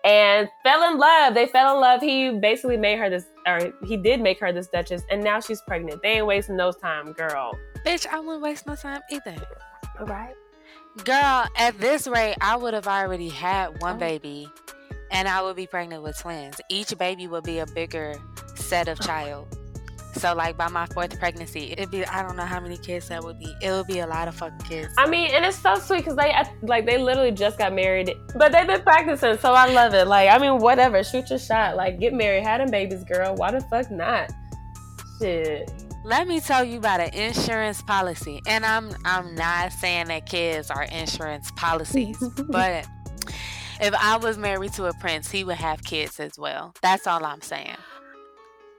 And 0.05 0.49
fell 0.63 0.91
in 0.91 0.99
love. 0.99 1.35
They 1.35 1.47
fell 1.47 1.75
in 1.75 1.81
love. 1.81 2.01
He 2.01 2.31
basically 2.31 2.77
made 2.77 2.99
her 2.99 3.11
this, 3.11 3.27
or 3.47 3.73
he 3.85 3.97
did 3.97 4.21
make 4.21 4.39
her 4.41 4.53
this 4.53 4.69
Duchess, 4.69 5.03
and 5.11 5.23
now 5.23 5.41
she's 5.41 5.61
pregnant. 5.63 6.03
They 6.03 6.11
ain't 6.19 6.27
wasting 6.27 6.57
no 6.57 6.73
time, 6.73 7.13
girl. 7.13 7.53
Bitch, 7.85 8.07
I 8.07 8.21
wouldn't 8.21 8.43
waste 8.43 8.67
no 8.67 8.75
time 8.77 9.01
either. 9.11 9.37
All 9.99 10.07
right. 10.07 10.35
Girl, 11.05 11.45
at 11.57 11.79
this 11.79 12.07
rate, 12.07 12.37
I 12.41 12.57
would 12.57 12.75
have 12.75 12.87
already 12.89 13.29
had 13.29 13.81
one 13.83 13.97
Oh. 13.97 13.99
baby 13.99 14.49
and 15.11 15.29
I 15.29 15.43
would 15.43 15.57
be 15.57 15.67
pregnant 15.67 16.03
with 16.03 16.19
twins. 16.19 16.61
Each 16.69 16.97
baby 16.99 17.27
would 17.29 17.45
be 17.45 17.59
a 17.59 17.67
bigger 17.67 18.15
set 18.55 18.89
of 18.89 18.99
oh 19.03 19.05
child. 19.07 19.59
So 20.17 20.35
like 20.35 20.57
by 20.57 20.69
my 20.69 20.87
fourth 20.87 21.19
pregnancy, 21.19 21.73
it'd 21.73 21.91
be 21.91 22.05
I 22.07 22.23
don't 22.23 22.37
know 22.37 22.45
how 22.45 22.61
many 22.61 22.79
kids 22.79 23.09
that 23.09 23.23
would 23.23 23.39
be. 23.39 23.55
It 23.61 23.71
would 23.71 23.87
be 23.87 24.01
a 24.01 24.07
lot 24.07 24.29
of 24.29 24.35
fucking 24.35 24.67
kids. 24.67 24.95
I 24.97 25.07
mean, 25.09 25.31
and 25.35 25.45
it's 25.45 25.59
so 25.59 25.75
sweet 25.77 25.99
because 25.99 26.17
they 26.17 26.35
like 26.63 26.87
they 26.87 26.99
literally 26.99 27.33
just 27.33 27.59
got 27.59 27.75
married, 27.75 28.15
but 28.35 28.53
they've 28.53 28.67
been 28.67 28.83
practicing, 28.83 29.37
so 29.39 29.53
I 29.53 29.73
love 29.73 29.95
it. 29.95 30.07
Like, 30.07 30.31
I 30.31 30.39
mean, 30.39 30.59
whatever, 30.59 31.03
shoot 31.05 31.29
your 31.29 31.39
shot. 31.39 31.77
Like, 31.77 32.01
get 32.01 32.15
married, 32.15 32.45
have 32.45 32.61
them 32.61 32.71
babies, 32.71 33.05
girl. 33.05 33.35
Why 33.35 33.51
the 33.51 33.61
fuck 33.61 33.91
not? 33.91 34.33
Shit. 35.21 35.71
Let 36.05 36.29
me 36.29 36.41
tell 36.41 36.65
you 36.65 36.79
about 36.79 37.01
an 37.01 37.13
insurance 37.15 37.83
policy. 37.83 38.41
And 38.47 38.65
I'm 38.65 38.93
I'm 39.05 39.35
not 39.35 39.73
saying 39.73 40.07
that 40.07 40.27
kids 40.27 40.71
are 40.71 40.85
insurance 40.85 41.51
policies, 41.57 42.17
but 42.49 42.87
if 43.81 43.95
I 43.95 44.17
was 44.17 44.39
married 44.39 44.73
to 44.75 44.87
a 44.87 44.95
prince, 44.95 45.31
he 45.31 45.45
would 45.45 45.57
have 45.57 45.83
kids 45.83 46.19
as 46.21 46.39
well. 46.39 46.75
That's 46.81 47.07
all 47.07 47.25
I'm 47.25 47.43
saying. 47.43 47.77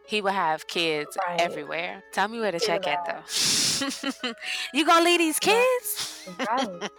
He 0.08 0.22
would 0.22 0.34
have 0.34 0.68
kids 0.68 1.18
Right. 1.28 1.41
everywhere. 1.41 2.01
Tell 2.14 2.28
me 2.30 2.39
where 2.39 2.51
to 2.51 2.60
check 2.60 2.88
at 2.88 3.05
though. 3.05 4.32
you 4.74 4.86
gonna 4.86 5.03
leave 5.03 5.20
these 5.20 5.38
kids? 5.39 6.28
Right. 6.39 6.89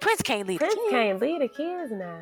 Prince 0.00 0.22
can't 0.22 0.46
leave 0.48 0.58
Prince 0.58 0.74
the 0.74 0.80
kids. 0.80 0.90
can't 0.90 1.20
leave 1.20 1.40
the 1.40 1.48
kids 1.48 1.92
now. 1.92 2.20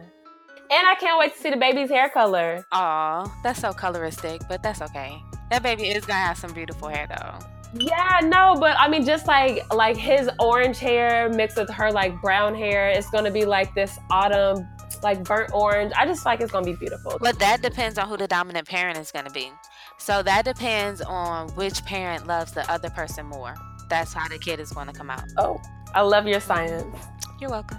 And 0.69 0.87
I 0.87 0.95
can't 0.99 1.19
wait 1.19 1.33
to 1.35 1.39
see 1.41 1.51
the 1.51 1.57
baby's 1.57 1.89
hair 1.89 2.11
color. 2.11 2.65
Aw, 2.73 3.33
that's 3.43 3.61
so 3.61 3.73
coloristic, 3.73 4.47
but 4.49 4.63
that's 4.63 4.83
okay. 4.83 5.17
That 5.51 5.63
baby 5.63 5.89
is 5.89 6.05
gonna 6.05 6.19
have 6.21 6.37
some 6.39 6.53
beautiful 6.53 6.89
hair 6.89 7.07
though. 7.09 7.39
Yeah, 7.73 8.21
no, 8.23 8.57
but 8.59 8.77
I 8.79 8.89
mean, 8.89 9.05
just 9.07 9.27
like 9.27 9.73
like 9.73 9.97
his 9.97 10.29
orange 10.39 10.79
hair 10.79 11.29
mixed 11.31 11.57
with 11.57 11.71
her 11.71 11.91
like 11.93 12.21
brown 12.21 12.55
hair, 12.55 12.89
it's 12.91 13.09
gonna 13.11 13.31
be 13.31 13.45
like 13.45 13.75
this 13.75 13.99
autumn, 14.11 14.67
like 15.03 15.25
burnt 15.25 15.51
orange. 15.55 15.93
I 15.97 16.05
just 16.07 16.25
like 16.27 16.41
it's 16.41 16.53
gonna 16.53 16.67
be 16.67 16.75
beautiful. 16.75 17.17
But 17.21 17.39
that 17.39 17.63
depends 17.63 17.99
on 17.99 18.09
who 18.09 18.17
the 18.17 18.27
dominant 18.29 18.69
parent 18.69 18.99
is 18.99 19.11
to 19.13 19.31
be. 19.31 19.51
So 19.99 20.23
that 20.23 20.45
depends 20.45 21.01
on 21.01 21.49
which 21.51 21.85
parent 21.85 22.27
loves 22.27 22.53
the 22.53 22.71
other 22.71 22.91
person 22.91 23.27
more. 23.27 23.55
That's 23.89 24.13
how 24.13 24.29
the 24.29 24.39
kid 24.39 24.61
is 24.61 24.73
going 24.73 24.87
to 24.89 24.93
come 24.93 25.11
out. 25.11 25.25
Oh, 25.37 25.61
I 25.95 26.03
love 26.03 26.27
your 26.27 26.41
science. 26.41 26.97
You're 27.41 27.51
welcome. 27.51 27.79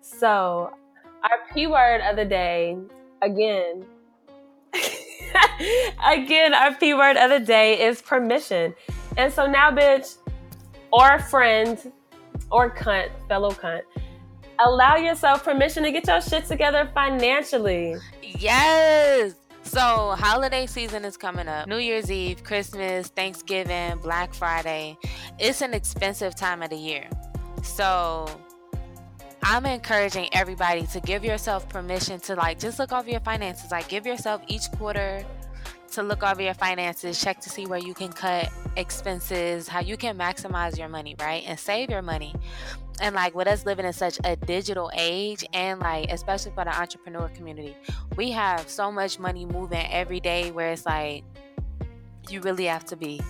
So, 0.00 0.72
our 1.22 1.54
P 1.54 1.68
word 1.68 2.00
of 2.00 2.16
the 2.16 2.24
day, 2.24 2.76
again, 3.22 3.86
again, 6.06 6.54
our 6.54 6.74
P 6.74 6.94
word 6.94 7.16
of 7.16 7.30
the 7.30 7.40
day 7.40 7.86
is 7.86 8.02
permission. 8.02 8.74
And 9.16 9.32
so 9.32 9.46
now, 9.46 9.70
bitch, 9.70 10.16
or 10.92 11.18
friend, 11.18 11.92
or 12.50 12.70
cunt, 12.74 13.10
fellow 13.28 13.50
cunt, 13.50 13.82
allow 14.58 14.96
yourself 14.96 15.44
permission 15.44 15.82
to 15.84 15.90
get 15.90 16.06
your 16.06 16.20
shit 16.20 16.46
together 16.46 16.90
financially. 16.94 17.96
Yes. 18.22 19.34
So, 19.62 20.14
holiday 20.16 20.64
season 20.64 21.04
is 21.04 21.18
coming 21.18 21.46
up. 21.46 21.68
New 21.68 21.76
Year's 21.76 22.10
Eve, 22.10 22.42
Christmas, 22.42 23.08
Thanksgiving, 23.08 23.98
Black 23.98 24.32
Friday. 24.32 24.96
It's 25.38 25.60
an 25.60 25.74
expensive 25.74 26.34
time 26.34 26.62
of 26.62 26.70
the 26.70 26.76
year. 26.76 27.06
So, 27.62 28.28
I'm 29.42 29.66
encouraging 29.66 30.28
everybody 30.32 30.86
to 30.88 31.00
give 31.00 31.24
yourself 31.24 31.68
permission 31.68 32.20
to 32.20 32.34
like 32.34 32.58
just 32.58 32.78
look 32.78 32.92
over 32.92 33.08
your 33.08 33.20
finances. 33.20 33.70
Like 33.70 33.88
give 33.88 34.06
yourself 34.06 34.42
each 34.46 34.70
quarter 34.72 35.24
to 35.92 36.02
look 36.02 36.22
over 36.22 36.42
your 36.42 36.54
finances, 36.54 37.20
check 37.20 37.40
to 37.40 37.48
see 37.48 37.66
where 37.66 37.78
you 37.78 37.94
can 37.94 38.12
cut 38.12 38.50
expenses, 38.76 39.68
how 39.68 39.80
you 39.80 39.96
can 39.96 40.18
maximize 40.18 40.78
your 40.78 40.88
money, 40.88 41.16
right? 41.18 41.44
And 41.46 41.58
save 41.58 41.90
your 41.90 42.02
money. 42.02 42.34
And 43.00 43.14
like 43.14 43.34
with 43.34 43.48
us 43.48 43.64
living 43.64 43.86
in 43.86 43.92
such 43.92 44.18
a 44.24 44.36
digital 44.36 44.90
age 44.94 45.44
and 45.52 45.80
like 45.80 46.10
especially 46.10 46.52
for 46.52 46.64
the 46.64 46.78
entrepreneur 46.78 47.28
community, 47.28 47.76
we 48.16 48.30
have 48.32 48.68
so 48.68 48.92
much 48.92 49.18
money 49.18 49.46
moving 49.46 49.86
every 49.90 50.20
day 50.20 50.50
where 50.50 50.72
it's 50.72 50.84
like 50.84 51.24
you 52.28 52.40
really 52.40 52.64
have 52.64 52.84
to 52.86 52.96
be 52.96 53.20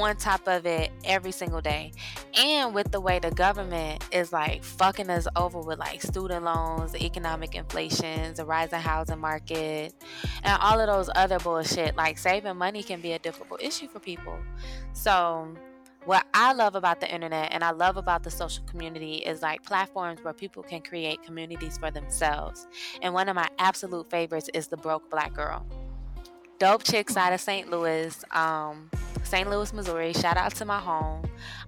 on 0.00 0.16
top 0.16 0.46
of 0.46 0.66
it 0.66 0.90
every 1.04 1.32
single 1.32 1.60
day. 1.60 1.92
And 2.34 2.74
with 2.74 2.90
the 2.90 3.00
way 3.00 3.18
the 3.18 3.30
government 3.30 4.04
is 4.12 4.32
like 4.32 4.62
fucking 4.62 5.10
us 5.10 5.26
over 5.36 5.60
with 5.60 5.78
like 5.78 6.02
student 6.02 6.44
loans, 6.44 6.94
economic 6.94 7.54
inflation, 7.54 8.34
the 8.34 8.44
rising 8.44 8.80
housing 8.80 9.18
market, 9.18 9.94
and 10.42 10.62
all 10.62 10.80
of 10.80 10.86
those 10.86 11.10
other 11.14 11.38
bullshit, 11.38 11.96
like 11.96 12.18
saving 12.18 12.56
money 12.56 12.82
can 12.82 13.00
be 13.00 13.12
a 13.12 13.18
difficult 13.18 13.62
issue 13.62 13.88
for 13.88 14.00
people. 14.00 14.38
So, 14.92 15.54
what 16.04 16.26
I 16.32 16.54
love 16.54 16.74
about 16.74 17.00
the 17.00 17.12
internet 17.12 17.52
and 17.52 17.62
I 17.62 17.70
love 17.70 17.98
about 17.98 18.22
the 18.22 18.30
social 18.30 18.64
community 18.64 19.16
is 19.16 19.42
like 19.42 19.62
platforms 19.62 20.20
where 20.22 20.32
people 20.32 20.62
can 20.62 20.80
create 20.80 21.22
communities 21.22 21.76
for 21.76 21.90
themselves. 21.90 22.66
And 23.02 23.12
one 23.12 23.28
of 23.28 23.36
my 23.36 23.48
absolute 23.58 24.08
favorites 24.08 24.48
is 24.54 24.68
the 24.68 24.78
Broke 24.78 25.10
Black 25.10 25.34
Girl. 25.34 25.66
Dope 26.58 26.82
chicks 26.82 27.16
out 27.16 27.32
of 27.32 27.40
St. 27.40 27.70
Louis, 27.70 28.24
um, 28.32 28.90
St. 29.24 29.48
Louis, 29.48 29.72
Missouri. 29.72 30.12
Shout 30.12 30.36
out 30.36 30.54
to 30.56 30.64
my 30.64 30.78
home. 30.78 31.22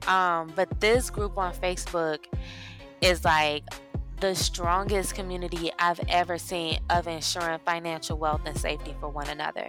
Um, 0.07 0.53
but 0.55 0.81
this 0.81 1.11
group 1.11 1.37
on 1.39 1.55
Facebook 1.55 2.19
is 3.01 3.25
like 3.25 3.65
the 4.21 4.35
strongest 4.35 5.15
community 5.15 5.71
I've 5.79 6.01
ever 6.09 6.37
seen 6.37 6.81
of 6.91 7.09
ensuring 7.09 7.59
financial 7.65 8.19
wealth 8.19 8.43
and 8.45 8.57
safety 8.57 8.95
for 9.01 9.09
one 9.09 9.29
another. 9.29 9.69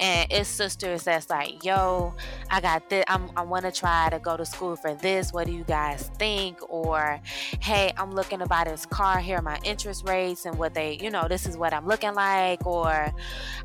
And 0.00 0.30
it's 0.30 0.48
sisters 0.48 1.04
that's 1.04 1.30
like, 1.30 1.64
yo, 1.64 2.14
I 2.50 2.60
got 2.60 2.90
this. 2.90 3.04
I'm, 3.06 3.30
I 3.36 3.42
want 3.42 3.64
to 3.64 3.72
try 3.72 4.08
to 4.10 4.18
go 4.18 4.36
to 4.36 4.44
school 4.44 4.74
for 4.76 4.94
this. 4.94 5.32
What 5.32 5.46
do 5.46 5.52
you 5.52 5.64
guys 5.64 6.10
think? 6.18 6.58
Or, 6.68 7.20
hey, 7.60 7.92
I'm 7.96 8.12
looking 8.12 8.40
to 8.40 8.46
buy 8.46 8.64
this 8.64 8.84
car. 8.84 9.20
Here 9.20 9.38
are 9.38 9.42
my 9.42 9.58
interest 9.62 10.08
rates 10.08 10.44
and 10.44 10.58
what 10.58 10.74
they, 10.74 10.98
you 11.00 11.10
know, 11.10 11.28
this 11.28 11.46
is 11.46 11.56
what 11.56 11.72
I'm 11.72 11.86
looking 11.86 12.14
like. 12.14 12.66
Or, 12.66 13.14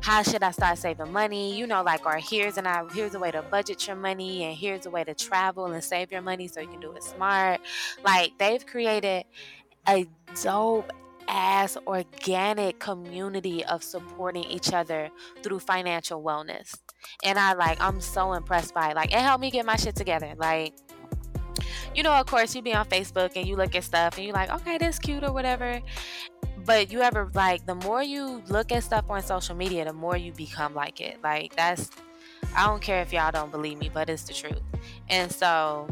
how 0.00 0.22
should 0.22 0.42
I 0.42 0.52
start 0.52 0.78
saving 0.78 1.12
money? 1.12 1.56
You 1.56 1.66
know, 1.66 1.82
like, 1.82 2.06
or 2.06 2.16
here's 2.16 2.56
and 2.56 2.68
I 2.68 2.84
here's 2.92 3.14
a 3.14 3.18
way 3.18 3.30
to 3.30 3.42
budget 3.42 3.86
your 3.86 3.96
money, 3.96 4.44
and 4.44 4.56
here's 4.56 4.86
a 4.86 4.90
way 4.90 5.04
to 5.04 5.14
travel 5.14 5.66
and 5.66 5.82
save 5.82 6.12
your 6.12 6.22
money 6.22 6.48
so 6.48 6.60
you 6.60 6.68
can 6.68 6.80
do 6.80 6.92
it 6.92 7.02
smart. 7.02 7.60
Like, 8.04 8.38
they've 8.38 8.64
created 8.64 9.24
a 9.88 10.06
dope 10.42 10.92
ass 11.28 11.76
organic 11.86 12.78
community 12.80 13.64
of 13.66 13.82
supporting 13.82 14.44
each 14.44 14.72
other 14.72 15.10
through 15.42 15.60
financial 15.60 16.22
wellness. 16.22 16.76
And 17.24 17.38
I 17.38 17.54
like 17.54 17.80
I'm 17.80 18.00
so 18.00 18.32
impressed 18.32 18.74
by 18.74 18.90
it. 18.90 18.96
Like 18.96 19.12
it 19.12 19.20
helped 19.20 19.40
me 19.40 19.50
get 19.50 19.64
my 19.64 19.76
shit 19.76 19.94
together. 19.94 20.34
Like 20.36 20.74
you 21.94 22.02
know, 22.02 22.12
of 22.12 22.26
course, 22.26 22.54
you 22.54 22.62
be 22.62 22.74
on 22.74 22.86
Facebook 22.86 23.32
and 23.36 23.46
you 23.46 23.56
look 23.56 23.74
at 23.74 23.84
stuff 23.84 24.16
and 24.16 24.24
you're 24.24 24.34
like, 24.34 24.50
okay, 24.50 24.78
that's 24.78 24.98
cute 24.98 25.24
or 25.24 25.32
whatever. 25.32 25.80
But 26.64 26.92
you 26.92 27.00
ever 27.00 27.30
like 27.34 27.66
the 27.66 27.74
more 27.74 28.02
you 28.02 28.42
look 28.48 28.70
at 28.72 28.84
stuff 28.84 29.04
on 29.08 29.22
social 29.22 29.56
media, 29.56 29.84
the 29.84 29.92
more 29.92 30.16
you 30.16 30.32
become 30.32 30.74
like 30.74 31.00
it. 31.00 31.18
Like 31.22 31.54
that's 31.56 31.90
I 32.54 32.66
don't 32.66 32.82
care 32.82 33.02
if 33.02 33.12
y'all 33.12 33.30
don't 33.30 33.50
believe 33.50 33.78
me, 33.78 33.90
but 33.92 34.10
it's 34.10 34.24
the 34.24 34.34
truth. 34.34 34.60
And 35.08 35.30
so 35.30 35.88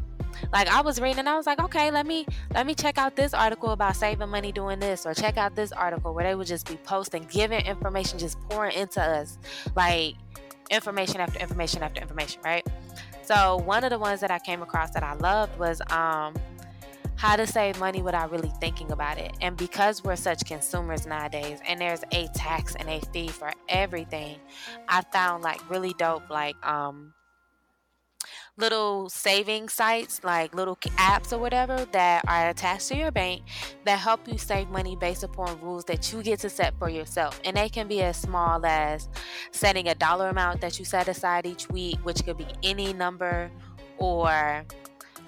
like 0.53 0.68
I 0.68 0.80
was 0.80 1.01
reading 1.01 1.20
and 1.20 1.28
I 1.28 1.36
was 1.36 1.47
like, 1.47 1.61
okay, 1.61 1.91
let 1.91 2.07
me 2.07 2.26
let 2.55 2.66
me 2.66 2.74
check 2.74 2.99
out 2.99 3.16
this 3.16 3.34
article 3.34 3.70
about 3.70 3.97
saving 3.97 4.28
money 4.28 4.53
doing 4.53 4.78
this 4.78 5.07
or 5.07 5.14
check 5.14 5.36
out 5.36 5.55
this 5.55 5.72
article 5.72 6.14
where 6.14 6.24
they 6.24 6.34
would 6.34 6.47
just 6.47 6.68
be 6.68 6.76
posting, 6.76 7.24
giving 7.24 7.64
information, 7.66 8.18
just 8.18 8.41
pouring 8.49 8.76
into 8.76 9.01
us. 9.01 9.39
Like 9.74 10.14
information 10.70 11.20
after 11.20 11.39
information 11.39 11.82
after 11.82 12.01
information, 12.01 12.41
right? 12.45 12.66
So 13.22 13.59
one 13.59 13.84
of 13.84 13.91
the 13.91 13.99
ones 13.99 14.20
that 14.20 14.30
I 14.30 14.39
came 14.39 14.62
across 14.62 14.91
that 14.93 15.03
I 15.03 15.14
loved 15.14 15.59
was 15.59 15.80
um 15.91 16.34
how 17.16 17.34
to 17.34 17.47
save 17.47 17.78
money 17.80 18.01
without 18.01 18.30
really 18.30 18.53
thinking 18.61 18.93
about 18.93 19.18
it. 19.18 19.36
And 19.41 19.57
because 19.57 20.05
we're 20.05 20.16
such 20.16 20.45
consumers 20.45 21.05
nowadays 21.05 21.59
and 21.66 21.80
there's 21.80 22.05
a 22.12 22.28
tax 22.28 22.76
and 22.76 22.89
a 22.89 23.01
fee 23.12 23.26
for 23.26 23.53
everything, 23.68 24.36
I 24.89 25.03
found 25.12 25.43
like 25.43 25.68
really 25.68 25.95
dope 25.99 26.30
like 26.30 26.55
um 26.64 27.12
little 28.59 29.09
saving 29.09 29.69
sites 29.69 30.23
like 30.25 30.55
little 30.55 30.77
apps 30.97 31.33
or 31.33 31.39
whatever 31.39 31.87
that 31.93 32.25
are 32.29 32.49
attached 32.49 32.89
to 32.89 32.97
your 32.97 33.11
bank 33.11 33.43
that 33.85 33.99
help 33.99 34.27
you 34.29 34.37
save 34.37 34.69
money 34.69 34.97
based 34.97 35.23
upon 35.23 35.61
rules 35.61 35.85
that 35.85 36.13
you 36.13 36.23
get 36.23 36.41
to 36.41 36.51
set 36.51 36.77
for 36.79 36.91
yourself. 36.91 37.41
And 37.45 37.57
they 37.57 37.69
can 37.69 37.89
be 37.89 38.03
as 38.03 38.17
small 38.17 38.65
as 38.67 39.09
setting 39.53 39.89
a 39.89 39.95
dollar 39.95 40.29
amount 40.29 40.61
that 40.61 40.79
you 40.79 40.85
set 40.85 41.09
aside 41.09 41.47
each 41.47 41.69
week 41.71 41.99
which 42.03 42.25
could 42.25 42.37
be 42.37 42.47
any 42.63 42.93
number 42.93 43.51
or 43.99 44.65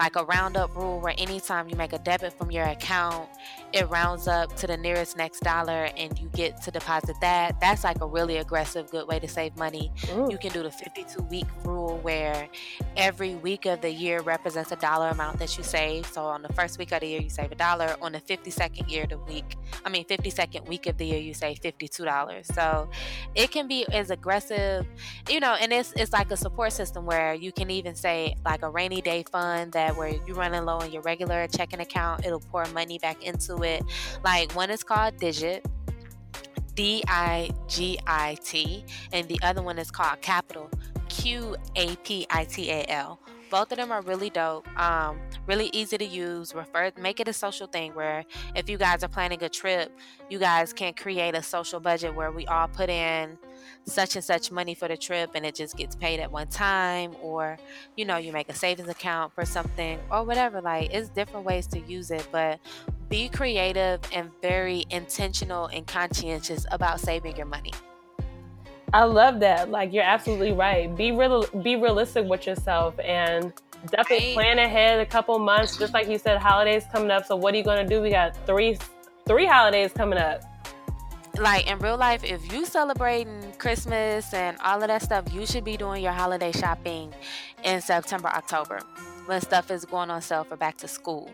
like 0.01 0.17
a 0.17 0.25
roundup 0.25 0.75
rule 0.75 0.99
where 0.99 1.15
anytime 1.19 1.69
you 1.69 1.77
make 1.77 1.93
a 1.93 1.99
debit 1.99 2.33
from 2.33 2.51
your 2.51 2.65
account, 2.65 3.29
it 3.75 3.87
rounds 3.91 4.27
up 4.27 4.57
to 4.57 4.67
the 4.67 4.77
nearest 4.77 5.15
next 5.15 5.41
dollar 5.41 5.91
and 5.95 6.19
you 6.19 6.31
get 6.33 6.61
to 6.63 6.71
deposit 6.71 7.15
that. 7.21 7.61
That's 7.61 7.85
like 7.85 8.01
a 8.01 8.07
really 8.07 8.39
aggressive, 8.39 8.91
good 8.91 9.07
way 9.07 9.21
to 9.21 9.29
save 9.29 9.55
money. 9.59 9.93
Ooh. 10.15 10.29
You 10.31 10.39
can 10.39 10.53
do 10.53 10.63
the 10.63 10.71
52 10.71 11.23
week 11.25 11.45
rule 11.65 11.99
where 11.99 12.49
every 12.97 13.35
week 13.35 13.67
of 13.67 13.83
the 13.83 13.91
year 13.91 14.23
represents 14.23 14.73
a 14.73 14.77
dollar 14.77 15.11
amount 15.11 15.39
that 15.39 15.59
you 15.59 15.63
save. 15.63 16.07
So 16.07 16.23
on 16.23 16.41
the 16.41 16.53
first 16.55 16.79
week 16.79 16.93
of 16.93 17.01
the 17.01 17.07
year, 17.07 17.21
you 17.21 17.29
save 17.29 17.53
a 17.53 17.55
dollar. 17.55 17.95
On 18.01 18.13
the 18.13 18.23
52nd 18.23 18.91
year 18.91 19.03
of 19.03 19.11
the 19.11 19.19
week, 19.19 19.57
I 19.85 19.91
mean, 19.91 20.07
52nd 20.07 20.67
week 20.67 20.87
of 20.87 20.97
the 20.97 21.05
year, 21.05 21.21
you 21.21 21.35
save 21.35 21.61
$52. 21.61 22.55
So 22.55 22.89
it 23.35 23.51
can 23.51 23.69
be 23.69 23.87
as 23.93 24.11
aggressive, 24.11 24.87
you 25.29 25.41
know, 25.41 25.57
and 25.61 25.75
it's, 25.75 25.93
it's 25.93 26.15
like 26.15 26.31
a 26.31 26.39
support 26.39 26.73
system 26.73 27.05
where 27.05 27.35
you 27.35 27.53
can 27.53 27.71
even 27.71 27.95
say 27.95 28.35
like 28.47 28.63
a 28.63 28.71
rainy 28.71 29.03
day 29.03 29.25
fund 29.31 29.73
that 29.73 29.90
where 29.97 30.09
you're 30.27 30.37
running 30.37 30.65
low 30.65 30.79
on 30.79 30.93
your 30.93 31.03
regular 31.03 31.47
checking 31.49 31.81
account, 31.81 32.25
it'll 32.25 32.41
pour 32.41 32.67
money 32.67 32.99
back 32.99 33.23
into 33.25 33.63
it. 33.63 33.83
Like 34.25 34.53
one 34.53 34.71
is 34.71 34.83
called 34.83 35.17
Digit. 35.19 35.67
D 36.77 37.03
I 37.09 37.51
G 37.69 37.99
I 38.07 38.39
T, 38.43 38.85
and 39.13 39.29
the 39.29 39.39
other 39.43 39.61
one 39.61 39.79
is 39.79 39.91
called 39.91 40.23
Qapital, 40.23 40.73
Q 41.09 41.57
A 41.77 41.97
P 41.97 42.27
I 42.31 42.45
T 42.45 42.71
A 42.71 42.87
L. 42.89 43.21
Both 43.51 43.73
of 43.73 43.79
them 43.79 43.91
are 43.91 44.01
really 44.03 44.31
dope, 44.31 44.67
um, 44.81 45.19
really 45.47 45.69
easy 45.73 45.99
to 45.99 46.05
use. 46.05 46.55
Refer, 46.55 46.93
make 46.97 47.19
it 47.19 47.27
a 47.27 47.33
social 47.33 47.67
thing 47.67 47.93
where 47.95 48.25
if 48.55 48.71
you 48.71 48.79
guys 48.79 49.03
are 49.03 49.09
planning 49.09 49.43
a 49.43 49.49
trip, 49.49 49.93
you 50.31 50.39
guys 50.39 50.73
can 50.73 50.95
create 50.95 51.35
a 51.35 51.43
social 51.43 51.81
budget 51.81 52.15
where 52.15 52.31
we 52.31 52.47
all 52.47 52.69
put 52.69 52.89
in 52.89 53.37
such 53.91 54.17
and 54.17 54.25
such 54.25 54.51
money 54.51 54.75
for 54.75 54.89
the 54.89 54.97
trip 54.97 55.31
and 55.35 55.45
it 55.45 55.55
just 55.55 55.77
gets 55.77 55.97
paid 55.97 56.21
at 56.21 56.31
one 56.31 56.49
time, 56.49 57.15
or 57.23 57.59
you 57.97 58.05
know, 58.05 58.17
you 58.17 58.33
make 58.33 58.49
a 58.49 58.55
savings 58.55 58.89
account 58.89 59.33
for 59.35 59.45
something 59.45 59.99
or 60.11 60.25
whatever. 60.25 60.61
Like, 60.61 60.93
it's 60.93 61.09
different 61.11 61.45
ways 61.47 61.67
to 61.69 61.81
use 61.81 62.11
it, 62.11 62.27
but 62.33 62.61
be 63.09 63.29
creative 63.29 64.01
and 64.13 64.31
very 64.41 64.85
intentional 64.91 65.67
and 65.67 65.87
conscientious 65.87 66.65
about 66.71 67.01
saving 67.01 67.37
your 67.37 67.47
money. 67.47 67.73
I 68.93 69.05
love 69.05 69.41
that. 69.41 69.71
Like 69.71 69.93
you're 69.93 70.05
absolutely 70.05 70.53
right. 70.53 70.95
Be 70.97 71.13
real 71.13 71.47
be 71.63 71.77
realistic 71.77 72.27
with 72.27 72.47
yourself 72.47 72.99
and 73.01 73.53
definitely 73.91 74.27
Right. 74.27 74.35
plan 74.35 74.59
ahead 74.59 75.01
a 75.01 75.07
couple 75.07 75.39
months. 75.39 75.77
Just 75.77 75.95
like 75.95 76.09
you 76.09 76.19
said, 76.19 76.39
holidays 76.39 76.85
coming 76.93 77.11
up. 77.11 77.25
So 77.25 77.37
what 77.37 77.55
are 77.55 77.57
you 77.57 77.65
gonna 77.65 77.87
do? 77.87 78.03
We 78.03 78.11
got 78.11 78.37
three 78.47 78.79
three 79.27 79.47
holidays 79.47 79.93
coming 79.93 80.19
up. 80.19 80.43
Like 81.39 81.71
in 81.71 81.79
real 81.79 81.97
life, 81.97 82.25
if 82.25 82.53
you 82.53 82.67
celebrating 82.67 83.53
Christmas 83.59 84.35
and 84.35 84.57
all 84.65 84.83
of 84.83 84.89
that 84.89 85.03
stuff, 85.03 85.33
you 85.33 85.47
should 85.47 85.65
be 85.65 85.77
doing 85.77 86.03
your 86.03 86.13
holiday 86.13 86.53
shopping 86.53 87.15
in 87.65 87.81
September, 87.81 88.29
October, 88.29 88.81
when 89.27 89.41
stuff 89.41 89.71
is 89.71 89.85
going 89.85 90.11
on 90.11 90.23
sale 90.23 90.45
for 90.45 90.57
back 90.57 90.77
to 90.79 90.89
school. 90.89 91.31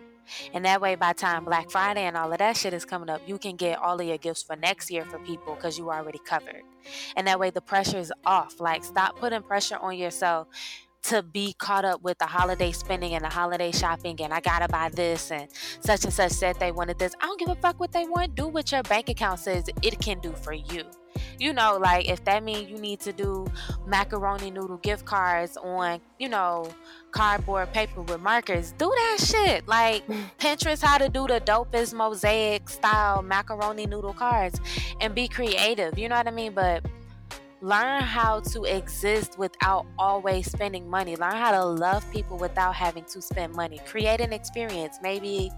And 0.53 0.65
that 0.65 0.81
way, 0.81 0.97
by 0.97 1.13
time 1.13 1.45
Black 1.45 1.71
Friday 1.71 2.03
and 2.03 2.17
all 2.17 2.33
of 2.33 2.39
that 2.39 2.57
shit 2.57 2.75
is 2.75 2.85
coming 2.85 3.09
up, 3.09 3.21
you 3.27 3.39
can 3.39 3.57
get 3.57 3.79
all 3.79 4.01
of 4.01 4.07
your 4.07 4.19
gifts 4.19 4.43
for 4.43 4.57
next 4.57 4.91
year 4.91 5.05
for 5.05 5.19
people 5.21 5.55
because 5.55 5.79
you 5.79 5.91
already 5.91 6.19
covered. 6.19 6.63
And 7.17 7.27
that 7.27 7.39
way, 7.39 7.51
the 7.51 7.61
pressure 7.61 7.99
is 7.99 8.13
off. 8.25 8.61
Like, 8.61 8.85
stop 8.85 9.19
putting 9.19 9.43
pressure 9.43 9.77
on 9.77 9.97
yourself 9.97 10.49
to 11.07 11.23
be 11.23 11.55
caught 11.59 11.85
up 11.85 12.03
with 12.03 12.19
the 12.19 12.27
holiday 12.27 12.73
spending 12.73 13.15
and 13.15 13.25
the 13.25 13.29
holiday 13.29 13.71
shopping 13.71 14.21
and 14.21 14.33
I 14.35 14.41
gotta 14.41 14.67
buy 14.67 14.89
this 14.89 15.31
and 15.31 15.49
such 15.81 16.05
and 16.05 16.13
such 16.13 16.33
said 16.33 16.59
they 16.59 16.73
wanted 16.73 16.99
this. 16.99 17.15
I 17.21 17.27
don't 17.27 17.39
give 17.39 17.49
a 17.49 17.55
fuck 17.55 17.79
what 17.79 17.93
they 17.93 18.05
want. 18.05 18.35
Do 18.35 18.49
what 18.49 18.73
your 18.73 18.83
bank 18.83 19.09
account 19.09 19.39
says 19.39 19.69
it 19.83 20.01
can 20.01 20.19
do 20.19 20.33
for 20.33 20.53
you. 20.53 20.85
You 21.39 21.53
know, 21.53 21.79
like 21.81 22.09
if 22.09 22.25
that 22.25 22.43
means 22.43 22.71
you 22.71 22.79
need 22.79 23.01
to 23.01 23.13
do 23.13 23.47
macaroni 23.87 24.51
noodle 24.51 24.79
gift 24.79 25.05
cards 25.05 25.57
on, 25.57 26.01
you 26.19 26.29
know, 26.29 26.69
cardboard 27.13 27.73
paper 27.73 28.03
with 28.03 28.21
markers, 28.21 28.73
do 28.73 28.91
that 28.95 29.19
shit. 29.21 29.69
Like 29.69 30.07
Pinterest 30.39 30.83
how 30.83 30.99
to 30.99 31.09
do 31.09 31.27
the 31.27 31.41
dopest 31.41 31.95
mosaic 31.95 32.69
style 32.69 33.23
macaroni 33.23 33.87
noodle 33.87 34.15
cards 34.15 34.61
and 35.01 35.15
be 35.15 35.29
creative. 35.29 35.99
You 35.99 36.09
know 36.09 36.17
what 36.17 36.27
I 36.27 36.33
mean? 36.33 36.53
But 36.53 36.85
learn 37.67 38.01
how 38.01 38.39
to 38.39 38.63
exist 38.63 39.37
without 39.39 39.87
always 39.99 40.49
spending 40.49 40.89
money. 40.89 41.17
Learn 41.17 41.33
how 41.33 41.51
to 41.51 41.65
love 41.65 42.09
people 42.13 42.37
without 42.39 42.77
having 42.77 43.05
to 43.07 43.21
spend 43.21 43.55
money. 43.55 43.81
Create 43.87 44.21
an 44.21 44.33
experience. 44.33 44.99
Maybe 45.03 45.51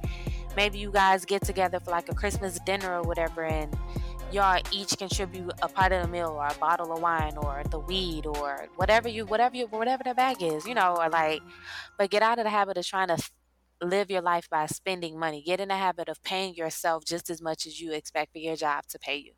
maybe 0.57 0.79
you 0.79 0.91
guys 0.91 1.27
get 1.27 1.43
together 1.43 1.79
for 1.79 1.91
like 1.91 2.09
a 2.09 2.15
christmas 2.15 2.59
dinner 2.61 2.99
or 2.99 3.03
whatever 3.03 3.45
and 3.45 3.77
y'all 4.33 4.61
each 4.73 4.97
contribute 4.97 5.53
a 5.63 5.69
part 5.69 5.93
of 5.93 6.03
the 6.03 6.09
meal 6.09 6.31
or 6.31 6.47
a 6.47 6.55
bottle 6.55 6.91
of 6.91 7.01
wine 7.01 7.37
or 7.37 7.63
the 7.71 7.79
weed 7.79 8.27
or 8.27 8.67
whatever 8.77 9.09
you 9.09 9.27
whatever 9.27 9.55
you 9.57 9.67
whatever 9.67 10.03
the 10.03 10.15
bag 10.15 10.43
is 10.43 10.67
you 10.67 10.75
know 10.75 10.97
or 10.99 11.09
like 11.11 11.41
but 11.99 12.11
get 12.11 12.23
out 12.23 12.39
of 12.39 12.45
the 12.45 12.51
habit 12.51 12.79
of 12.79 12.85
trying 12.85 13.09
to 13.09 13.23
live 13.81 14.11
your 14.11 14.23
life 14.23 14.49
by 14.51 14.67
spending 14.67 15.19
money. 15.19 15.41
Get 15.41 15.61
in 15.61 15.69
the 15.69 15.77
habit 15.77 16.09
of 16.09 16.23
paying 16.25 16.55
yourself 16.55 17.05
just 17.05 17.31
as 17.31 17.41
much 17.41 17.67
as 17.67 17.81
you 17.81 17.93
expect 17.93 18.33
for 18.33 18.39
your 18.39 18.57
job 18.57 18.85
to 18.89 18.99
pay 18.99 19.19
you 19.19 19.38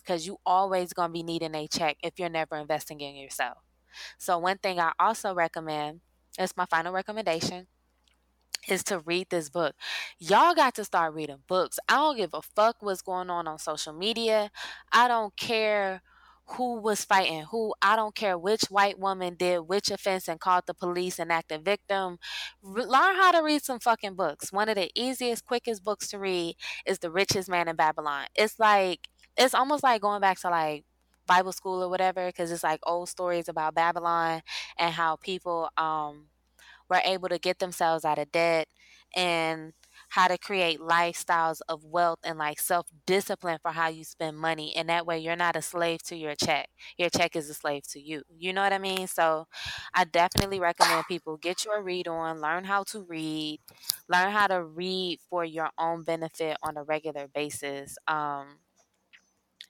because 0.00 0.26
you 0.26 0.38
always 0.44 0.92
going 0.92 1.08
to 1.08 1.12
be 1.12 1.22
needing 1.22 1.54
a 1.54 1.66
check 1.66 1.96
if 2.02 2.18
you're 2.18 2.28
never 2.28 2.56
investing 2.56 3.00
in 3.00 3.16
yourself. 3.16 3.58
So 4.18 4.38
one 4.38 4.58
thing 4.58 4.80
I 4.80 4.92
also 4.98 5.34
recommend, 5.34 6.00
it's 6.38 6.56
my 6.56 6.66
final 6.66 6.92
recommendation, 6.92 7.66
is 8.68 8.82
to 8.84 9.00
read 9.00 9.28
this 9.30 9.48
book. 9.48 9.74
Y'all 10.18 10.54
got 10.54 10.74
to 10.74 10.84
start 10.84 11.14
reading 11.14 11.38
books. 11.46 11.78
I 11.88 11.96
don't 11.96 12.16
give 12.16 12.34
a 12.34 12.42
fuck 12.42 12.76
what's 12.80 13.02
going 13.02 13.30
on 13.30 13.46
on 13.46 13.58
social 13.58 13.92
media. 13.92 14.50
I 14.92 15.08
don't 15.08 15.36
care 15.36 16.02
who 16.46 16.80
was 16.80 17.04
fighting 17.04 17.42
who. 17.50 17.74
I 17.80 17.96
don't 17.96 18.14
care 18.14 18.36
which 18.36 18.64
white 18.64 18.98
woman 18.98 19.34
did 19.34 19.60
which 19.60 19.90
offense 19.90 20.28
and 20.28 20.40
called 20.40 20.64
the 20.66 20.74
police 20.74 21.18
and 21.18 21.32
acted 21.32 21.64
victim. 21.64 22.18
Re- 22.62 22.84
learn 22.84 23.16
how 23.16 23.32
to 23.32 23.42
read 23.42 23.62
some 23.62 23.80
fucking 23.80 24.14
books. 24.14 24.52
One 24.52 24.68
of 24.68 24.76
the 24.76 24.90
easiest, 24.94 25.46
quickest 25.46 25.82
books 25.82 26.08
to 26.08 26.18
read 26.18 26.56
is 26.86 26.98
The 26.98 27.10
Richest 27.10 27.48
Man 27.48 27.68
in 27.68 27.76
Babylon. 27.76 28.26
It's 28.34 28.58
like 28.58 29.08
it's 29.36 29.54
almost 29.54 29.82
like 29.82 30.00
going 30.02 30.20
back 30.20 30.40
to 30.40 30.50
like 30.50 30.84
Bible 31.26 31.52
school 31.52 31.82
or 31.82 31.88
whatever 31.88 32.26
because 32.26 32.50
it's 32.50 32.62
like 32.64 32.80
old 32.84 33.08
stories 33.08 33.48
about 33.48 33.74
Babylon 33.74 34.42
and 34.78 34.92
how 34.94 35.16
people 35.16 35.68
um 35.76 36.26
were 36.88 37.00
able 37.04 37.28
to 37.28 37.38
get 37.38 37.58
themselves 37.58 38.04
out 38.04 38.18
of 38.18 38.30
debt 38.32 38.68
and 39.16 39.72
how 40.10 40.28
to 40.28 40.38
create 40.38 40.80
lifestyles 40.80 41.60
of 41.68 41.84
wealth 41.84 42.18
and 42.24 42.38
like 42.38 42.58
self 42.60 42.86
discipline 43.06 43.58
for 43.62 43.70
how 43.72 43.88
you 43.88 44.04
spend 44.04 44.36
money 44.36 44.74
and 44.76 44.88
that 44.88 45.06
way 45.06 45.18
you're 45.18 45.36
not 45.36 45.56
a 45.56 45.62
slave 45.62 46.02
to 46.02 46.16
your 46.16 46.34
check. 46.34 46.68
Your 46.98 47.10
check 47.10 47.36
is 47.36 47.48
a 47.50 47.54
slave 47.54 47.84
to 47.90 48.00
you. 48.00 48.22
You 48.36 48.52
know 48.52 48.62
what 48.62 48.72
i 48.72 48.78
mean? 48.78 49.06
So 49.06 49.46
i 49.94 50.04
definitely 50.04 50.60
recommend 50.60 51.06
people 51.06 51.36
get 51.36 51.64
your 51.64 51.82
read 51.82 52.08
on 52.08 52.40
learn 52.40 52.64
how 52.64 52.82
to 52.84 53.02
read 53.02 53.60
learn 54.08 54.30
how 54.32 54.46
to 54.46 54.62
read 54.64 55.20
for 55.30 55.44
your 55.44 55.70
own 55.78 56.02
benefit 56.04 56.56
on 56.62 56.76
a 56.76 56.82
regular 56.84 57.28
basis 57.28 57.96
um 58.08 58.46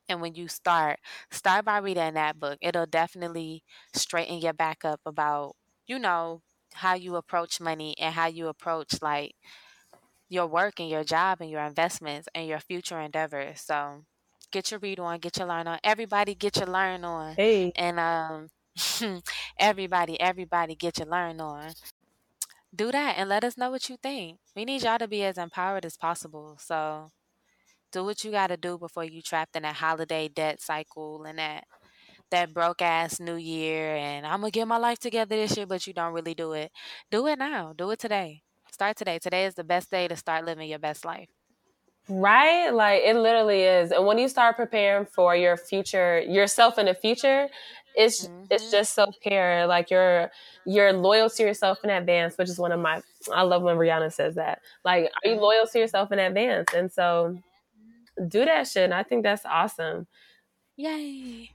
and 0.09 0.21
when 0.21 0.35
you 0.35 0.49
start, 0.49 0.99
start 1.31 1.65
by 1.65 1.79
reading 1.79 2.15
that 2.15 2.39
book. 2.39 2.59
It'll 2.61 2.87
definitely 2.87 3.63
straighten 3.95 4.39
your 4.39 4.53
back 4.53 4.85
up 4.85 5.01
about, 5.07 5.55
you 5.87 5.99
know, 5.99 6.43
how 6.75 6.95
you 6.95 7.17
approach 7.17 7.61
money 7.61 7.95
and 7.99 8.15
how 8.15 8.27
you 8.27 8.49
approach 8.49 9.01
like 9.03 9.35
your 10.29 10.47
work 10.47 10.81
and 10.81 10.89
your 10.89 11.05
job 11.05 11.41
and 11.41 11.51
your 11.51 11.63
investments 11.63 12.29
and 12.35 12.47
your 12.49 12.61
future 12.61 13.01
endeavors. 13.01 13.61
So 13.61 14.05
get 14.51 14.71
your 14.71 14.81
read 14.81 14.99
on, 15.01 15.19
get 15.21 15.37
your 15.39 15.47
learn 15.49 15.67
on. 15.67 15.79
Everybody 15.85 16.35
get 16.35 16.57
your 16.57 16.67
learn 16.67 17.05
on. 17.05 17.37
Hey, 17.37 17.75
And 17.75 17.99
um 18.01 18.49
everybody, 19.59 20.21
everybody 20.21 20.75
get 20.75 20.99
your 20.99 21.09
learn 21.09 21.41
on. 21.41 21.73
Do 22.75 22.91
that 22.93 23.17
and 23.19 23.29
let 23.29 23.45
us 23.45 23.57
know 23.57 23.71
what 23.71 23.89
you 23.89 23.97
think. 23.97 24.39
We 24.55 24.65
need 24.65 24.83
y'all 24.83 24.99
to 24.99 25.09
be 25.09 25.25
as 25.25 25.39
empowered 25.39 25.85
as 25.85 25.97
possible. 25.97 26.57
So 26.61 27.11
do 27.95 28.05
what 28.05 28.25
you 28.25 28.33
got 28.33 28.49
to 28.49 28.59
do 28.59 28.79
before 28.79 29.05
you 29.05 29.23
trapped 29.23 29.57
in 29.57 29.63
that 29.65 29.77
holiday 29.77 30.29
debt 30.29 30.61
cycle 30.63 31.25
and 31.25 31.39
that 31.39 31.65
that 32.31 32.53
broke 32.55 32.83
ass 32.83 33.21
new 33.21 33.37
year 33.37 33.97
and 33.97 34.27
I'm 34.27 34.41
gonna 34.41 34.51
get 34.53 34.69
my 34.69 34.79
life 34.79 34.99
together 35.01 35.37
this 35.37 35.57
year, 35.57 35.67
but 35.67 35.87
you 35.87 35.95
don't 35.95 36.15
really 36.15 36.35
do 36.35 36.53
it. 36.53 36.73
Do 37.11 37.27
it 37.29 37.39
now. 37.39 37.73
Do 37.77 37.91
it 37.93 38.01
today. 38.01 38.43
Start 38.73 38.97
today. 38.97 39.19
Today 39.21 39.47
is 39.47 39.55
the 39.55 39.65
best 39.65 39.91
day 39.91 40.09
to 40.09 40.17
start 40.17 40.45
living 40.47 40.69
your 40.71 40.79
best 40.81 41.05
life. 41.05 41.29
right? 42.09 42.71
Like 42.71 43.03
it 43.05 43.17
literally 43.17 43.63
is. 43.63 43.91
And 43.93 44.07
when 44.07 44.19
you 44.19 44.29
start 44.29 44.57
preparing 44.57 45.07
for 45.07 45.35
your 45.37 45.57
future, 45.57 46.21
yourself 46.21 46.79
in 46.79 46.87
the 46.87 46.95
future, 46.95 47.49
it's 47.95 48.29
it's 48.51 48.69
Mhm. 48.69 48.71
just 48.71 48.95
self 48.95 49.15
care. 49.23 49.67
Like 49.67 49.91
you're 49.91 50.31
you're 50.67 50.93
loyal 50.93 51.31
to 51.31 51.43
yourself 51.43 51.79
in 51.85 51.91
advance, 51.91 52.37
which 52.37 52.49
is 52.51 52.59
one 52.59 52.73
of 52.73 52.81
my. 52.81 53.03
I 53.33 53.43
love 53.43 53.63
when 53.63 53.77
Rihanna 53.77 54.13
says 54.13 54.35
that. 54.37 54.61
Like, 54.85 55.11
are 55.25 55.31
you 55.31 55.41
loyal 55.41 55.67
to 55.67 55.79
yourself 55.79 56.13
in 56.13 56.19
advance? 56.19 56.73
And 56.75 56.93
so, 56.93 57.39
do 58.29 58.45
that 58.45 58.67
shit. 58.67 58.85
And 58.85 58.95
I 58.95 59.03
think 59.03 59.23
that's 59.23 59.45
awesome. 59.45 60.07
Yay. 60.77 61.51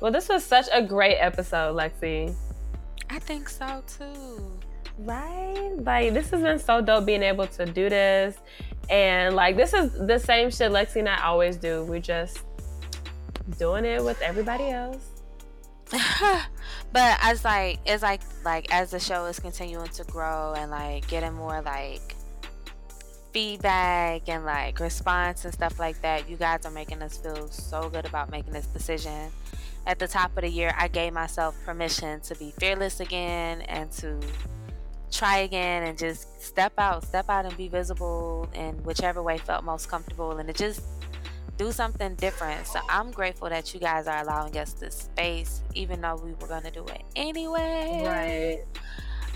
Well, 0.00 0.12
this 0.12 0.28
was 0.28 0.44
such 0.44 0.66
a 0.72 0.80
great 0.80 1.16
episode, 1.16 1.74
Lexi. 1.74 2.34
I 3.10 3.18
think 3.18 3.48
so 3.48 3.82
too. 3.86 4.60
Right? 4.98 5.72
Like 5.78 6.14
this 6.14 6.30
has 6.30 6.40
been 6.42 6.58
so 6.58 6.80
dope 6.80 7.06
being 7.06 7.22
able 7.22 7.46
to 7.48 7.66
do 7.66 7.88
this. 7.88 8.36
And 8.90 9.34
like 9.34 9.56
this 9.56 9.74
is 9.74 9.92
the 10.06 10.18
same 10.18 10.50
shit 10.50 10.70
Lexi 10.70 10.96
and 10.96 11.08
I 11.08 11.24
always 11.24 11.56
do. 11.56 11.84
We're 11.84 12.00
just 12.00 12.44
doing 13.58 13.84
it 13.84 14.04
with 14.04 14.20
everybody 14.22 14.70
else. 14.70 15.17
but 16.92 17.18
as 17.22 17.44
like 17.44 17.78
it's 17.86 18.02
like 18.02 18.20
like 18.44 18.72
as 18.72 18.90
the 18.90 19.00
show 19.00 19.24
is 19.26 19.40
continuing 19.40 19.88
to 19.88 20.04
grow 20.04 20.54
and 20.56 20.70
like 20.70 21.06
getting 21.08 21.32
more 21.32 21.62
like 21.62 22.14
feedback 23.32 24.28
and 24.28 24.44
like 24.44 24.80
response 24.80 25.44
and 25.44 25.54
stuff 25.54 25.78
like 25.78 26.00
that 26.02 26.28
you 26.28 26.36
guys 26.36 26.66
are 26.66 26.70
making 26.70 27.02
us 27.02 27.18
feel 27.18 27.48
so 27.48 27.88
good 27.88 28.04
about 28.04 28.30
making 28.30 28.52
this 28.52 28.66
decision. 28.66 29.30
At 29.86 29.98
the 29.98 30.08
top 30.08 30.36
of 30.36 30.42
the 30.42 30.50
year 30.50 30.74
i 30.76 30.88
gave 30.88 31.14
myself 31.14 31.56
permission 31.64 32.20
to 32.22 32.34
be 32.34 32.52
fearless 32.58 33.00
again 33.00 33.62
and 33.62 33.90
to 33.92 34.20
try 35.10 35.38
again 35.38 35.84
and 35.84 35.96
just 35.96 36.42
step 36.42 36.72
out 36.78 37.02
step 37.04 37.30
out 37.30 37.46
and 37.46 37.56
be 37.56 37.68
visible 37.68 38.48
in 38.54 38.74
whichever 38.84 39.22
way 39.22 39.38
felt 39.38 39.64
most 39.64 39.88
comfortable. 39.88 40.38
And 40.38 40.50
it 40.50 40.56
just 40.56 40.82
do 41.58 41.72
something 41.72 42.14
different 42.14 42.64
so 42.66 42.78
i'm 42.88 43.10
grateful 43.10 43.48
that 43.48 43.74
you 43.74 43.80
guys 43.80 44.06
are 44.06 44.22
allowing 44.22 44.56
us 44.56 44.72
this 44.74 44.94
space 44.94 45.60
even 45.74 46.00
though 46.00 46.14
we 46.24 46.30
were 46.40 46.46
going 46.46 46.62
to 46.62 46.70
do 46.70 46.84
it 46.86 47.02
anyway 47.16 48.02
Right. 48.06 48.62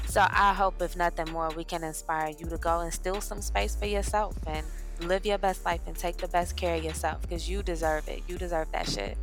so 0.06 0.24
I 0.30 0.52
hope, 0.54 0.80
if 0.82 0.94
nothing 0.96 1.30
more, 1.32 1.50
we 1.56 1.64
can 1.64 1.82
inspire 1.84 2.30
you 2.38 2.46
to 2.46 2.58
go 2.58 2.78
and 2.80 2.92
steal 2.92 3.20
some 3.20 3.40
space 3.40 3.74
for 3.74 3.86
yourself 3.86 4.36
and 4.46 4.64
live 5.00 5.24
your 5.26 5.38
best 5.38 5.64
life 5.64 5.80
and 5.86 5.96
take 5.96 6.18
the 6.18 6.28
best 6.28 6.56
care 6.56 6.76
of 6.76 6.84
yourself 6.84 7.20
because 7.22 7.48
you 7.48 7.62
deserve 7.62 8.06
it. 8.08 8.22
You 8.28 8.36
deserve 8.38 8.70
that 8.72 8.88
shit. 8.88 9.16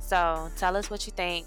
So 0.00 0.48
tell 0.56 0.76
us 0.76 0.88
what 0.90 1.06
you 1.06 1.12
think. 1.12 1.46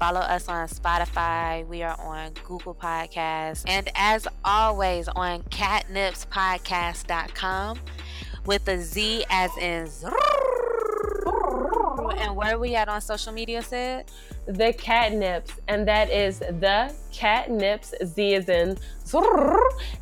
Follow 0.00 0.20
us 0.20 0.48
on 0.48 0.66
Spotify. 0.68 1.64
We 1.68 1.82
are 1.84 1.96
on 2.00 2.32
Google 2.44 2.74
Podcasts. 2.74 3.62
And 3.68 3.88
as 3.94 4.26
always, 4.44 5.06
on 5.08 5.42
catnipspodcast.com 5.44 7.78
with 8.46 8.68
a 8.68 8.78
Z 8.78 9.24
as 9.30 9.56
in. 9.58 9.88
And 12.18 12.36
where 12.36 12.54
are 12.54 12.58
we 12.58 12.74
at 12.74 12.88
on 12.88 13.00
social 13.00 13.32
media, 13.32 13.62
Sid? 13.62 14.06
The 14.46 14.72
catnips, 14.72 15.50
and 15.68 15.86
that 15.86 16.10
is 16.10 16.40
the 16.40 16.92
catnips. 17.12 17.94
Z 18.04 18.34
is 18.34 18.48
in. 18.48 18.76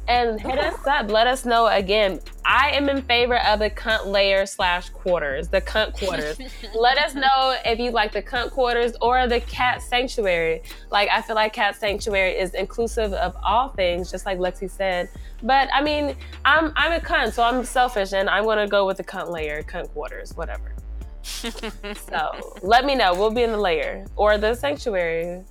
And 0.09 0.41
hit 0.41 0.59
us 0.59 0.79
up. 0.87 1.11
Let 1.11 1.27
us 1.27 1.45
know 1.45 1.67
again. 1.67 2.21
I 2.45 2.71
am 2.71 2.89
in 2.89 3.03
favor 3.03 3.39
of 3.47 3.59
the 3.59 3.71
cunt 3.71 4.07
layer 4.07 4.47
slash 4.47 4.91
quarters, 4.91 5.49
the 5.49 5.61
cunt 5.61 5.99
quarters. 5.99 6.39
Let 6.75 6.99
us 6.99 7.15
know 7.15 7.57
if 7.65 7.79
you 7.79 7.91
like 7.91 8.13
the 8.13 8.23
cunt 8.23 8.51
quarters 8.51 8.93
or 9.01 9.27
the 9.27 9.41
cat 9.41 9.83
sanctuary. 9.83 10.63
Like 10.91 11.09
I 11.11 11.23
feel 11.23 11.37
like 11.37 11.53
cat 11.53 11.77
sanctuary 11.77 12.39
is 12.39 12.55
inclusive 12.55 13.13
of 13.13 13.37
all 13.45 13.71
things, 13.71 14.11
just 14.11 14.27
like 14.27 14.39
Lexi 14.39 14.71
said. 14.71 15.11
But 15.43 15.69
I 15.73 15.83
mean, 15.83 16.17
I'm 16.45 16.73
I'm 16.77 16.93
a 16.93 17.01
cunt, 17.01 17.33
so 17.33 17.43
I'm 17.43 17.65
selfish, 17.65 18.13
and 18.13 18.29
I'm 18.29 18.45
gonna 18.45 18.69
go 18.69 18.87
with 18.87 18.97
the 18.99 19.05
cunt 19.05 19.31
layer, 19.31 19.63
cunt 19.63 19.91
quarters, 19.93 20.35
whatever. 20.37 20.75
So 21.23 22.33
let 22.63 22.85
me 22.85 22.95
know. 22.95 23.15
We'll 23.15 23.31
be 23.31 23.43
in 23.43 23.53
the 23.53 23.59
layer 23.59 24.07
or 24.17 24.39
the 24.39 24.55
sanctuary, 24.55 25.45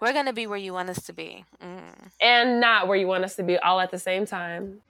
We're 0.00 0.12
going 0.12 0.26
to 0.26 0.32
be 0.32 0.46
where 0.46 0.58
you 0.58 0.72
want 0.72 0.90
us 0.90 1.02
to 1.06 1.12
be. 1.12 1.44
Mm. 1.62 1.80
and 2.20 2.60
not 2.60 2.86
where 2.88 2.96
you 2.96 3.06
want 3.06 3.24
us 3.24 3.36
to 3.36 3.42
be 3.42 3.58
all 3.58 3.80
at 3.80 3.90
the 3.90 3.98
same 3.98 4.26
time. 4.26 4.80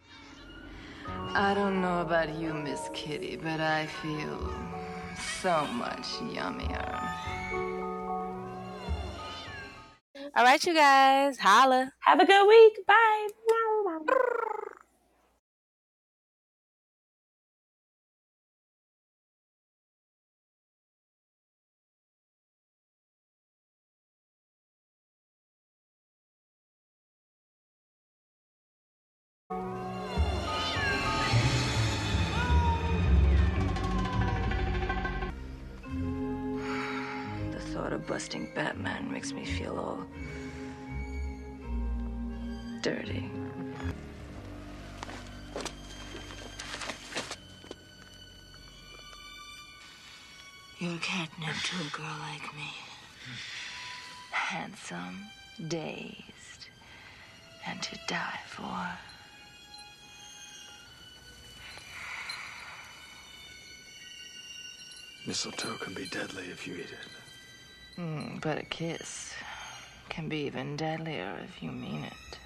I 1.35 1.55
don't 1.55 1.81
know 1.81 2.01
about 2.01 2.35
you, 2.39 2.53
Miss 2.53 2.91
Kitty, 2.93 3.37
but 3.37 3.61
I 3.61 3.87
feel 3.87 4.53
so 5.43 5.67
much 5.69 6.07
yummier. 6.35 6.99
All 10.37 10.45
right, 10.45 10.63
you 10.65 10.75
guys. 10.75 11.39
Holla. 11.39 11.93
Have 12.01 12.21
a 12.21 12.27
good 12.27 12.47
week. 12.47 12.87
Bye. 12.87 13.29
Thought 38.31 38.55
Batman 38.55 39.11
makes 39.11 39.33
me 39.33 39.45
feel 39.45 39.79
all 39.79 40.07
dirty. 42.83 43.31
You're 50.79 50.95
a 50.95 50.99
catnip 50.99 51.57
to 51.57 51.77
a 51.77 51.97
girl 51.97 52.17
like 52.21 52.55
me. 52.55 52.71
Handsome, 54.31 55.25
dazed, 55.67 56.69
and 57.67 57.83
to 57.83 57.99
die 58.07 58.41
for. 58.47 58.89
Mistletoe 65.27 65.77
can 65.79 65.95
be 65.95 66.07
deadly 66.07 66.45
if 66.45 66.67
you 66.67 66.75
eat 66.75 66.81
it. 66.81 67.18
Mm, 67.99 68.41
but 68.41 68.59
a 68.59 68.63
kiss 68.63 69.35
can 70.09 70.29
be 70.29 70.47
even 70.47 70.77
deadlier 70.77 71.35
if 71.43 71.61
you 71.61 71.73
mean 71.73 72.05
it. 72.05 72.39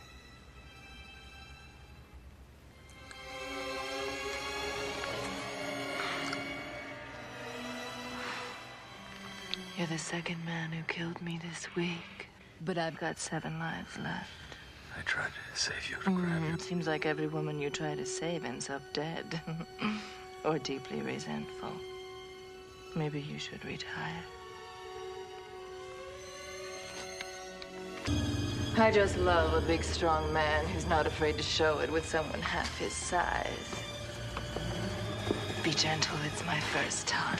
You're 9.76 9.86
the 9.88 9.98
second 9.98 10.42
man 10.46 10.72
who 10.72 10.82
killed 10.84 11.20
me 11.20 11.38
this 11.42 11.74
week, 11.76 12.28
but 12.64 12.78
I've 12.78 12.98
got 12.98 13.18
seven 13.18 13.58
lives 13.58 13.98
left. 13.98 14.30
I 14.98 15.02
tried 15.02 15.32
to 15.32 15.58
save 15.58 15.90
you 15.90 15.96
to 15.96 16.02
grab 16.04 16.42
you. 16.44 16.56
Mm, 16.56 16.62
seems 16.62 16.86
like 16.86 17.04
every 17.04 17.26
woman 17.26 17.58
you 17.60 17.68
try 17.68 17.94
to 17.94 18.06
save 18.06 18.46
ends 18.46 18.70
up 18.70 18.80
dead 18.94 19.40
or 20.44 20.58
deeply 20.58 21.02
resentful. 21.02 21.72
Maybe 22.96 23.20
you 23.20 23.38
should 23.38 23.62
retire. 23.66 24.22
I 28.78 28.90
just 28.90 29.18
love 29.18 29.52
a 29.52 29.60
big, 29.66 29.84
strong 29.84 30.32
man 30.32 30.66
who's 30.66 30.86
not 30.86 31.06
afraid 31.06 31.36
to 31.36 31.42
show 31.42 31.80
it 31.80 31.92
with 31.92 32.08
someone 32.08 32.40
half 32.40 32.78
his 32.78 32.94
size. 32.94 33.46
Be 35.62 35.72
gentle, 35.72 36.16
it's 36.26 36.42
my 36.46 36.58
first 36.58 37.06
time. 37.06 37.38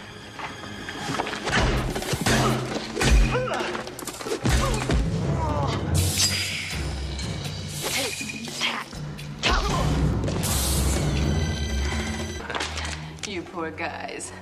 You 13.27 13.41
poor 13.41 13.71
guys. 13.71 14.33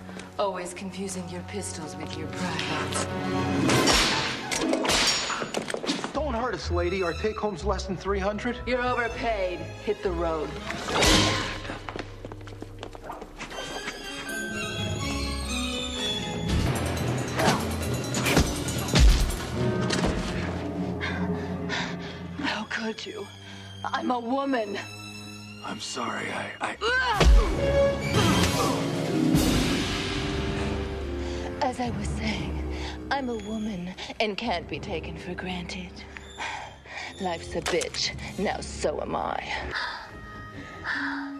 Always 0.40 0.74
confusing 0.74 1.28
your 1.28 1.42
pistols 1.42 1.96
with 1.96 2.18
your 2.18 2.26
privates. 2.26 4.29
Don't 6.60 6.68
hurt 6.68 6.72
us, 6.72 6.76
lady. 6.76 7.02
Our 7.02 7.14
take 7.14 7.38
home's 7.38 7.64
less 7.64 7.86
than 7.86 7.96
300. 7.96 8.58
You're 8.66 8.82
overpaid. 8.82 9.60
Hit 9.84 10.02
the 10.02 10.10
road. 10.10 10.48
How 22.40 22.64
could 22.68 23.06
you? 23.06 23.26
I'm 23.84 24.10
a 24.10 24.20
woman. 24.20 24.78
I'm 25.64 25.80
sorry, 25.80 26.26
I. 26.30 26.52
I... 26.60 26.76
As 31.62 31.80
I 31.80 31.90
was 31.90 32.08
saying, 32.08 32.74
I'm 33.10 33.28
a 33.30 33.36
woman 33.36 33.94
and 34.18 34.36
can't 34.36 34.68
be 34.68 34.78
taken 34.78 35.16
for 35.16 35.34
granted. 35.34 35.92
Life's 37.20 37.54
a 37.54 37.60
bitch. 37.60 38.12
Now 38.38 38.60
so 38.60 38.98
am 39.02 39.14
I. 39.14 39.42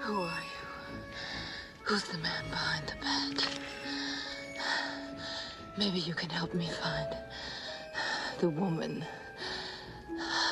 Who 0.00 0.20
are 0.20 0.28
you? 0.28 0.66
Who's 1.84 2.04
the 2.04 2.18
man 2.18 2.44
behind 2.50 2.86
the 2.86 2.96
bed? 3.00 3.42
Maybe 5.78 6.00
you 6.00 6.12
can 6.12 6.28
help 6.28 6.52
me 6.52 6.68
find 6.68 7.16
the 8.40 8.50
woman 8.50 9.02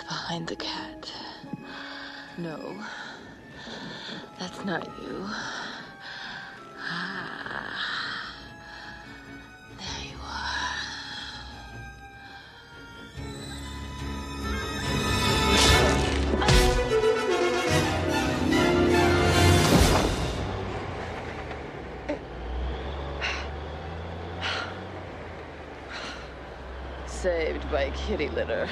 behind 0.07 0.47
the 0.47 0.57
cat. 0.57 1.13
No, 2.39 2.75
that's 4.39 4.65
not 4.65 4.87
you. 5.03 5.27
Ah, 6.79 7.98
by 27.71 27.91
kitty 27.91 28.29
litter. 28.31 28.67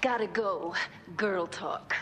Gotta 0.00 0.28
go. 0.28 0.74
Girl 1.16 1.46
talk. 1.48 1.96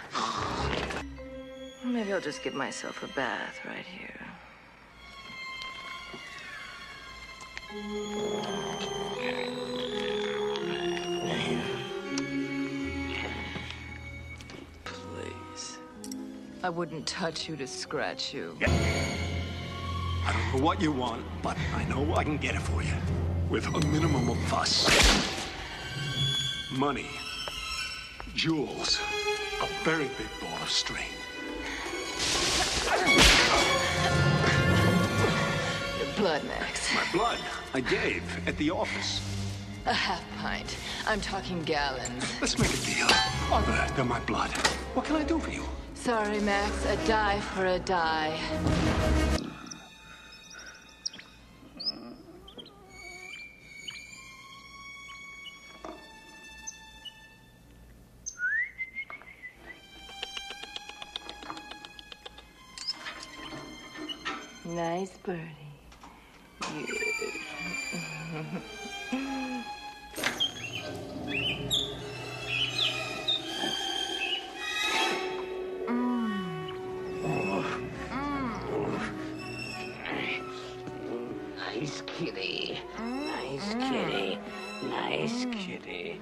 Maybe 1.82 2.12
I'll 2.12 2.20
just 2.20 2.42
give 2.42 2.54
myself 2.54 3.02
a 3.02 3.08
bath 3.08 3.60
right 3.64 3.86
here. 3.86 4.10
Please. 14.84 15.78
I 16.62 16.68
wouldn't 16.68 17.06
touch 17.06 17.48
you 17.48 17.56
to 17.56 17.66
scratch 17.66 18.34
you. 18.34 18.58
I 20.26 20.32
don't 20.32 20.54
know 20.54 20.64
what 20.64 20.80
you 20.80 20.90
want, 20.90 21.22
but 21.42 21.56
I 21.74 21.84
know 21.84 22.14
I 22.14 22.24
can 22.24 22.38
get 22.38 22.54
it 22.54 22.62
for 22.62 22.82
you. 22.82 22.94
With 23.50 23.66
a 23.66 23.86
minimum 23.88 24.30
of 24.30 24.38
fuss. 24.44 24.88
Money. 26.72 27.10
Jewels. 28.34 29.00
A 29.62 29.66
very 29.84 30.04
big 30.16 30.28
ball 30.40 30.62
of 30.62 30.70
string. 30.70 31.04
Your 35.98 36.14
blood, 36.16 36.42
Max. 36.44 36.94
My 36.94 37.04
blood. 37.12 37.38
I 37.74 37.80
gave 37.80 38.22
at 38.48 38.56
the 38.56 38.70
office. 38.70 39.20
A 39.84 39.92
half 39.92 40.24
pint. 40.38 40.78
I'm 41.06 41.20
talking 41.20 41.62
gallons. 41.64 42.24
Let's 42.40 42.58
make 42.58 42.72
a 42.72 42.78
deal. 42.78 43.06
Other 43.52 43.94
than 43.94 44.08
my 44.08 44.20
blood. 44.20 44.50
What 44.94 45.04
can 45.04 45.16
I 45.16 45.22
do 45.24 45.38
for 45.38 45.50
you? 45.50 45.64
Sorry, 45.94 46.40
Max. 46.40 46.86
A 46.86 46.96
die 47.06 47.40
for 47.40 47.66
a 47.66 47.78
die. 47.78 49.43
Nice 65.26 65.38
birdie. 65.38 65.64
Nice 81.56 82.02
kitty. 82.06 82.78
Nice 82.98 83.74
kitty. 83.74 84.38
Nice 84.82 85.46
kitty. 85.46 86.20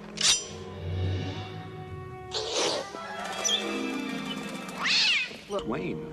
Wayne. 5.67 6.13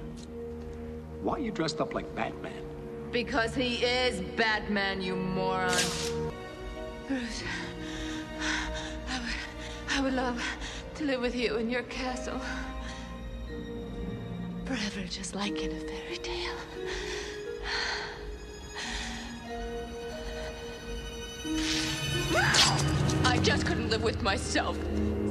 Why 1.22 1.34
are 1.34 1.40
you 1.40 1.52
dressed 1.52 1.82
up 1.82 1.94
like 1.94 2.16
Batman? 2.16 2.69
Because 3.12 3.56
he 3.56 3.76
is 3.78 4.22
Batman, 4.38 5.02
you 5.02 5.16
moron. 5.16 5.72
Bruce, 7.08 7.44
I 9.10 9.20
would, 9.20 9.36
I 9.90 10.02
would 10.02 10.14
love 10.14 10.44
to 10.96 11.04
live 11.04 11.20
with 11.20 11.36
you 11.36 11.58
in 11.58 11.72
your 11.72 11.82
castle. 11.84 12.40
Forever, 14.66 15.08
just 15.10 15.34
like 15.34 15.60
in 15.60 15.72
a 15.72 15.80
fairy 15.80 16.18
tale. 16.18 16.56
I 23.26 23.40
just 23.42 23.66
couldn't 23.66 23.90
live 23.90 24.04
with 24.04 24.22
myself. 24.22 24.78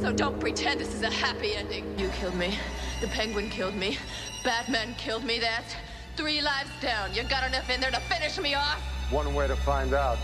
So 0.01 0.13
don't 0.13 0.41
pretend 0.41 0.81
this 0.81 0.93
is 0.93 1.03
a 1.03 1.11
happy 1.11 1.55
ending. 1.55 1.85
You 1.97 2.09
killed 2.09 2.35
me. 2.35 2.59
The 3.01 3.07
penguin 3.09 3.51
killed 3.51 3.77
me. 3.77 3.99
Batman 4.43 4.95
killed 4.99 5.25
me. 5.25 5.39
That's 5.39 5.75
three 6.19 6.41
lives 6.41 6.71
down. 6.81 7.15
You 7.15 7.23
got 7.23 7.47
enough 7.47 7.71
in 7.71 7.81
there 7.81 7.93
to 7.93 8.01
finish 8.01 8.41
me 8.41 8.55
off? 8.55 8.81
One 9.13 9.33
way 9.35 9.47
to 9.47 9.55
find 9.55 9.95
out. 9.95 10.19